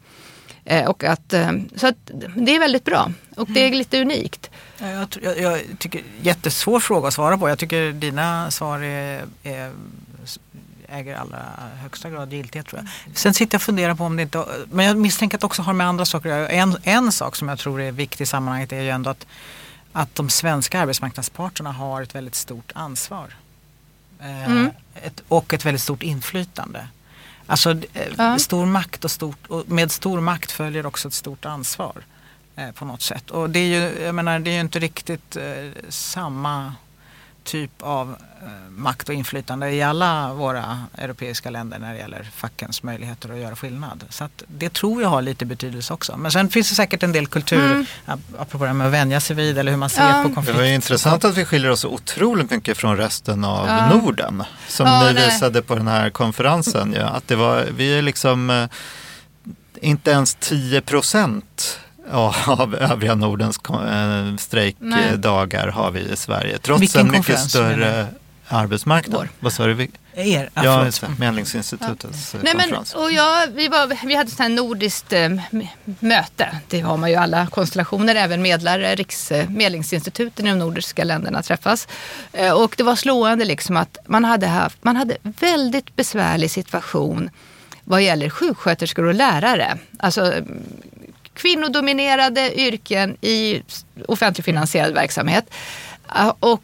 Eh, 0.65 0.85
Och 0.89 1.03
att, 1.03 1.33
eh, 1.33 1.51
så 1.75 1.87
att 1.87 1.95
det 2.35 2.55
är 2.55 2.59
väldigt 2.59 2.83
bra 2.85 3.11
och 3.35 3.47
det 3.51 3.59
är 3.59 3.71
lite 3.71 4.01
unikt. 4.01 4.49
Ja, 4.79 4.87
Jag, 4.87 5.07
jag, 5.21 5.39
jag 5.39 5.61
tycker 5.79 6.01
jättesvår 6.21 6.79
fråga 6.79 7.07
att 7.07 7.13
svara 7.13 7.37
på. 7.37 7.49
Jag 7.49 7.59
tycker 7.59 7.91
dina 7.91 8.51
svar 8.51 8.79
är, 8.79 9.25
är, 9.43 9.71
äger 10.89 11.15
allra 11.15 11.39
högsta 11.81 12.09
grad 12.09 12.33
giltighet 12.33 12.67
tror 12.67 12.81
jag. 13.05 13.17
Sen 13.17 13.33
sitter 13.33 13.55
jag 13.55 13.59
och 13.59 13.63
funderar 13.63 13.95
på 13.95 14.03
om 14.03 14.15
det 14.15 14.23
inte, 14.23 14.45
men 14.71 14.85
jag 14.85 14.97
misstänker 14.97 15.37
att 15.37 15.41
det 15.41 15.45
också 15.47 15.61
har 15.61 15.73
med 15.73 15.87
andra 15.87 16.05
saker 16.05 16.29
att 16.29 16.35
göra. 16.35 16.49
En, 16.49 16.77
en 16.83 17.11
sak 17.11 17.35
som 17.35 17.49
jag 17.49 17.59
tror 17.59 17.81
är 17.81 17.91
viktig 17.91 18.23
i 18.23 18.25
sammanhanget 18.25 18.71
är 18.71 18.81
ju 18.81 18.89
ändå 18.89 19.09
att, 19.09 19.25
att 19.93 20.15
de 20.15 20.29
svenska 20.29 20.79
arbetsmarknadsparterna 20.79 21.71
har 21.71 22.01
ett 22.01 22.15
väldigt 22.15 22.35
stort 22.35 22.71
ansvar. 22.75 23.27
Eh, 24.19 24.45
Mm. 24.51 24.69
ett, 24.95 25.21
och 25.27 25.53
ett 25.53 25.65
väldigt 25.65 25.81
stort 25.81 26.03
inflytande. 26.03 26.87
Alltså 27.47 27.71
eh, 27.71 28.07
Ja. 28.17 28.39
stor 28.39 28.65
makt 28.65 29.05
och, 29.05 29.11
stort, 29.11 29.47
och 29.47 29.69
med 29.69 29.91
stor 29.91 30.21
makt 30.21 30.51
följer 30.51 30.85
också 30.85 31.07
ett 31.07 31.13
stort 31.13 31.45
ansvar 31.45 31.95
eh, 31.97 32.03
på 32.75 32.85
något 32.85 33.01
sätt. 33.01 33.31
Och 33.31 33.49
det 33.49 33.59
är 33.59 33.65
ju, 33.81 34.05
jag 34.05 34.15
menar, 34.15 34.39
det 34.39 34.49
är 34.49 34.53
ju 34.53 34.59
inte 34.61 34.79
riktigt 34.79 35.35
eh, 35.35 35.43
samma 35.89 36.73
typ 37.43 37.71
av 37.79 38.15
eh, 38.41 38.47
makt 38.69 39.09
och 39.09 39.15
inflytande 39.15 39.71
i 39.71 39.81
alla 39.83 40.33
våra 40.33 40.83
europeiska 40.97 41.49
länder 41.49 41.79
när 41.79 41.93
det 41.93 41.99
gäller 41.99 42.29
fackens 42.35 42.83
möjligheter 42.83 43.31
att 43.33 43.37
göra 43.39 43.55
skillnad. 43.55 44.03
Så 44.09 44.23
att 44.23 44.43
det 44.47 44.73
tror 44.73 45.01
jag 45.01 45.09
har 45.09 45.21
lite 45.21 45.45
betydelse 45.45 45.93
också. 45.93 46.17
Men 46.17 46.31
sen 46.31 46.49
finns 46.49 46.69
det 46.69 46.75
säkert 46.75 47.03
en 47.03 47.11
del 47.11 47.27
kultur, 47.27 47.71
Mm. 47.71 47.85
ap- 48.05 48.19
apropå 48.39 48.63
det 48.63 48.67
här 48.69 48.73
med 48.73 48.87
att 48.87 48.93
vänja 48.93 49.19
sig 49.19 49.35
vid 49.35 49.57
eller 49.57 49.71
hur 49.71 49.77
man 49.79 49.89
ser 49.89 50.07
Ja. 50.09 50.21
på 50.23 50.29
Det 50.29 50.35
konflikt. 50.35 50.57
var 50.57 50.65
ju 50.65 50.73
intressant 50.75 51.25
att 51.25 51.37
vi 51.37 51.45
skiljer 51.45 51.71
oss 51.71 51.85
otroligt 51.85 52.51
mycket 52.51 52.77
från 52.77 52.97
resten 52.97 53.43
av 53.45 53.67
Ja. 53.67 53.89
Norden. 53.95 54.43
Som 54.67 54.87
Ja, 54.87 55.03
ni 55.07 55.13
nej. 55.13 55.25
visade 55.25 55.61
på 55.61 55.75
den 55.75 55.87
här 55.87 56.09
konferensen. 56.09 56.93
Ja, 56.99 57.05
att 57.07 57.27
det 57.27 57.35
var, 57.35 57.65
vi 57.77 57.97
är 57.97 58.01
liksom 58.01 58.49
eh, 58.49 58.67
inte 59.81 60.11
ens 60.11 60.35
10 60.39 60.81
procent 60.81 61.79
av 62.11 62.75
övriga 62.75 63.15
Nordens 63.15 63.59
eh, 63.69 64.35
strejkdagar 64.37 65.67
har 65.67 65.91
vi 65.91 65.99
i 65.99 66.15
Sverige. 66.15 66.57
Trots 66.57 66.81
Vilken 66.81 67.01
en 67.05 67.11
mycket 67.11 67.39
större 67.39 68.07
arbetsmarknad. 68.47 69.17
Vår. 69.19 69.29
Vad 69.39 69.53
sa 69.53 69.65
du? 69.65 69.73
Vi- 69.73 69.91
Er, 70.19 70.49
ja, 70.53 70.63
Ja, 70.63 70.85
just 70.85 71.01
det. 71.01 71.07
Medlingsinstitutets 71.19 72.35
eh, 72.35 72.41
Nej, 72.43 72.53
men, 72.55 72.63
konferens. 72.63 72.93
och 72.93 73.11
jag, 73.11 73.47
vi, 73.47 73.67
var, 73.67 74.05
vi 74.07 74.15
hade 74.15 74.31
ett 74.45 74.51
nordiskt 74.51 75.13
eh, 75.13 75.29
möte. 75.99 76.57
Det 76.67 76.79
har 76.79 76.97
man 76.97 77.09
ju 77.09 77.15
alla 77.15 77.47
konstellationer, 77.47 78.15
även 78.15 78.41
medlare, 78.41 78.95
Riks, 78.95 79.31
eh, 79.31 79.49
medlingsinstituten 79.49 80.47
i 80.47 80.49
de 80.49 80.59
nordiska 80.59 81.03
länderna 81.03 81.43
träffas. 81.43 81.87
Eh, 82.33 82.51
och 82.51 82.73
det 82.77 82.83
var 82.83 82.95
slående 82.95 83.45
liksom 83.45 83.77
att 83.77 83.97
man 84.07 84.25
hade 84.25 84.47
haft, 84.47 84.83
man 84.83 84.95
hade 84.95 85.17
väldigt 85.23 85.95
besvärlig 85.95 86.51
situation 86.51 87.29
vad 87.83 88.01
gäller 88.01 88.29
sjuksköterskor 88.29 89.05
och 89.05 89.13
lärare. 89.13 89.77
Alltså 89.99 90.33
kvinnodominerade 91.37 92.59
yrken 92.59 93.17
i 93.21 93.61
offentligfinansierad 94.07 94.93
verksamhet. 94.93 95.53
Ah, 96.07 96.33
och 96.39 96.63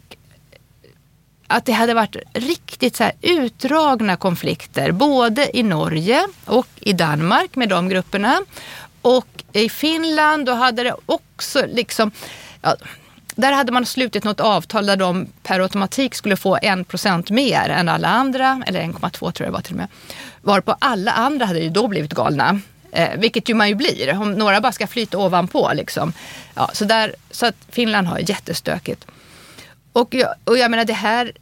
att 1.46 1.64
det 1.64 1.72
hade 1.72 1.94
varit 1.94 2.16
riktigt 2.32 2.96
så 2.96 3.04
här 3.04 3.12
utdragna 3.22 4.16
konflikter 4.16 4.92
både 4.92 5.56
i 5.56 5.62
Norge 5.62 6.26
och 6.44 6.66
i 6.80 6.92
Danmark 6.92 7.56
med 7.56 7.68
de 7.68 7.88
grupperna. 7.88 8.40
Och 9.02 9.44
i 9.52 9.68
Finland 9.68 10.46
då 10.46 10.52
hade 10.52 10.82
det 10.82 10.94
också 11.06 11.66
liksom, 11.66 12.10
ja, 12.62 12.76
där 13.34 13.52
hade 13.52 13.72
man 13.72 13.86
slutit 13.86 14.24
något 14.24 14.40
avtal 14.40 14.86
där 14.86 14.96
de 14.96 15.26
per 15.42 15.60
automatik 15.60 16.14
skulle 16.14 16.36
få 16.36 16.56
1% 16.56 17.32
mer 17.32 17.68
än 17.68 17.88
alla 17.88 18.08
andra, 18.08 18.62
eller 18.66 18.80
1,2 18.80 19.10
tror 19.10 19.32
jag 19.38 19.48
det 19.48 19.50
var 19.50 19.60
till 19.60 19.72
och 19.72 19.78
med. 19.78 19.88
Varpå 20.42 20.76
alla 20.78 21.12
andra 21.12 21.46
hade 21.46 21.60
ju 21.60 21.70
då 21.70 21.88
blivit 21.88 22.14
galna. 22.14 22.60
Eh, 22.94 23.18
vilket 23.18 23.48
ju 23.48 23.54
man 23.54 23.68
ju 23.68 23.74
blir, 23.74 24.20
om 24.20 24.32
några 24.32 24.60
bara 24.60 24.72
ska 24.72 24.86
flyta 24.86 25.18
ovanpå. 25.18 25.70
Liksom. 25.74 26.12
Ja, 26.54 26.70
så, 26.72 26.84
där, 26.84 27.14
så 27.30 27.46
att 27.46 27.56
Finland 27.68 28.06
har 28.06 28.18
jättestökigt. 28.18 29.06
Och 29.92 30.14
jag, 30.14 30.34
och 30.44 30.58
jag 30.58 30.70
menar 30.70 30.84
det 30.84 30.92
här, 30.92 31.32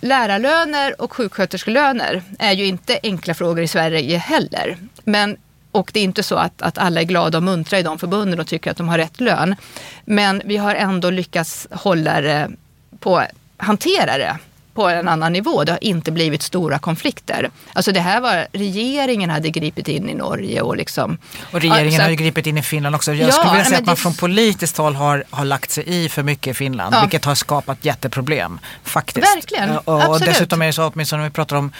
lärarlöner 0.00 1.02
och 1.02 1.12
sjuksköterskelöner 1.12 2.22
är 2.38 2.52
ju 2.52 2.64
inte 2.64 2.98
enkla 3.02 3.34
frågor 3.34 3.64
i 3.64 3.68
Sverige 3.68 4.18
heller. 4.18 4.76
Men, 5.04 5.36
och 5.72 5.90
det 5.94 6.00
är 6.00 6.04
inte 6.04 6.22
så 6.22 6.36
att, 6.36 6.62
att 6.62 6.78
alla 6.78 7.00
är 7.00 7.04
glada 7.04 7.38
och 7.38 7.44
muntra 7.44 7.78
i 7.78 7.82
de 7.82 7.98
förbunden 7.98 8.40
och 8.40 8.46
tycker 8.46 8.70
att 8.70 8.76
de 8.76 8.88
har 8.88 8.98
rätt 8.98 9.20
lön. 9.20 9.56
Men 10.04 10.42
vi 10.44 10.56
har 10.56 10.74
ändå 10.74 11.10
lyckats 11.10 11.68
hålla 11.70 12.20
det 12.20 12.50
på, 13.00 13.22
hantera 13.56 14.18
det 14.18 14.38
på 14.74 14.88
en 14.88 15.08
annan 15.08 15.32
nivå. 15.32 15.64
Det 15.64 15.72
har 15.72 15.84
inte 15.84 16.12
blivit 16.12 16.42
stora 16.42 16.78
konflikter. 16.78 17.50
Alltså 17.72 17.92
det 17.92 18.00
här 18.00 18.20
var, 18.20 18.46
regeringen 18.52 19.30
hade 19.30 19.50
gripit 19.50 19.88
in 19.88 20.08
i 20.08 20.14
Norge 20.14 20.60
och 20.60 20.76
liksom... 20.76 21.18
Och 21.52 21.60
regeringen 21.60 21.92
Ja, 21.92 21.98
så 21.98 22.02
har 22.02 22.10
ju 22.10 22.16
gripit 22.16 22.46
in 22.46 22.58
i 22.58 22.62
Finland 22.62 22.94
också. 22.94 23.12
Jag 23.14 23.28
Ja, 23.28 23.32
skulle 23.32 23.50
vilja 23.52 23.64
säga 23.64 23.78
att 23.78 23.86
man 23.86 23.94
det- 23.94 24.00
från 24.00 24.14
politiskt 24.14 24.76
håll 24.76 24.94
har, 24.94 25.24
har 25.30 25.44
lagt 25.44 25.70
sig 25.70 25.84
i 25.86 26.08
för 26.08 26.22
mycket 26.22 26.50
i 26.50 26.54
Finland. 26.54 26.94
Ja. 26.94 27.00
Vilket 27.00 27.24
har 27.24 27.34
skapat 27.34 27.84
jätteproblem 27.84 28.58
faktiskt. 28.84 29.36
Verkligen, 29.36 29.70
och, 29.70 29.88
och 29.88 30.02
absolut. 30.02 30.24
dessutom 30.24 30.62
är 30.62 30.66
det 30.66 30.72
så 30.72 30.86
åtminstone 30.94 31.22
när 31.22 31.28
vi 31.28 31.32
pratar 31.34 31.56
om, 31.56 31.72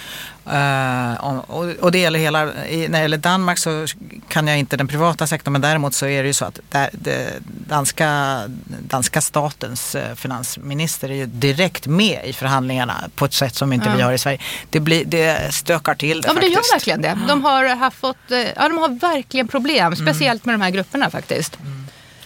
eh, 0.47 1.15
och, 1.51 1.69
och 1.81 1.93
det 1.93 1.99
gäller 1.99 2.19
hela, 2.19 2.65
i, 2.67 2.89
när 2.89 2.99
det 2.99 3.03
gäller 3.03 3.17
Danmark 3.17 3.59
så 3.59 3.87
kan 4.29 4.47
jag 4.49 4.59
inte 4.59 4.77
den 4.77 4.89
privata 4.89 5.27
sektorn 5.27 5.53
men 5.53 5.61
däremot 5.61 5.95
så 5.95 6.07
är 6.07 6.23
det 6.23 6.27
ju 6.27 6.33
så 6.33 6.45
att 6.45 6.59
där, 6.71 6.91
det, 6.93 7.31
danska, 7.69 8.41
danska 8.89 9.21
statens 9.21 9.95
eh, 9.95 10.15
finansminister 10.15 11.11
är 11.11 11.15
ju 11.15 11.27
direkt 11.27 11.87
med 11.87 12.21
i 12.25 12.33
förhandlingarna 12.33 12.95
på 13.15 13.25
ett 13.25 13.35
sätt 13.35 13.55
som 13.55 13.73
inte 13.73 13.89
Ja. 13.89 13.97
vi 13.97 14.03
har 14.03 14.13
i 14.13 14.19
Sverige. 14.19 14.39
Det, 14.71 14.81
blir, 14.81 15.05
det 15.05 15.55
stökar 15.55 15.95
till 15.95 16.21
det 16.21 16.29
Ja, 16.29 16.33
men 16.35 16.41
det 16.43 16.55
faktiskt. 16.55 16.71
gör 16.71 16.75
verkligen 16.95 17.03
det. 17.03 17.19
De 17.29 17.45
har, 17.45 17.65
haft 17.77 17.97
fått, 17.97 18.31
eh, 18.31 18.39
ja, 18.39 18.69
de 18.69 18.79
har 18.79 18.89
verkligen 19.01 19.49
problem, 19.49 19.93
Mm. 19.93 19.97
speciellt 19.97 20.45
med 20.45 20.55
de 20.55 20.61
här 20.63 20.71
grupperna 20.71 21.11
faktiskt. 21.11 21.59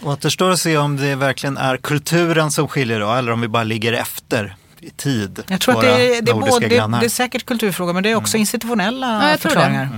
Återstår 0.01 0.51
att 0.51 0.59
se 0.59 0.77
om 0.77 0.97
det 0.97 1.15
verkligen 1.15 1.57
är 1.57 1.77
kulturen 1.77 2.51
som 2.51 2.67
skiljer 2.67 2.99
då, 2.99 3.13
eller 3.13 3.31
om 3.31 3.41
vi 3.41 3.47
bara 3.47 3.63
ligger 3.63 3.93
efter 3.93 4.55
i 4.81 4.89
tid. 4.89 5.43
Jag 5.47 5.61
tror 5.61 5.75
att 5.75 5.81
det 5.81 6.17
är, 6.17 6.21
det, 6.21 6.31
är 6.31 6.35
både, 6.35 6.67
det, 6.67 6.75
det 6.99 7.05
är 7.05 7.09
säkert 7.09 7.45
kulturfrågor 7.45 7.93
men 7.93 8.03
det 8.03 8.11
är 8.11 8.15
också 8.15 8.37
institutionella 8.37 9.07
Ja, 9.23 9.29
jag 9.29 9.39
tror 9.39 9.49
det. 9.49 9.55
förklaringar. 9.55 9.89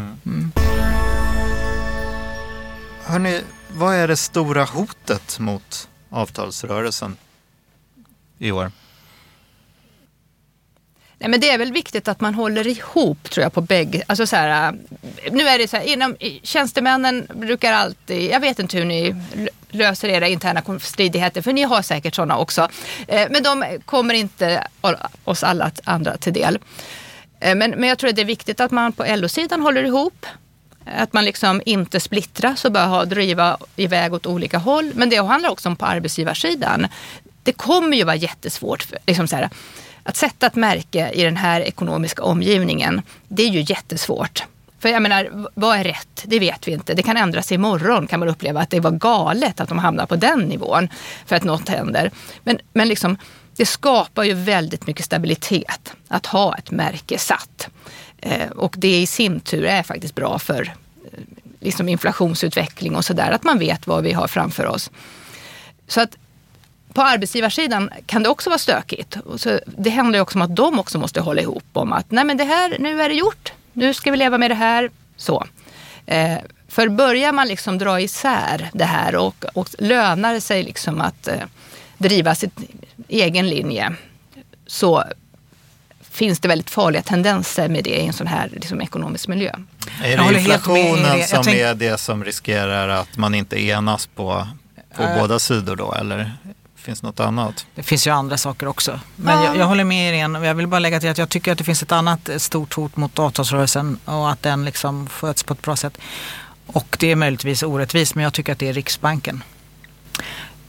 Hörrni, 3.04 3.42
vad 3.74 3.96
är 3.96 4.08
det 4.08 4.16
stora 4.18 4.64
hotet 4.66 5.40
mot 5.40 5.90
avtalsrörelsen 6.10 7.18
i 8.38 8.52
år? 8.52 8.72
Nej, 11.20 11.30
men 11.30 11.40
det 11.40 11.50
är 11.50 11.58
väl 11.58 11.72
viktigt 11.72 12.08
att 12.08 12.22
man 12.22 12.34
håller 12.34 12.68
ihop 12.68 13.30
tror 13.30 13.44
jag 13.44 13.54
på 13.54 13.62
bägge. 13.62 14.04
Alltså 14.08 14.28
så 14.28 14.36
här, 14.36 14.68
äh, 14.68 15.32
nu 15.32 15.48
är 15.48 15.58
det 15.58 15.68
så 15.68 15.78
här, 15.78 15.84
inom, 15.84 16.16
tjänstemännen 16.44 17.28
brukar 17.34 17.74
alltid, 17.74 18.32
jag 18.32 18.40
vet 18.40 18.60
inte 18.60 18.78
hur 18.78 18.86
ni 18.86 19.16
löser 19.70 20.08
era 20.08 20.28
interna 20.28 20.80
stridigheter 20.80 21.42
för 21.42 21.54
ni 21.54 21.64
har 21.64 21.82
säkert 21.82 22.16
sådana 22.16 22.38
också. 22.38 22.70
Äh, 23.08 23.28
men 23.30 23.44
de 23.44 23.80
kommer 23.86 24.14
inte 24.14 24.68
oss 25.24 25.44
alla 25.44 25.72
andra 25.84 26.18
till 26.18 26.34
del. 26.34 26.60
Äh, 27.40 27.56
men, 27.56 27.72
men 27.72 27.90
jag 27.90 27.98
tror 27.98 28.10
att 28.10 28.16
det 28.16 28.22
är 28.22 28.26
viktigt 28.26 28.60
att 28.60 28.72
man 28.72 28.94
på 28.94 29.06
LO-sidan 29.08 29.62
håller 29.62 29.84
ihop. 29.84 30.26
Att 30.86 31.14
man 31.14 31.26
liksom 31.26 31.62
inte 31.66 32.00
splittras 32.00 32.66
och 32.66 32.72
börjar 32.72 33.06
driva 33.06 33.58
iväg 33.76 34.14
åt 34.14 34.26
olika 34.26 34.58
håll. 34.58 34.92
Men 34.96 35.10
det 35.10 35.18
handlar 35.18 35.50
också 35.50 35.70
om 35.70 35.76
på 35.76 35.86
arbetsgivarsidan. 35.86 36.88
Det 37.44 37.54
kommer 37.54 37.98
ju 37.98 38.04
vara 38.04 38.16
jättesvårt 38.16 38.84
för, 38.84 38.98
liksom 39.06 39.28
så 39.28 39.36
här, 39.36 39.50
att 40.10 40.16
sätta 40.16 40.48
ett 40.48 40.56
märke 40.56 41.12
i 41.14 41.24
den 41.24 41.38
här 41.38 41.62
ekonomiska 41.62 42.24
omgivningen. 42.24 43.02
Det 43.28 43.44
är 43.44 43.50
ju 43.50 43.66
jättesvårt. 43.68 44.44
För 44.80 44.90
jag 44.90 45.02
menar, 45.02 45.48
vad 45.54 45.78
är 45.78 45.84
rätt? 45.84 46.24
Det 46.24 46.40
vet 46.40 46.68
vi 46.68 46.72
inte. 46.72 46.94
Det 46.94 47.04
kan 47.04 47.18
ändras 47.18 47.52
imorgon 47.52 48.08
kan 48.08 48.20
man 48.20 48.30
uppleva 48.30 48.62
att 48.62 48.70
det 48.70 48.80
var 48.80 48.92
galet 48.92 49.60
att 49.60 49.70
de 49.70 49.78
hamnar 49.80 50.06
på 50.06 50.16
den 50.16 50.40
nivån 50.40 50.90
för 51.26 51.36
att 51.36 51.44
något 51.44 51.70
händer. 51.70 52.12
Men, 52.44 52.60
men 52.74 52.88
liksom, 52.88 53.18
det 53.56 53.66
skapar 53.66 54.24
ju 54.24 54.34
väldigt 54.34 54.88
mycket 54.88 55.06
stabilitet 55.06 55.94
att 56.08 56.26
ha 56.26 56.56
ett 56.56 56.72
märke 56.72 57.18
satt. 57.18 57.70
Eh, 58.18 58.50
och 58.50 58.76
det 58.78 59.02
i 59.02 59.06
sin 59.06 59.40
tur 59.40 59.66
är 59.66 59.84
faktiskt 59.84 60.16
bra 60.16 60.40
för 60.40 60.62
eh, 60.62 61.20
liksom 61.60 61.90
inflationsutveckling 61.90 62.96
och 62.96 63.06
sådär. 63.06 63.32
Att 63.32 63.44
man 63.44 63.60
vet 63.60 63.88
vad 63.88 64.04
vi 64.04 64.14
har 64.14 64.28
framför 64.28 64.66
oss. 64.66 64.92
Så 65.88 66.02
att 66.02 66.18
på 66.94 67.02
arbetsgivarsidan 67.02 67.90
kan 68.06 68.24
det 68.24 68.30
också 68.30 68.50
vara 68.50 68.58
stökigt. 68.60 69.18
Så 69.38 69.60
det 69.66 69.90
handlar 69.90 70.18
ju 70.18 70.22
också 70.22 70.38
om 70.38 70.42
att 70.42 70.56
de 70.56 70.80
också 70.80 70.98
måste 71.00 71.22
hålla 71.22 71.42
ihop 71.42 71.64
om 71.74 71.94
att 71.94 72.12
nej 72.12 72.24
men 72.24 72.38
det 72.38 72.44
här, 72.44 72.76
nu 72.80 73.02
är 73.02 73.10
det 73.10 73.16
gjort. 73.16 73.54
Nu 73.74 73.94
ska 73.94 74.12
vi 74.12 74.18
leva 74.18 74.38
med 74.38 74.52
det 74.52 74.56
här. 74.56 74.90
Så. 75.18 75.46
Eh, 76.06 76.38
för 76.68 76.90
börjar 76.90 77.32
man 77.32 77.48
liksom 77.48 77.78
dra 77.78 78.00
isär 78.02 78.70
det 78.74 78.86
här 78.86 79.16
och, 79.16 79.46
och 79.54 79.70
lönar 79.78 80.34
det 80.34 80.42
sig 80.42 80.64
liksom 80.64 81.02
att 81.02 81.28
eh, 81.28 81.34
driva 81.98 82.36
sin 82.36 82.52
egen 83.08 83.50
linje 83.50 83.96
så 84.68 85.04
finns 86.12 86.40
det 86.40 86.48
väldigt 86.48 86.70
farliga 86.70 87.02
tendenser 87.02 87.70
med 87.70 87.84
det 87.84 87.90
i 88.02 88.06
en 88.08 88.14
sån 88.14 88.28
här 88.28 88.50
liksom, 88.54 88.82
ekonomisk 88.82 89.28
miljö. 89.28 89.52
Är 90.04 90.18
det 90.18 90.40
inflationen 90.40 91.24
som 91.28 91.44
tänk- 91.44 91.58
är 91.58 91.74
det 91.74 91.98
som 91.98 92.24
riskerar 92.26 92.90
att 92.90 93.18
man 93.18 93.36
inte 93.36 93.62
enas 93.64 94.08
på, 94.08 94.48
på 94.96 95.04
Äh. 95.04 95.20
båda 95.20 95.40
sidor 95.40 95.76
då? 95.76 95.94
Eller 95.94 96.32
finns 96.80 97.04
något 97.04 97.20
annat? 97.20 97.66
Det 97.76 97.84
finns 97.84 98.08
ju 98.08 98.12
andra 98.12 98.38
saker 98.38 98.68
också. 98.68 99.00
Men 99.16 99.44
jag, 99.44 99.58
jag 99.58 99.66
håller 99.66 99.84
med 99.84 100.14
Irene. 100.14 100.48
Jag 100.48 100.56
vill 100.56 100.68
bara 100.68 100.80
lägga 100.80 101.00
till 101.00 101.10
att 101.10 101.18
jag 101.18 101.30
tycker 101.30 101.52
att 101.52 101.58
det 101.58 101.64
finns 101.64 101.84
ett 101.84 101.92
annat 101.92 102.30
stort 102.38 102.74
hot 102.74 102.98
mot 102.98 103.20
avtalsrörelsen 103.20 103.98
och 104.06 104.32
att 104.32 104.44
den 104.44 104.66
liksom 104.66 105.10
sköts 105.10 105.44
på 105.44 105.54
ett 105.54 105.62
bra 105.62 105.76
sätt. 105.76 105.98
Och 106.66 106.98
det 107.00 107.12
är 107.12 107.16
möjligtvis 107.16 107.64
orättvist 107.64 108.16
men 108.16 108.24
jag 108.24 108.34
tycker 108.34 108.52
att 108.52 108.60
det 108.60 108.68
är 108.68 108.74
Riksbanken. 108.74 109.44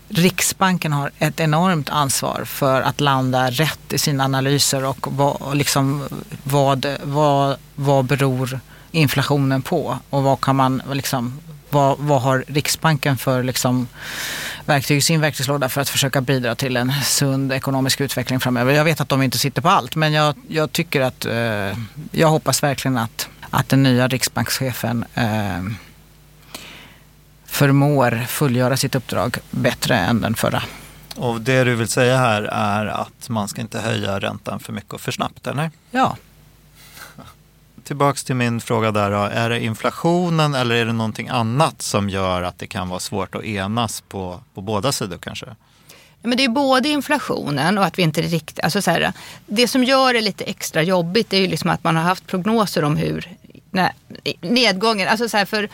Riksbanken 0.09 0.93
har 0.93 1.11
ett 1.19 1.41
enormt 1.41 1.89
ansvar 1.89 2.45
för 2.45 2.83
att 2.83 3.01
landa 3.01 3.51
rätt 3.51 3.93
i 3.93 3.99
sina 3.99 4.25
analyser 4.25 4.85
och 4.85 5.07
vad, 5.11 5.37
och 5.37 5.57
liksom, 5.57 6.09
vad, 6.43 6.87
vad, 7.03 7.57
vad 7.75 8.05
beror 8.05 8.61
inflationen 8.91 9.63
på 9.63 9.99
och 10.11 10.23
vad 10.23 10.41
kan 10.41 10.57
man 10.57 10.83
liksom, 10.93 11.41
vad, 11.71 11.99
vad 11.99 12.23
har 12.23 12.45
Riksbanken 12.47 13.17
för 13.17 13.43
liksom, 13.43 13.89
verktyg 14.65 14.99
i 14.99 15.01
sin 15.01 15.21
verktygslåda 15.21 15.69
för 15.69 15.81
att 15.81 15.89
försöka 15.89 16.21
bidra 16.21 16.55
till 16.55 16.77
en 16.77 16.93
sund 17.05 17.53
ekonomisk 17.53 18.01
utveckling 18.01 18.41
framöver. 18.41 18.73
Jag 18.73 18.85
vet 18.85 19.01
att 19.01 19.09
de 19.09 19.23
inte 19.23 19.39
sitter 19.39 19.63
på 19.63 19.69
allt 19.69 19.97
men 19.97 20.13
jag, 20.13 20.35
jag 20.49 20.73
tycker 20.73 21.01
att, 21.01 21.25
eh, 21.25 21.79
jag 22.11 22.29
hoppas 22.29 22.63
verkligen 22.63 22.99
att, 22.99 23.29
att 23.51 23.69
den 23.69 23.83
nya 23.83 24.09
riksbankschefen 24.09 25.05
eh, 25.15 25.63
förmår 27.47 28.25
fullgöra 28.29 28.77
sitt 28.77 28.95
uppdrag 28.95 29.39
bättre 29.51 29.97
än 29.97 30.21
den 30.21 30.35
förra. 30.35 30.63
Och 31.17 31.41
det 31.41 31.65
du 31.65 31.75
vill 31.75 31.89
säga 31.89 32.17
här 32.17 32.43
är 32.43 32.87
att 32.87 33.29
man 33.29 33.49
ska 33.49 33.61
inte 33.61 33.81
höja 33.81 34.19
räntan 34.19 34.61
för 34.61 34.73
mycket 34.73 34.93
och 34.93 35.01
för 35.01 35.13
snabbt, 35.13 35.47
eller? 35.47 35.71
Ja, 35.91 36.17
Tillbaks 37.91 38.25
till 38.25 38.35
min 38.35 38.61
fråga 38.61 38.91
där 38.93 39.11
då. 39.11 39.17
Är 39.17 39.51
det 39.51 39.61
inflationen 39.65 40.55
eller 40.55 40.75
är 40.75 40.87
det 40.87 40.93
någonting 40.93 41.29
annat 41.29 41.83
som 41.83 42.09
gör 42.11 42.43
att 42.43 42.59
det 42.59 42.67
kan 42.67 42.89
vara 42.89 43.01
svårt 43.01 43.35
att 43.35 43.45
enas 43.45 44.01
på, 44.01 44.41
på 44.55 44.61
båda 44.61 44.93
sidor 44.93 45.19
kanske? 45.19 45.47
Ja, 45.47 45.55
Men 46.29 46.37
det 46.37 46.45
är 46.45 46.49
både 46.49 46.89
inflationen 46.89 47.79
och 47.79 47.85
att 47.85 47.99
vi 47.99 48.03
inte 48.03 48.23
riktigt... 48.23 48.61
Alltså 48.61 48.83
så 48.83 48.91
här, 48.91 49.13
det 49.47 49.69
som 49.69 49.85
gör 49.85 50.13
det 50.15 50.21
lite 50.21 50.45
extra 50.45 50.83
jobbigt 50.83 51.33
är 51.33 51.39
ju 51.39 51.47
liksom 51.47 51.71
att 51.71 51.85
man 51.85 51.97
har 51.97 52.03
haft 52.03 52.27
prognoser 52.27 52.85
om 52.85 52.97
hur 52.97 53.37
nej, 53.71 53.93
nedgången... 54.41 55.09
Alltså 55.09 55.29
så 55.29 55.37
här, 55.37 55.45
för 55.45 55.69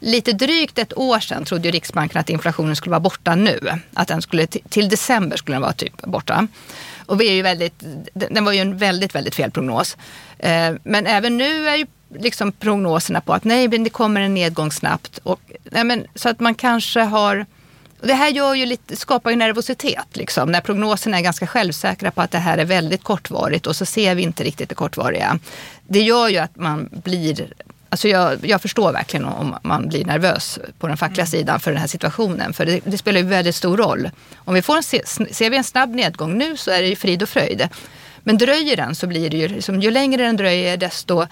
lite 0.00 0.32
drygt 0.32 0.78
ett 0.78 0.98
år 0.98 1.20
sedan 1.20 1.44
trodde 1.44 1.68
ju 1.68 1.72
Riksbanken 1.72 2.20
att 2.20 2.30
inflationen 2.30 2.76
skulle 2.76 2.90
vara 2.90 3.00
borta 3.00 3.34
nu. 3.34 3.60
Att 3.94 4.08
den 4.08 4.22
skulle, 4.22 4.46
till- 4.46 4.62
till 4.68 4.88
december 4.88 5.36
skulle 5.36 5.54
den 5.54 5.62
vara 5.62 5.72
typ 5.72 6.02
borta. 6.02 6.46
Och 7.08 7.20
vi 7.20 7.28
är 7.28 7.32
ju 7.32 7.42
väldigt, 7.42 7.82
den 8.12 8.44
var 8.44 8.52
ju 8.52 8.58
en 8.58 8.76
väldigt, 8.76 9.14
väldigt 9.14 9.34
fel 9.34 9.50
prognos. 9.50 9.96
Eh, 10.38 10.74
men 10.82 11.06
även 11.06 11.36
nu 11.36 11.68
är 11.68 11.76
ju 11.76 11.86
liksom 12.14 12.52
prognoserna 12.52 13.20
på 13.20 13.34
att 13.34 13.44
nej, 13.44 13.68
men 13.68 13.84
det 13.84 13.90
kommer 13.90 14.20
en 14.20 14.34
nedgång 14.34 14.72
snabbt. 14.72 15.18
Och, 15.22 15.40
nej, 15.64 15.84
men, 15.84 16.06
så 16.14 16.28
att 16.28 16.40
man 16.40 16.54
kanske 16.54 17.00
har 17.00 17.46
och 18.00 18.06
det 18.06 18.14
här 18.14 18.28
gör 18.28 18.54
ju 18.54 18.66
lite, 18.66 18.96
skapar 18.96 19.30
ju 19.30 19.36
nervositet 19.36 20.06
liksom, 20.16 20.52
när 20.52 20.60
prognoserna 20.60 21.18
är 21.18 21.22
ganska 21.22 21.46
självsäkra 21.46 22.10
på 22.10 22.22
att 22.22 22.30
det 22.30 22.38
här 22.38 22.58
är 22.58 22.64
väldigt 22.64 23.02
kortvarigt 23.02 23.66
och 23.66 23.76
så 23.76 23.86
ser 23.86 24.14
vi 24.14 24.22
inte 24.22 24.44
riktigt 24.44 24.68
det 24.68 24.74
kortvariga. 24.74 25.38
Det 25.86 26.02
gör 26.02 26.28
ju 26.28 26.38
att 26.38 26.56
man 26.56 26.88
blir 27.04 27.52
Alltså 27.90 28.08
jag, 28.08 28.38
jag 28.46 28.62
förstår 28.62 28.92
verkligen 28.92 29.24
om 29.26 29.56
man 29.62 29.88
blir 29.88 30.04
nervös 30.04 30.58
på 30.78 30.86
den 30.88 30.96
fackliga 30.96 31.26
sidan 31.26 31.60
för 31.60 31.70
den 31.70 31.80
här 31.80 31.86
situationen. 31.86 32.52
För 32.52 32.66
det, 32.66 32.80
det 32.84 32.98
spelar 32.98 33.20
ju 33.20 33.26
väldigt 33.26 33.54
stor 33.54 33.76
roll. 33.76 34.10
Om 34.36 34.54
vi 34.54 34.62
får 34.62 34.76
en, 34.76 34.82
se- 34.82 35.06
ser 35.30 35.50
vi 35.50 35.56
en 35.56 35.64
snabb 35.64 35.94
nedgång 35.94 36.38
nu 36.38 36.56
så 36.56 36.70
är 36.70 36.82
det 36.82 36.88
ju 36.88 36.96
frid 36.96 37.22
och 37.22 37.28
fröjd. 37.28 37.68
Men 38.22 38.38
dröjer 38.38 38.76
den 38.76 38.94
så 38.94 39.06
blir 39.06 39.30
det 39.30 39.36
ju, 39.36 39.48
liksom, 39.48 39.80
ju 39.80 39.90
längre 39.90 40.22
den 40.22 40.36
dröjer 40.36 40.76
desto 40.76 41.26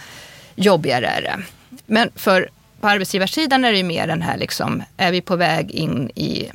jobbigare 0.55 1.07
är 1.07 1.23
det. 1.23 1.39
Men 1.87 2.11
för 2.15 2.49
på 2.81 2.89
arbetsgivarsidan 2.89 3.65
är 3.65 3.73
det 3.73 3.79
ju 3.79 3.85
mer 3.85 4.07
den 4.07 4.23
här, 4.23 4.37
liksom, 4.37 4.83
är 4.97 5.13
vi 5.13 5.21
på 5.21 5.37
väg 5.37 5.71
in 5.71 6.11
i 6.15 6.51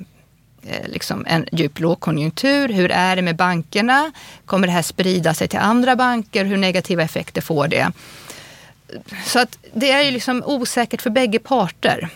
eh, 0.68 0.88
liksom 0.88 1.26
en 1.28 1.45
djup 1.52 1.80
lågkonjunktur? 1.80 2.70
Hur 2.70 2.91
är 2.91 3.16
det 3.16 3.22
med 3.22 3.36
bankerna? 3.36 4.12
Kommer 4.45 4.68
det 4.68 4.74
här 4.74 4.82
sprida 4.82 5.34
sig 5.34 5.47
till 5.47 5.60
andra 5.60 5.95
banker? 5.95 6.45
Hur 6.45 6.58
negativa 6.58 7.04
effekter 7.04 7.41
får 7.41 7.68
det? 7.68 7.91
Så 9.26 9.39
att 9.39 9.58
det 9.74 9.92
är 9.92 10.02
ju 10.02 10.12
liksom 10.12 10.44
osäkert 10.46 11.02
för 11.02 11.10
bägge 11.10 11.39
parter. 11.39 12.10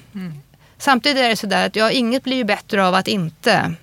Samtidigt 0.77 1.17
är 1.17 1.29
det 1.29 1.35
sådär 1.35 1.65
att 1.65 1.75
ja, 1.75 1.91
inget 1.91 2.23
blir 2.23 2.37
ju 2.37 2.43
bättre 2.43 2.87
av 2.87 2.95
att 2.95 3.07
inte 3.07 3.75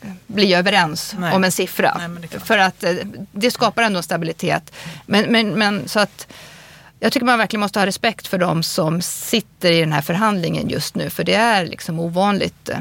eh, 0.00 0.10
bli 0.26 0.54
överens 0.54 1.14
Nej. 1.18 1.34
om 1.34 1.44
en 1.44 1.52
siffra. 1.52 2.00
Nej, 2.08 2.28
för 2.28 2.58
att 2.58 2.84
eh, 2.84 2.94
det 3.32 3.50
skapar 3.50 3.82
ändå 3.82 4.02
stabilitet. 4.02 4.72
Men, 5.06 5.32
men, 5.32 5.50
men 5.50 5.88
så 5.88 6.00
att 6.00 6.26
jag 7.00 7.12
tycker 7.12 7.26
man 7.26 7.38
verkligen 7.38 7.60
måste 7.60 7.78
ha 7.78 7.86
respekt 7.86 8.26
för 8.26 8.38
de 8.38 8.62
som 8.62 9.02
sitter 9.02 9.72
i 9.72 9.80
den 9.80 9.92
här 9.92 10.02
förhandlingen 10.02 10.68
just 10.68 10.94
nu. 10.94 11.10
För 11.10 11.24
det 11.24 11.34
är 11.34 11.66
liksom 11.66 12.00
ovanligt 12.00 12.68
eh, 12.68 12.80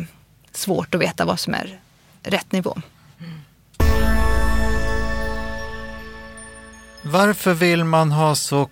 svårt 0.51 0.95
att 0.95 1.01
veta 1.01 1.25
vad 1.25 1.39
som 1.39 1.53
är 1.53 1.79
rätt 2.23 2.51
nivå. 2.51 2.77
Varför 7.01 7.53
vill 7.53 7.83
man 7.83 8.11
ha 8.11 8.35
så 8.35 8.65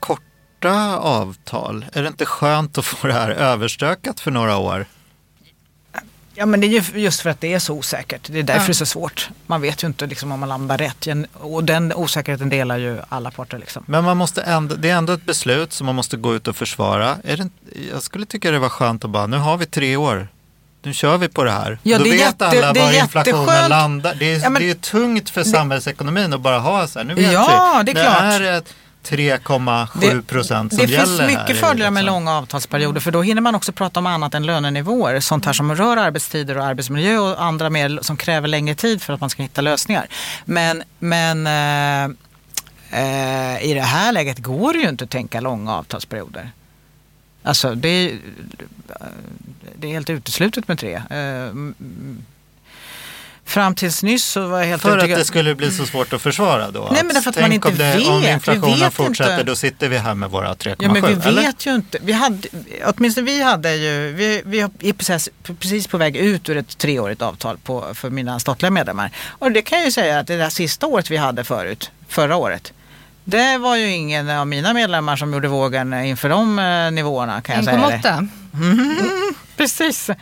korta 0.73 0.97
avtal? 0.97 1.85
Är 1.93 2.01
det 2.01 2.07
inte 2.07 2.25
skönt 2.25 2.77
att 2.77 2.85
få 2.85 3.07
det 3.07 3.13
här 3.13 3.29
överstökat 3.31 4.19
för 4.19 4.31
några 4.31 4.57
år? 4.57 4.85
Ja 6.37 6.45
men 6.45 6.59
det 6.61 6.67
är 6.67 6.69
ju 6.69 6.99
just 7.01 7.21
för 7.21 7.29
att 7.29 7.41
det 7.41 7.53
är 7.53 7.59
så 7.59 7.73
osäkert. 7.73 8.21
Det 8.31 8.39
är 8.39 8.43
därför 8.43 8.61
Ja. 8.61 8.65
det 8.67 8.71
är 8.71 8.73
så 8.73 8.85
svårt. 8.85 9.29
Man 9.47 9.61
vet 9.61 9.83
ju 9.83 9.87
inte 9.87 10.05
liksom 10.07 10.31
om 10.31 10.39
man 10.39 10.49
landar 10.49 10.77
rätt. 10.77 11.07
Och 11.33 11.63
den 11.63 11.93
osäkerheten 11.93 12.49
delar 12.49 12.77
ju 12.77 12.99
alla 13.09 13.31
parter. 13.31 13.57
Liksom. 13.57 13.83
Men 13.87 14.03
man 14.03 14.17
måste 14.17 14.41
ändå, 14.41 14.75
det 14.75 14.89
är 14.89 14.95
ändå 14.95 15.13
ett 15.13 15.25
beslut 15.25 15.73
som 15.73 15.85
man 15.85 15.95
måste 15.95 16.17
gå 16.17 16.35
ut 16.35 16.47
och 16.47 16.55
försvara. 16.55 17.17
Är 17.23 17.37
det, 17.37 17.49
jag 17.91 18.01
skulle 18.03 18.25
tycka 18.25 18.51
det 18.51 18.59
var 18.59 18.69
skönt 18.69 19.03
att 19.05 19.09
bara, 19.09 19.27
nu 19.27 19.37
har 19.37 19.57
vi 19.57 19.65
tre 19.65 19.95
år. 19.97 20.27
Nu 20.83 20.93
kör 20.93 21.17
vi 21.17 21.27
på 21.27 21.43
det 21.43 21.51
här. 21.51 21.79
Ja, 21.83 21.97
Då 21.97 22.03
det 22.03 22.09
vet 22.09 22.19
jätte- 22.19 22.47
alla 22.47 22.73
det 22.73 22.79
var 22.79 22.93
inflationen 22.93 23.39
jätteskönt. 23.41 23.69
landar. 23.69 24.15
Det 24.19 24.33
är, 24.33 24.39
Ja, 24.43 24.49
men- 24.49 24.61
det 24.61 24.69
är 24.69 24.73
tungt 24.75 25.29
för 25.29 25.43
samhällsekonomin 25.43 26.33
att 26.33 26.41
bara 26.41 26.59
ha 26.59 26.87
så 26.87 26.99
här. 26.99 27.03
Nu 27.05 27.13
vet 27.13 27.31
Ja, 27.31 27.83
vi. 27.85 27.93
det 27.93 27.99
är 27.99 28.03
klart. 28.03 28.21
Är 28.23 28.39
det, 28.39 28.63
3,7 29.09 30.21
procent 30.21 30.73
som 30.73 30.85
det 30.85 30.91
gäller 30.91 31.05
finns 31.05 31.19
här 31.19 31.27
mycket 31.27 31.59
fördelar 31.59 31.91
med 31.91 32.03
liksom- 32.03 32.15
långa 32.15 32.31
avtalsperioder 32.31 33.01
för 33.01 33.11
då 33.11 33.21
hinner 33.21 33.41
man 33.41 33.55
också 33.55 33.71
prata 33.71 33.99
om 33.99 34.05
annat 34.05 34.33
än 34.33 34.45
lönenivåer. 34.45 35.19
Sånt 35.19 35.45
här 35.45 35.53
som 35.53 35.75
rör 35.75 35.97
arbetstider 35.97 36.57
och 36.57 36.65
arbetsmiljö 36.65 37.17
och 37.17 37.43
andra 37.43 37.69
mer 37.69 37.99
som 38.01 38.17
kräver 38.17 38.47
längre 38.47 38.75
tid 38.75 39.01
för 39.01 39.13
att 39.13 39.21
man 39.21 39.29
ska 39.29 39.43
hitta 39.43 39.61
lösningar. 39.61 40.07
Men, 40.45 40.83
men 40.99 41.47
eh, 41.47 42.03
eh, 43.01 43.65
i 43.65 43.73
det 43.73 43.81
här 43.81 44.11
läget 44.11 44.39
går 44.39 44.73
det 44.73 44.79
ju 44.79 44.89
inte 44.89 45.03
att 45.03 45.09
tänka 45.09 45.41
långa 45.41 45.75
avtalsperioder. 45.75 46.51
Alltså 47.43 47.75
det 47.75 47.89
är, 47.89 48.19
det 49.75 49.87
är 49.87 49.91
helt 49.91 50.09
uteslutet 50.09 50.67
med 50.67 50.79
tre. 50.79 50.93
Eh, 50.95 51.53
fram 53.45 53.75
tills 53.75 54.03
nyss 54.03 54.25
så 54.25 54.47
var 54.47 54.59
jag 54.59 54.65
helt 54.65 54.81
För 54.81 54.97
att 54.97 55.09
det 55.09 55.25
skulle 55.25 55.55
bli 55.55 55.71
så 55.71 55.85
svårt 55.85 56.13
att 56.13 56.21
försvara 56.21 56.71
då? 56.71 56.89
Nej, 56.91 57.03
men 57.03 57.13
därför 57.13 57.29
att 57.29 57.41
man 57.41 57.51
inte 57.51 57.67
om 57.67 57.77
det, 57.77 57.95
vet. 57.95 58.07
Om 58.07 58.23
inflationen 58.23 58.79
vet 58.79 58.93
fortsätter 58.93 59.31
inte. 59.33 59.43
då 59.43 59.55
sitter 59.55 59.89
vi 59.89 59.97
här 59.97 60.15
med 60.15 60.29
våra 60.29 60.53
3,7 60.53 60.75
Ja, 60.79 60.91
men 60.93 61.05
vi 61.05 61.13
vet 61.13 61.25
eller? 61.25 61.53
ju 61.59 61.75
inte. 61.75 61.97
Vi 62.01 62.13
hade, 62.13 62.47
åtminstone 62.85 63.25
vi 63.25 63.41
hade 63.41 63.75
ju, 63.75 64.11
vi, 64.11 64.41
vi 64.45 64.59
är 64.59 64.93
precis, 64.93 65.29
precis 65.59 65.87
på 65.87 65.97
väg 65.97 66.15
ut 66.15 66.49
ur 66.49 66.57
ett 66.57 66.77
treårigt 66.77 67.21
avtal 67.21 67.57
på, 67.57 67.85
för 67.93 68.09
mina 68.09 68.39
statliga 68.39 68.71
medlemmar. 68.71 69.11
Och 69.29 69.51
det 69.51 69.61
kan 69.61 69.77
jag 69.77 69.85
ju 69.85 69.91
säga 69.91 70.19
att 70.19 70.27
det 70.27 70.37
där 70.37 70.49
sista 70.49 70.87
året 70.87 71.11
vi 71.11 71.17
hade 71.17 71.43
förut, 71.43 71.91
förra 72.07 72.35
året, 72.35 72.73
det 73.23 73.57
var 73.57 73.75
ju 73.75 73.91
ingen 73.91 74.29
av 74.29 74.47
mina 74.47 74.73
medlemmar 74.73 75.15
som 75.15 75.33
gjorde 75.33 75.47
vågen 75.47 75.93
inför 75.93 76.29
de 76.29 76.59
eh, 76.59 76.91
nivåerna 76.91 77.41
kan 77.41 77.55
jag 77.55 77.91
1, 77.93 78.01
säga. 78.01 78.01
1,8? 78.01 78.27
Precis. 79.57 80.09
Uh, 80.09 80.15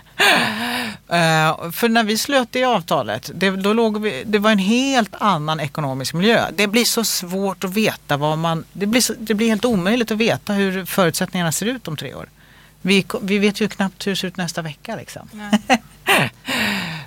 för 1.71 1.89
när 1.89 2.03
vi 2.03 2.17
slöt 2.17 2.51
det 2.51 2.63
avtalet, 2.63 3.31
det, 3.33 3.49
då 3.49 3.73
låg 3.73 4.01
vi, 4.01 4.23
det 4.25 4.39
var 4.39 4.51
en 4.51 4.57
helt 4.57 5.15
annan 5.17 5.59
ekonomisk 5.59 6.13
miljö. 6.13 6.45
Det 6.55 6.67
blir 6.67 6.85
så 6.85 7.03
svårt 7.03 7.63
att 7.63 7.73
veta 7.73 8.17
vad 8.17 8.37
man... 8.37 8.65
Det 8.73 8.85
blir, 8.85 9.01
så, 9.01 9.13
det 9.19 9.33
blir 9.33 9.47
helt 9.47 9.65
omöjligt 9.65 10.11
att 10.11 10.17
veta 10.17 10.53
hur 10.53 10.85
förutsättningarna 10.85 11.51
ser 11.51 11.65
ut 11.65 11.87
om 11.87 11.97
tre 11.97 12.13
år. 12.15 12.29
Vi, 12.81 13.05
vi 13.21 13.37
vet 13.39 13.61
ju 13.61 13.67
knappt 13.67 14.07
hur 14.07 14.11
det 14.11 14.15
ser 14.15 14.27
ut 14.27 14.37
nästa 14.37 14.61
vecka 14.61 14.95
liksom. 14.95 15.29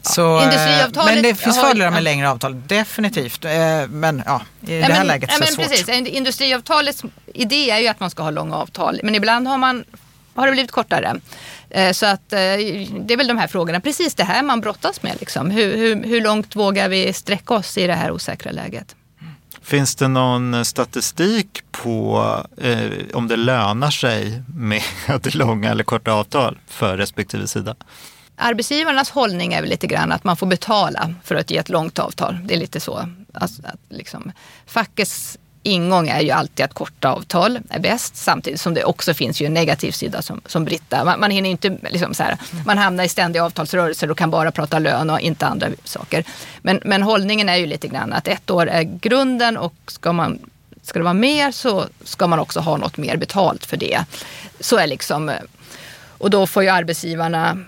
Så, 0.03 0.41
eh, 0.41 0.81
ja. 0.95 1.05
men 1.05 1.23
det 1.23 1.35
finns 1.35 1.61
fördelar 1.61 1.91
med 1.91 2.03
längre 2.03 2.31
avtal, 2.31 2.63
definitivt. 2.67 3.45
Eh, 3.45 3.51
men 3.89 4.23
ja, 4.27 4.43
i 4.61 4.67
nej, 4.67 4.79
det 4.79 4.85
här 4.85 4.99
men, 4.99 5.07
läget 5.07 5.33
så 5.33 5.37
är 5.37 5.41
det 5.41 5.53
svårt. 5.53 5.69
Precis. 5.69 5.89
Industriavtalets 5.89 7.03
idé 7.35 7.71
är 7.71 7.79
ju 7.79 7.89
att 7.89 8.01
man 8.01 8.11
ska 8.11 8.23
ha 8.23 8.31
långa 8.31 8.57
avtal. 8.57 9.01
Men 9.03 9.15
ibland 9.15 9.49
har 9.49 9.59
man 9.59 9.85
har 10.37 10.47
det 10.47 10.53
blivit 10.53 10.71
kortare. 10.71 11.21
Eh, 11.71 11.93
Så 11.93 12.07
att 12.07 12.33
eh, 12.33 12.39
det 12.39 13.11
är 13.11 13.17
väl 13.17 13.27
de 13.29 13.39
här 13.39 13.47
frågorna, 13.47 13.81
precis 13.81 14.15
det 14.15 14.25
här 14.25 14.43
man 14.43 14.61
brottas 14.61 15.03
med. 15.03 15.17
Liksom. 15.21 15.51
Hur, 15.51 15.77
hur, 15.77 16.05
hur 16.05 16.21
långt 16.21 16.57
vågar 16.57 16.89
vi 16.89 17.13
sträcka 17.13 17.55
oss 17.55 17.79
i 17.79 17.87
det 17.87 17.95
här 17.95 18.11
osäkra 18.11 18.51
läget? 18.53 18.97
Finns 19.63 19.95
det 19.95 20.09
någon 20.09 20.65
statistik 20.65 21.63
på 21.71 22.25
eh, 22.57 22.91
om 23.15 23.29
det 23.29 23.37
lönar 23.37 23.91
sig 23.91 24.43
med 24.55 24.83
långa 25.35 25.71
eller 25.71 25.85
korta 25.85 26.13
avtal 26.13 26.59
för 26.67 26.97
respektive 26.97 27.47
sida? 27.47 27.75
Arbetsgivarnas 28.39 29.11
hållning 29.11 29.53
är 29.53 29.61
väl 29.61 29.71
lite 29.71 29.87
grann 29.87 30.13
att 30.13 30.25
man 30.25 30.37
får 30.37 30.47
betala 30.47 31.15
för 31.25 31.35
att 31.35 31.51
ge 31.51 31.57
ett 31.59 31.69
långt 31.69 31.99
avtal. 31.99 32.39
Det 32.45 32.55
är 32.55 32.59
lite 32.59 32.81
så. 32.81 33.09
Alltså, 33.35 33.63
att 33.65 33.81
liksom, 33.97 34.33
fackets 34.67 35.39
ingång 35.67 36.09
är 36.09 36.21
ju 36.21 36.31
alltid 36.31 36.65
att 36.65 36.75
korta 36.75 37.09
avtal 37.09 37.59
är 37.71 37.79
bäst. 37.79 38.17
Samtidigt 38.17 38.61
som 38.61 38.75
det 38.75 38.85
också 38.85 39.15
finns 39.15 39.41
ju 39.41 39.47
en 39.47 39.55
negativ 39.55 39.93
sida 39.93 40.23
som, 40.23 40.41
som 40.47 40.65
Britta. 40.65 41.05
Man, 41.05 41.21
man 41.21 41.31
hinner 41.31 41.51
inte 41.51 41.77
liksom 41.91 42.15
så 42.15 42.23
här, 42.23 42.37
man 42.67 42.79
hamnar 42.79 43.05
i 43.05 43.09
ständiga 43.09 43.45
avtalsrörelser 43.45 44.11
och 44.11 44.19
kan 44.19 44.31
bara 44.31 44.51
prata 44.51 44.79
lön 44.79 45.11
och 45.11 45.21
inte 45.21 45.47
andra 45.47 45.69
saker. 45.85 46.25
Men, 46.63 46.81
men 46.85 47.03
hållningen 47.03 47.49
är 47.49 47.57
ju 47.57 47.67
lite 47.67 47.89
grann 47.89 48.13
att 48.13 48.29
ett 48.29 48.51
år 48.51 48.69
är 48.69 48.83
grunden 48.83 49.57
och 49.57 49.75
ska 49.87 50.13
man 50.13 50.39
Ska 50.83 50.99
det 50.99 51.05
vara 51.05 51.15
mer 51.15 51.51
så 51.51 51.85
ska 52.05 52.27
man 52.27 52.39
också 52.39 52.61
ha 52.61 52.77
något 52.77 52.97
mer 52.97 53.17
betalt 53.17 53.67
för 53.67 53.77
det. 53.77 54.05
Så 54.61 54.77
är 54.77 54.87
liksom, 54.87 55.33
och 56.19 56.31
då 56.31 56.47
får 56.47 56.63
ju 56.63 56.69
arbetsgivarna 56.69 57.59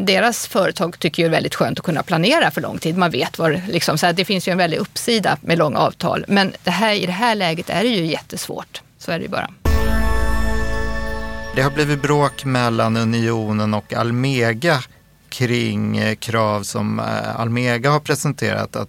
deras 0.00 0.46
företag 0.46 0.98
tycker 0.98 1.22
ju 1.22 1.28
det 1.28 1.30
är 1.30 1.36
väldigt 1.36 1.54
skönt 1.54 1.78
att 1.78 1.84
kunna 1.84 2.02
planera 2.02 2.50
för 2.50 2.60
lång 2.60 2.78
tid. 2.78 2.96
Man 2.96 3.10
vet 3.10 3.38
var, 3.38 3.60
liksom, 3.68 3.98
så 3.98 4.06
här, 4.06 4.12
det 4.12 4.24
finns 4.24 4.48
ju 4.48 4.52
en 4.52 4.58
väldig 4.58 4.78
uppsida 4.78 5.38
med 5.40 5.58
långa 5.58 5.78
avtal. 5.78 6.24
Men 6.28 6.52
det 6.64 6.70
här, 6.70 6.94
i 6.94 7.06
det 7.06 7.12
här 7.12 7.34
läget 7.34 7.70
är 7.70 7.82
det 7.82 7.88
ju 7.88 8.06
jättesvårt. 8.06 8.82
Så 8.98 9.12
är 9.12 9.18
det 9.18 9.22
ju 9.22 9.30
bara. 9.30 9.50
Det 11.54 11.62
har 11.62 11.70
blivit 11.70 12.02
bråk 12.02 12.44
mellan 12.44 12.96
Unionen 12.96 13.74
och 13.74 13.94
Almega 13.94 14.82
kring 15.28 15.96
eh, 15.96 16.14
krav 16.14 16.62
som 16.62 16.98
eh, 16.98 17.40
Almega 17.40 17.90
har 17.90 18.00
presenterat 18.00 18.76
att 18.76 18.88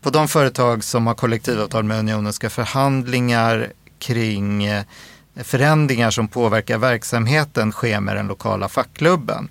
på 0.00 0.10
de 0.10 0.28
företag 0.28 0.84
som 0.84 1.06
har 1.06 1.14
kollektivavtal 1.14 1.84
med 1.84 1.98
Unionen 1.98 2.32
ska 2.32 2.50
förhandlingar 2.50 3.72
kring 3.98 4.64
eh, 4.64 4.84
förändringar 5.36 6.10
som 6.10 6.28
påverkar 6.28 6.78
verksamheten 6.78 7.72
ske 7.72 8.00
med 8.00 8.16
den 8.16 8.26
lokala 8.26 8.68
fackklubben. 8.68 9.48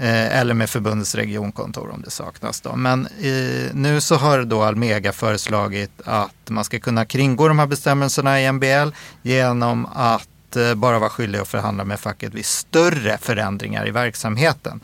Eh, 0.00 0.38
eller 0.38 0.54
med 0.54 0.70
förbundets 0.70 1.14
regionkontor 1.14 1.90
om 1.90 2.02
det 2.02 2.10
saknas. 2.10 2.60
Då. 2.60 2.76
Men 2.76 3.06
eh, 3.06 3.74
nu 3.74 4.00
så 4.00 4.14
har 4.14 4.44
då 4.44 4.62
Almega 4.62 5.12
föreslagit 5.12 5.90
att 6.04 6.48
man 6.48 6.64
ska 6.64 6.80
kunna 6.80 7.04
kringgå 7.04 7.48
de 7.48 7.58
här 7.58 7.66
bestämmelserna 7.66 8.40
i 8.40 8.52
MBL 8.52 8.90
genom 9.22 9.86
att 9.86 10.56
eh, 10.56 10.74
bara 10.74 10.98
vara 10.98 11.10
skyldig 11.10 11.38
att 11.38 11.48
förhandla 11.48 11.84
med 11.84 12.00
facket 12.00 12.34
vid 12.34 12.46
större 12.46 13.18
förändringar 13.18 13.88
i 13.88 13.90
verksamheten. 13.90 14.80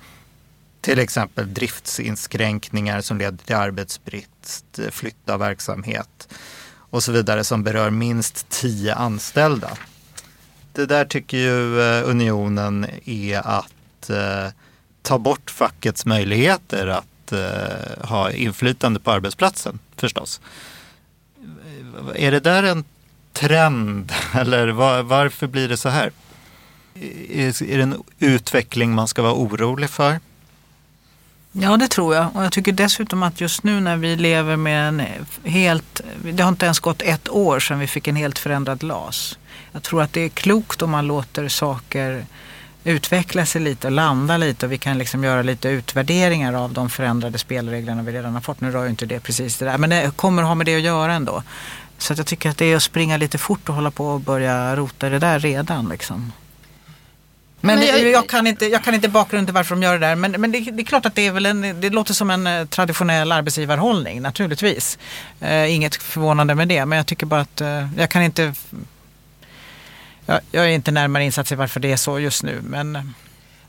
Till 0.81 0.99
exempel 0.99 1.55
driftsinskränkningar 1.55 3.01
som 3.01 3.19
leder 3.19 3.39
till 3.45 3.57
arbetsbrist, 3.57 4.65
flytta 4.73 4.91
flytt 4.91 5.31
av 5.31 5.41
verksamhet 5.41 6.29
och 6.91 7.03
så 7.03 7.13
vidare 7.13 7.45
som 7.45 7.63
berör 7.63 7.91
minst 7.91 8.49
tio 8.49 8.95
anställda. 8.95 9.71
Det 10.73 10.87
där 10.87 11.05
tycker 11.05 11.37
ju 11.37 11.81
eh, 11.81 12.11
Unionen 12.11 12.87
är 13.05 13.39
att 13.39 14.11
eh, 14.11 14.53
ta 15.07 15.19
bort 15.19 15.51
fackets 15.51 16.07
möjligheter 16.07 16.87
att 16.87 17.33
eh, 17.33 18.09
ha 18.09 18.31
inflytande 18.31 19.01
på 19.01 19.11
arbetsplatsen 19.11 19.79
förstås. 19.97 20.41
Är 22.15 22.31
det 22.31 22.41
där 22.41 22.63
en 22.63 22.85
trend 23.33 24.13
eller 24.35 24.69
var, 24.69 25.03
varför 25.03 25.47
blir 25.47 25.69
det 25.69 25.77
så 25.77 25.89
här? 25.89 26.11
Är, 27.31 27.63
är 27.63 27.77
det 27.77 27.83
en 27.83 28.03
utveckling 28.19 28.95
man 28.95 29.09
ska 29.09 29.23
vara 29.23 29.35
orolig 29.35 29.91
för? 29.91 30.21
Ja, 31.53 31.77
det 31.77 31.89
tror 31.89 32.15
jag. 32.15 32.37
Och 32.37 32.45
jag 32.45 32.53
tycker 32.53 32.73
dessutom 32.73 33.23
att 33.23 33.41
just 33.41 33.63
nu 33.63 33.81
när 33.81 33.97
vi 33.97 34.17
lever 34.17 34.57
med 34.57 34.89
en 34.89 35.03
helt... 35.45 36.01
Det 36.23 36.43
har 36.43 36.49
inte 36.49 36.65
ens 36.65 36.81
gått 36.81 37.03
ett 37.03 37.29
år 37.29 37.61
sedan 37.61 37.79
vi 37.79 37.87
fick 37.87 38.09
en 38.09 38.17
helt 38.17 38.39
förändrad 38.39 38.83
LAS. 38.83 39.39
Jag 39.73 39.83
tror 39.83 40.03
att 40.03 40.13
det 40.13 40.21
är 40.21 40.29
klokt 40.29 40.83
om 40.83 40.91
man 40.91 41.07
låter 41.07 41.49
saker 41.49 42.27
utveckla 42.87 43.47
sig 43.47 43.61
lite 43.61 43.87
och 43.87 43.93
landa 43.93 44.37
lite 44.37 44.67
och 44.67 44.73
vi 44.73 44.79
kan 44.79 44.99
liksom 44.99 45.25
göra 45.25 45.43
lite 45.43 45.69
utvärderingar 45.69 46.53
av 46.53 46.73
de 46.73 46.91
förändrade 46.91 47.39
spelreglerna 47.39 48.03
vi 48.03 48.13
redan 48.13 48.35
har 48.35 48.41
fått. 48.41 48.61
Nu 48.61 48.71
rör 48.71 48.85
ju 48.85 48.91
inte 48.91 49.07
det 49.07 49.21
precis 49.21 49.59
det 49.59 49.65
där, 49.65 49.79
men 49.79 49.91
det 49.91 50.17
kommer 50.17 50.43
att 50.43 50.49
ha 50.49 50.55
med 50.55 50.67
det 50.67 50.77
att 50.77 50.83
göra 50.83 51.13
ändå. 51.15 51.43
Så 51.99 52.13
att 52.13 52.19
jag 52.19 52.27
tycker 52.27 52.51
att 52.51 52.59
det 52.59 52.65
är 52.73 52.77
att 52.77 52.83
springa 52.83 53.17
lite 53.17 53.39
fort 53.39 53.69
och 53.69 53.75
hålla 53.75 53.91
på 53.91 54.07
och 54.07 54.21
börja 54.21 54.77
rota 54.77 55.09
det 55.09 55.19
där 55.19 55.39
redan. 55.39 55.89
Liksom. 55.89 56.33
Men, 57.61 57.77
Men 57.79 57.87
det, 57.87 57.99
jag- 58.03 58.11
jag, 58.13 58.29
kan 58.29 58.47
inte, 58.47 58.67
jag 58.67 58.85
kan 58.85 58.95
inte 58.95 59.09
bakgrunden 59.09 59.47
till 59.47 59.55
varför 59.55 59.75
de 59.75 59.83
gör 59.83 59.93
det 59.99 60.07
där. 60.07 60.17
Men, 60.17 60.31
men 60.33 60.53
det, 60.53 60.59
det 60.61 60.83
är 60.83 60.85
klart 60.85 61.07
att 61.07 61.15
det 61.15 61.27
är 61.27 61.33
väl 61.33 61.47
en, 61.47 61.81
det 61.81 61.91
låter 61.91 62.15
som 62.15 62.31
en 62.31 62.47
eh, 62.47 62.65
traditionell 62.67 63.33
arbetsgivarhållning 63.33 64.23
naturligtvis. 64.23 64.99
Eh, 65.41 65.75
inget 65.75 65.97
förvånande 66.03 66.55
med 66.55 66.69
det. 66.69 66.87
Men 66.87 66.97
jag 66.97 67.07
tycker 67.07 67.27
bara 67.27 67.41
att 67.41 67.61
eh, 67.61 67.89
jag 67.99 68.11
kan 68.11 68.23
inte... 68.23 68.55
Jag, 70.27 70.41
jag 70.51 70.65
är 70.65 70.69
inte 70.69 70.91
närmare 70.91 71.25
insatt 71.25 71.53
i 71.53 71.55
varför 71.55 71.81
det 71.81 71.93
är 71.93 71.97
så 71.97 72.19
just 72.19 72.43
nu. 72.43 72.61
Men 72.63 72.97
eh. 72.97 73.03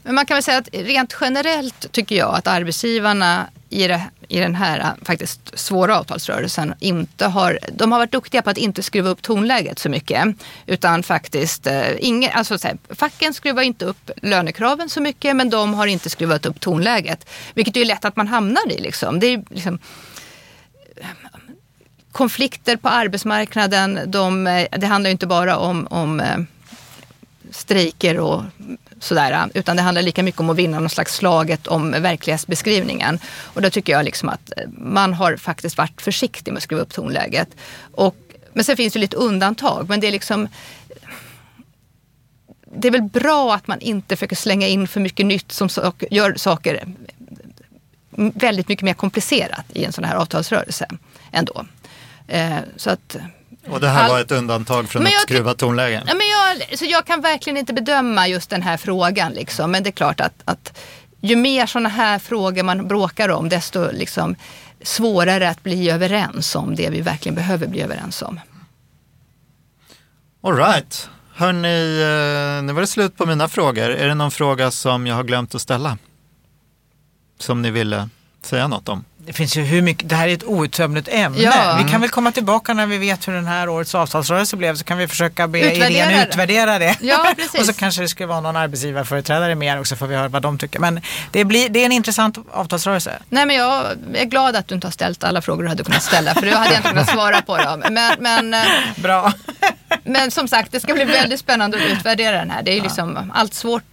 Men 0.07 0.15
man 0.15 0.25
kan 0.25 0.35
väl 0.35 0.43
säga 0.43 0.57
att 0.57 0.69
rent 0.71 1.15
generellt 1.21 1.91
tycker 1.91 2.15
jag 2.15 2.35
att 2.35 2.47
arbetsgivarna 2.47 3.49
i, 3.69 3.87
det, 3.87 4.01
i 4.27 4.39
den 4.39 4.55
här 4.55 4.79
eh, 4.79 5.05
faktiskt 5.05 5.59
svåra 5.59 5.99
avtalsrörelsen 5.99 6.73
inte 6.79 7.25
har, 7.25 7.59
de 7.71 7.91
har 7.91 7.99
varit 7.99 8.11
duktiga 8.11 8.41
på 8.41 8.49
att 8.49 8.57
inte 8.57 8.83
skruva 8.83 9.09
upp 9.09 9.21
tonläget 9.21 9.79
så 9.79 9.89
mycket. 9.89 10.27
Utan 10.65 11.03
faktiskt, 11.03 11.67
eh, 11.67 11.89
ingen, 11.99 12.31
alltså 12.33 12.57
så 12.57 12.67
här, 12.67 12.77
facken 12.89 13.33
skruvar 13.33 13.61
inte 13.63 13.85
upp 13.85 14.11
lönekraven 14.21 14.89
så 14.89 15.01
mycket 15.01 15.35
men 15.35 15.49
de 15.49 15.73
har 15.73 15.87
inte 15.87 16.09
skruvat 16.09 16.45
upp 16.45 16.59
tonläget. 16.59 17.29
Vilket 17.53 17.77
är 17.77 17.85
lätt 17.85 18.05
att 18.05 18.15
man 18.15 18.27
hamnar 18.27 18.71
i 18.71 18.81
liksom. 18.81 19.19
Det 19.19 19.27
är 19.27 19.43
liksom 19.49 19.79
konflikter 22.17 22.75
på 22.77 22.89
arbetsmarknaden, 22.89 23.99
de, 24.07 24.47
eh, 24.47 24.67
det 24.77 24.87
handlar 24.87 25.09
ju 25.09 25.11
inte 25.11 25.27
bara 25.27 25.57
om, 25.57 25.87
om 25.89 26.19
eh, 26.19 26.37
strejker 27.51 28.19
och 28.19 28.43
sådär, 28.99 29.49
utan 29.53 29.75
det 29.75 29.81
handlar 29.81 30.01
lika 30.01 30.23
mycket 30.23 30.41
om 30.41 30.49
att 30.49 30.57
vinna 30.57 30.79
någon 30.79 30.89
slags 30.89 31.15
slaget 31.15 31.67
om 31.67 31.91
verklighetsbeskrivningen. 31.91 33.19
Och 33.53 33.61
då 33.61 33.69
tycker 33.69 33.93
jag 33.93 34.05
liksom 34.05 34.29
att 34.29 34.51
eh, 34.57 34.63
man 34.77 35.13
har 35.13 35.37
faktiskt 35.37 35.77
varit 35.77 36.01
försiktig 36.01 36.51
med 36.51 36.57
att 36.57 36.63
skruva 36.63 36.81
upp 36.81 36.93
tonläget. 36.93 37.49
Och, 37.91 38.15
men 38.53 38.63
sen 38.63 38.77
finns 38.77 38.93
det 38.93 38.99
lite 38.99 39.17
undantag, 39.17 39.89
men 39.89 39.99
det 39.99 40.07
är 40.07 40.11
liksom 40.11 40.47
det 42.75 42.87
är 42.87 42.91
väl 42.91 43.01
bra 43.01 43.55
att 43.55 43.67
man 43.67 43.79
inte 43.79 44.15
försöker 44.15 44.35
slänga 44.35 44.67
in 44.67 44.87
för 44.87 44.99
mycket 44.99 45.25
nytt 45.25 45.51
som 45.51 45.69
gör 46.09 46.35
saker 46.35 46.83
väldigt 48.17 48.67
mycket 48.67 48.83
mer 48.83 48.93
komplicerat 48.93 49.65
i 49.73 49.83
en 49.83 49.91
sån 49.91 50.03
här 50.03 50.15
avtalsrörelse 50.15 50.87
ändå. 51.31 51.65
Eh, 52.27 52.57
så 52.75 52.89
att 52.89 53.17
Och 53.69 53.79
det 53.79 53.87
här 53.89 54.03
All- 54.03 54.09
var 54.09 54.19
ett 54.19 54.31
undantag 54.31 54.89
från 54.89 55.03
Men 55.03 55.11
ett 55.11 55.21
skruvat 55.21 55.57
tonläge. 55.57 56.03
Ja, 56.07 56.13
men 56.13 56.27
jag, 56.27 56.79
så 56.79 56.85
jag 56.85 57.05
kan 57.05 57.21
verkligen 57.21 57.57
inte 57.57 57.73
bedöma 57.73 58.27
just 58.27 58.49
den 58.49 58.61
här 58.61 58.77
frågan. 58.77 59.33
Liksom. 59.33 59.71
Men 59.71 59.83
det 59.83 59.89
är 59.89 59.91
klart 59.91 60.19
att, 60.19 60.33
att 60.45 60.77
ju 61.21 61.35
mer 61.35 61.65
sådana 61.65 61.89
här 61.89 62.19
frågor 62.19 62.63
man 62.63 62.87
bråkar 62.87 63.29
om, 63.29 63.49
desto 63.49 63.91
liksom, 63.91 64.35
svårare 64.81 65.49
att 65.49 65.63
bli 65.63 65.89
överens 65.89 66.55
om 66.55 66.75
det 66.75 66.89
vi 66.89 67.01
verkligen 67.01 67.35
behöver 67.35 67.67
bli 67.67 67.81
överens 67.81 68.21
om. 68.21 68.39
All 70.43 70.55
right. 70.57 71.09
Hörni, 71.33 71.99
eh, 72.01 72.63
nu 72.63 72.73
var 72.73 72.81
det 72.81 72.87
slut 72.87 73.17
på 73.17 73.25
mina 73.25 73.47
frågor. 73.47 73.89
Är 73.89 74.07
det 74.07 74.13
någon 74.13 74.31
fråga 74.31 74.71
som 74.71 75.07
jag 75.07 75.15
har 75.15 75.23
glömt 75.23 75.55
att 75.55 75.61
ställa? 75.61 75.97
Som 77.39 77.61
ni 77.61 77.71
ville 77.71 78.09
säga 78.41 78.67
något 78.67 78.89
om? 78.89 79.05
Det 79.27 79.33
finns 79.33 79.57
ju 79.57 79.61
hur 79.61 79.81
mycket, 79.81 80.09
det 80.09 80.15
här 80.15 80.27
är 80.27 80.33
ett 80.33 80.43
outtömligt 80.43 81.07
ämne. 81.07 81.41
Ja. 81.41 81.79
Vi 81.83 81.91
kan 81.91 82.01
väl 82.01 82.09
komma 82.09 82.31
tillbaka 82.31 82.73
när 82.73 82.85
vi 82.85 82.97
vet 82.97 83.27
hur 83.27 83.33
den 83.33 83.47
här 83.47 83.69
årets 83.69 83.95
avtalsrörelse 83.95 84.55
blev 84.55 84.75
så 84.75 84.83
kan 84.83 84.97
vi 84.97 85.07
försöka 85.07 85.47
be 85.47 85.59
Utvärdera 85.59 85.89
Irene 85.89 86.27
utvärdera 86.27 86.79
det. 86.79 86.97
Ja, 87.01 87.33
och 87.59 87.65
så 87.65 87.73
kanske 87.73 88.01
det 88.01 88.07
ska 88.07 88.27
vara 88.27 88.41
någon 88.41 88.55
arbetsgivarföreträdare 88.55 89.55
mer 89.55 89.79
också 89.79 89.95
får 89.95 90.07
vi 90.07 90.15
höra 90.15 90.27
vad 90.27 90.41
de 90.41 90.57
tycker. 90.57 90.79
Men 90.79 91.01
det, 91.31 91.45
blir, 91.45 91.69
det 91.69 91.79
är 91.79 91.85
en 91.85 91.91
intressant 91.91 92.37
avtalsrörelse. 92.51 93.19
Nej, 93.29 93.45
men 93.45 93.55
jag 93.55 93.85
är 94.13 94.25
glad 94.25 94.55
att 94.55 94.67
du 94.67 94.75
inte 94.75 94.87
har 94.87 94.91
ställt 94.91 95.23
alla 95.23 95.41
frågor 95.41 95.63
du 95.63 95.69
hade 95.69 95.83
kunnat 95.83 96.03
ställa, 96.03 96.33
för 96.33 96.45
då 96.51 96.57
hade 96.57 96.69
jag 96.69 96.79
inte 96.79 96.89
kunnat 96.89 97.09
svara 97.09 97.41
på 97.41 97.57
dem. 97.57 97.83
Men, 97.89 98.15
men, 98.19 98.53
eh, 98.53 98.59
Bra. 98.95 99.33
men 100.03 100.31
som 100.31 100.47
sagt, 100.47 100.71
det 100.71 100.79
ska 100.79 100.93
bli 100.93 101.05
väldigt 101.05 101.39
spännande 101.39 101.77
att 101.77 101.91
utvärdera 101.91 102.37
den 102.37 102.51
här. 102.51 102.63
Det 102.63 102.71
är 102.71 102.75
ju 102.75 102.81
liksom, 102.81 103.31
allt 103.35 103.53
svårt 103.53 103.83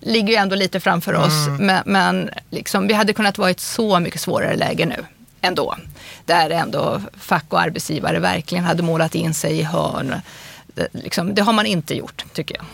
ligger 0.00 0.28
ju 0.28 0.34
ändå 0.34 0.56
lite 0.56 0.80
framför 0.80 1.14
oss, 1.14 1.46
men, 1.58 1.82
men 1.86 2.30
liksom, 2.50 2.86
vi 2.86 2.94
hade 2.94 3.12
kunnat 3.12 3.38
vara 3.38 3.48
i 3.48 3.50
ett 3.50 3.60
så 3.60 4.00
mycket 4.00 4.20
svårare 4.20 4.56
läge 4.56 4.86
nu 4.86 5.04
ändå. 5.40 5.76
Där 6.24 6.50
ändå 6.50 7.00
fack 7.18 7.44
och 7.48 7.60
arbetsgivare 7.60 8.18
verkligen 8.18 8.64
hade 8.64 8.82
målat 8.82 9.14
in 9.14 9.34
sig 9.34 9.58
i 9.58 9.62
hörn. 9.62 10.14
Det, 10.66 10.88
liksom, 10.92 11.34
det 11.34 11.42
har 11.42 11.52
man 11.52 11.66
inte 11.66 11.94
gjort, 11.94 12.24
tycker 12.32 12.56
jag. 12.56 12.64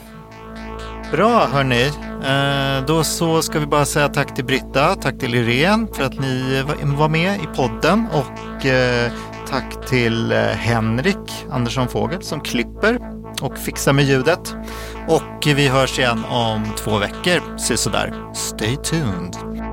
Bra 1.13 1.47
hörni. 1.47 1.87
Eh, 2.25 2.87
Då 2.87 3.05
så 3.05 3.43
ska 3.43 3.59
vi 3.59 3.67
bara 3.67 3.85
säga 3.85 4.09
tack 4.09 4.35
till 4.35 4.45
Britta, 4.45 4.95
tack 4.95 5.19
till 5.19 5.35
Irene 5.35 5.87
för 5.97 6.03
att 6.05 6.21
ni 6.21 6.63
var- 6.63 6.97
var 6.97 7.09
med 7.09 7.37
i 7.37 7.47
podden 7.57 8.07
och 8.13 8.67
eh, 8.67 9.13
tack 9.51 9.87
till 9.89 10.33
eh, 10.33 10.39
Henrik 10.43 11.45
Andersson 11.51 11.89
Fågel 11.89 12.23
som 12.23 12.41
klipper 12.41 12.99
och 13.43 13.59
fixa 13.59 13.93
med 13.93 14.05
ljudet. 14.05 14.55
Och 15.09 15.47
vi 15.47 15.69
hörs 15.69 15.99
igen 15.99 16.25
om 16.25 16.65
två 16.77 16.99
veckor, 16.99 17.59
sisådär. 17.59 18.35
Stay 18.35 18.77
tuned. 18.77 19.64